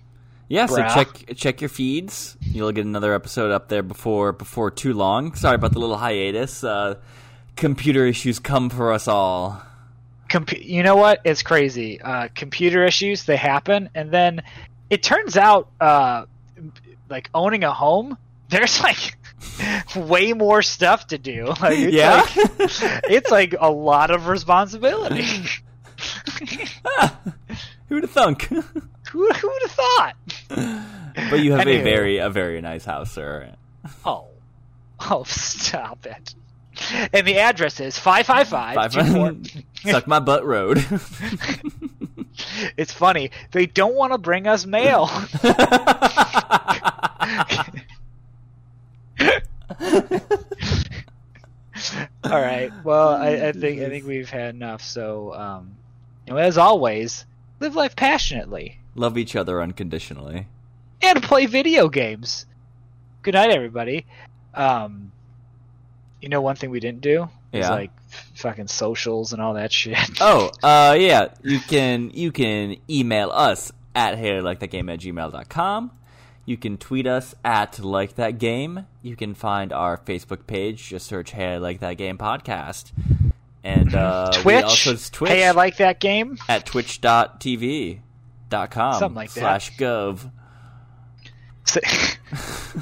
Yeah, 0.48 0.66
so 0.66 0.82
Bruh. 0.82 0.94
check 0.94 1.36
check 1.36 1.60
your 1.60 1.68
feeds. 1.68 2.36
You'll 2.40 2.72
get 2.72 2.84
another 2.84 3.14
episode 3.14 3.52
up 3.52 3.68
there 3.68 3.84
before 3.84 4.32
before 4.32 4.70
too 4.70 4.94
long. 4.94 5.34
Sorry 5.34 5.54
about 5.54 5.72
the 5.72 5.78
little 5.78 5.96
hiatus. 5.96 6.64
Uh, 6.64 6.96
computer 7.60 8.06
issues 8.06 8.38
come 8.40 8.70
for 8.70 8.92
us 8.92 9.06
all. 9.06 9.62
You 10.56 10.82
know 10.82 10.96
what? 10.96 11.20
It's 11.24 11.42
crazy. 11.42 12.00
Uh, 12.00 12.28
computer 12.34 12.84
issues 12.84 13.24
they 13.24 13.36
happen, 13.36 13.90
and 13.94 14.10
then 14.10 14.42
it 14.88 15.02
turns 15.02 15.36
out, 15.36 15.68
uh, 15.80 16.24
like 17.08 17.28
owning 17.34 17.62
a 17.64 17.72
home, 17.72 18.16
there's 18.48 18.80
like 18.82 19.16
way 19.96 20.32
more 20.32 20.62
stuff 20.62 21.06
to 21.08 21.18
do. 21.18 21.46
Like, 21.60 21.78
it's 21.78 21.92
Yeah? 21.94 22.16
like, 22.36 23.04
it's 23.10 23.30
like 23.30 23.54
a 23.58 23.70
lot 23.70 24.10
of 24.10 24.26
responsibility. 24.28 25.24
Who'd 27.88 28.04
have 28.04 28.10
thunk? 28.10 28.44
who 28.44 28.62
who 29.10 29.48
would 29.48 29.62
have 29.62 29.72
thought? 29.72 30.16
but 31.30 31.40
you 31.40 31.52
have 31.52 31.66
a 31.66 31.82
very 31.82 32.18
a 32.18 32.30
very 32.30 32.60
nice 32.60 32.84
house, 32.84 33.10
sir. 33.12 33.52
Oh, 34.04 34.28
oh, 35.10 35.24
stop 35.24 36.06
it! 36.06 36.34
And 37.12 37.26
the 37.26 37.38
address 37.38 37.80
is 37.80 37.98
five 37.98 38.26
five 38.26 38.48
five. 38.48 38.74
Five 38.74 38.92
Suck 39.84 40.06
my 40.06 40.18
butt 40.18 40.44
road. 40.44 40.84
It's 42.76 42.92
funny 42.92 43.30
they 43.52 43.66
don't 43.66 43.94
want 43.94 44.12
to 44.12 44.18
bring 44.18 44.46
us 44.46 44.64
mail. 44.64 45.10
All 52.24 52.40
right. 52.40 52.70
Well, 52.84 53.08
I, 53.08 53.48
I 53.48 53.52
think 53.52 53.80
I 53.82 53.88
think 53.88 54.06
we've 54.06 54.28
had 54.28 54.54
enough. 54.54 54.82
So, 54.82 55.34
um, 55.34 55.76
as 56.28 56.58
always, 56.58 57.24
live 57.58 57.74
life 57.74 57.96
passionately 57.96 58.78
Love 58.94 59.16
each 59.16 59.36
other 59.36 59.62
unconditionally. 59.62 60.46
and 61.02 61.22
play 61.22 61.46
video 61.46 61.88
games. 61.88 62.46
Good 63.22 63.34
night, 63.34 63.50
everybody. 63.50 64.06
Um, 64.54 65.12
you 66.20 66.28
know, 66.28 66.40
one 66.40 66.56
thing 66.56 66.70
we 66.70 66.80
didn't 66.80 67.00
do 67.00 67.28
is 67.52 67.68
like 67.68 67.90
fucking 68.34 68.68
socials 68.68 69.32
and 69.32 69.40
all 69.42 69.54
that 69.54 69.72
shit. 69.80 69.98
Oh, 70.20 70.50
uh, 70.62 70.96
yeah. 70.98 71.28
You 71.42 71.58
can 71.60 72.10
you 72.10 72.30
can 72.32 72.76
email 72.88 73.30
us 73.30 73.72
at 73.94 74.16
hey 74.18 74.40
like 74.40 74.60
that 74.60 74.68
game 74.68 74.88
at 74.88 75.00
gmail.com. 75.00 75.90
You 76.46 76.56
can 76.56 76.78
tweet 76.78 77.06
us 77.06 77.34
at 77.44 77.78
like 77.78 78.14
that 78.16 78.38
game. 78.38 78.86
You 79.02 79.14
can 79.16 79.34
find 79.34 79.72
our 79.72 79.98
Facebook 79.98 80.46
page. 80.46 80.88
Just 80.88 81.06
search 81.06 81.30
Hey 81.32 81.54
I 81.54 81.58
Like 81.58 81.80
That 81.80 81.94
Game 81.94 82.18
podcast. 82.18 82.92
And 83.62 83.94
uh, 83.94 84.30
we 84.36 84.42
Twitch. 84.42 84.64
also 84.64 84.96
Twitch 84.96 85.30
Hey, 85.30 85.46
I 85.46 85.50
like 85.50 85.76
that 85.76 86.00
game. 86.00 86.38
at 86.48 86.64
twitch.tv 86.66 88.00
dot 88.48 88.70
com 88.70 88.98
Something 88.98 89.14
like 89.16 89.32
that. 89.34 89.40
slash 89.40 89.76
gov. 89.76 90.30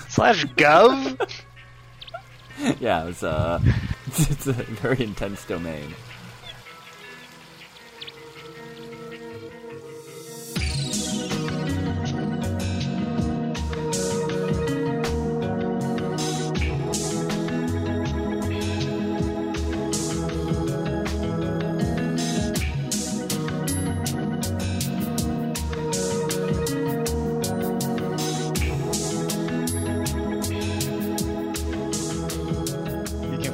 Slash 0.08 0.44
gov. 0.46 1.34
yeah, 2.80 3.06
it's 3.06 3.22
uh, 3.22 3.60
it's 4.06 4.46
a 4.46 4.52
very 4.52 5.02
intense 5.02 5.44
domain. 5.44 5.94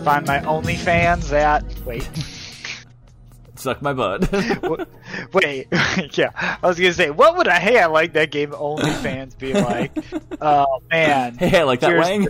Find 0.05 0.27
my 0.27 0.39
OnlyFans 0.41 1.33
at. 1.33 1.65
Wait. 1.87 2.09
Suck 3.57 3.81
my 3.81 3.95
butt. 3.95 4.31
Wait, 5.33 5.69
yeah, 6.13 6.31
I 6.63 6.67
was 6.67 6.79
gonna 6.79 6.93
say, 6.93 7.11
what 7.11 7.37
would 7.37 7.47
a 7.47 7.53
hey 7.55 7.79
I 7.79 7.87
like 7.87 8.13
that 8.13 8.31
game 8.31 8.51
OnlyFans 8.51 9.39
be 9.39 9.55
like? 9.55 9.97
Oh 10.41 10.81
man, 10.91 11.37
hey, 11.39 11.61
I 11.61 11.63
like 11.63 11.81
that 11.81 11.91
Here's 11.91 12.05
Wang. 12.05 12.29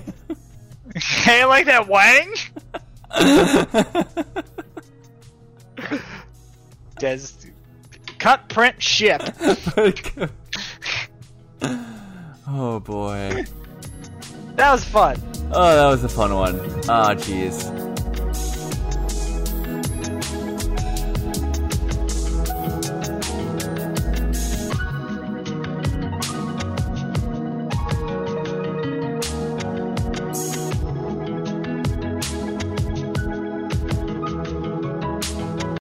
hey 0.94 1.42
I 1.42 1.46
like 1.46 1.66
that 1.66 1.88
Wang. 1.88 2.32
Des, 6.98 7.18
cut, 8.18 8.48
print, 8.48 8.80
ship. 8.80 9.22
oh 12.46 12.80
boy. 12.80 13.44
That 14.56 14.72
was 14.72 14.84
fun. 14.84 15.16
Oh, 15.52 15.76
that 15.76 15.86
was 15.86 16.04
a 16.04 16.08
fun 16.08 16.34
one. 16.34 16.60
Ah, 16.88 17.14
jeez. 17.14 17.93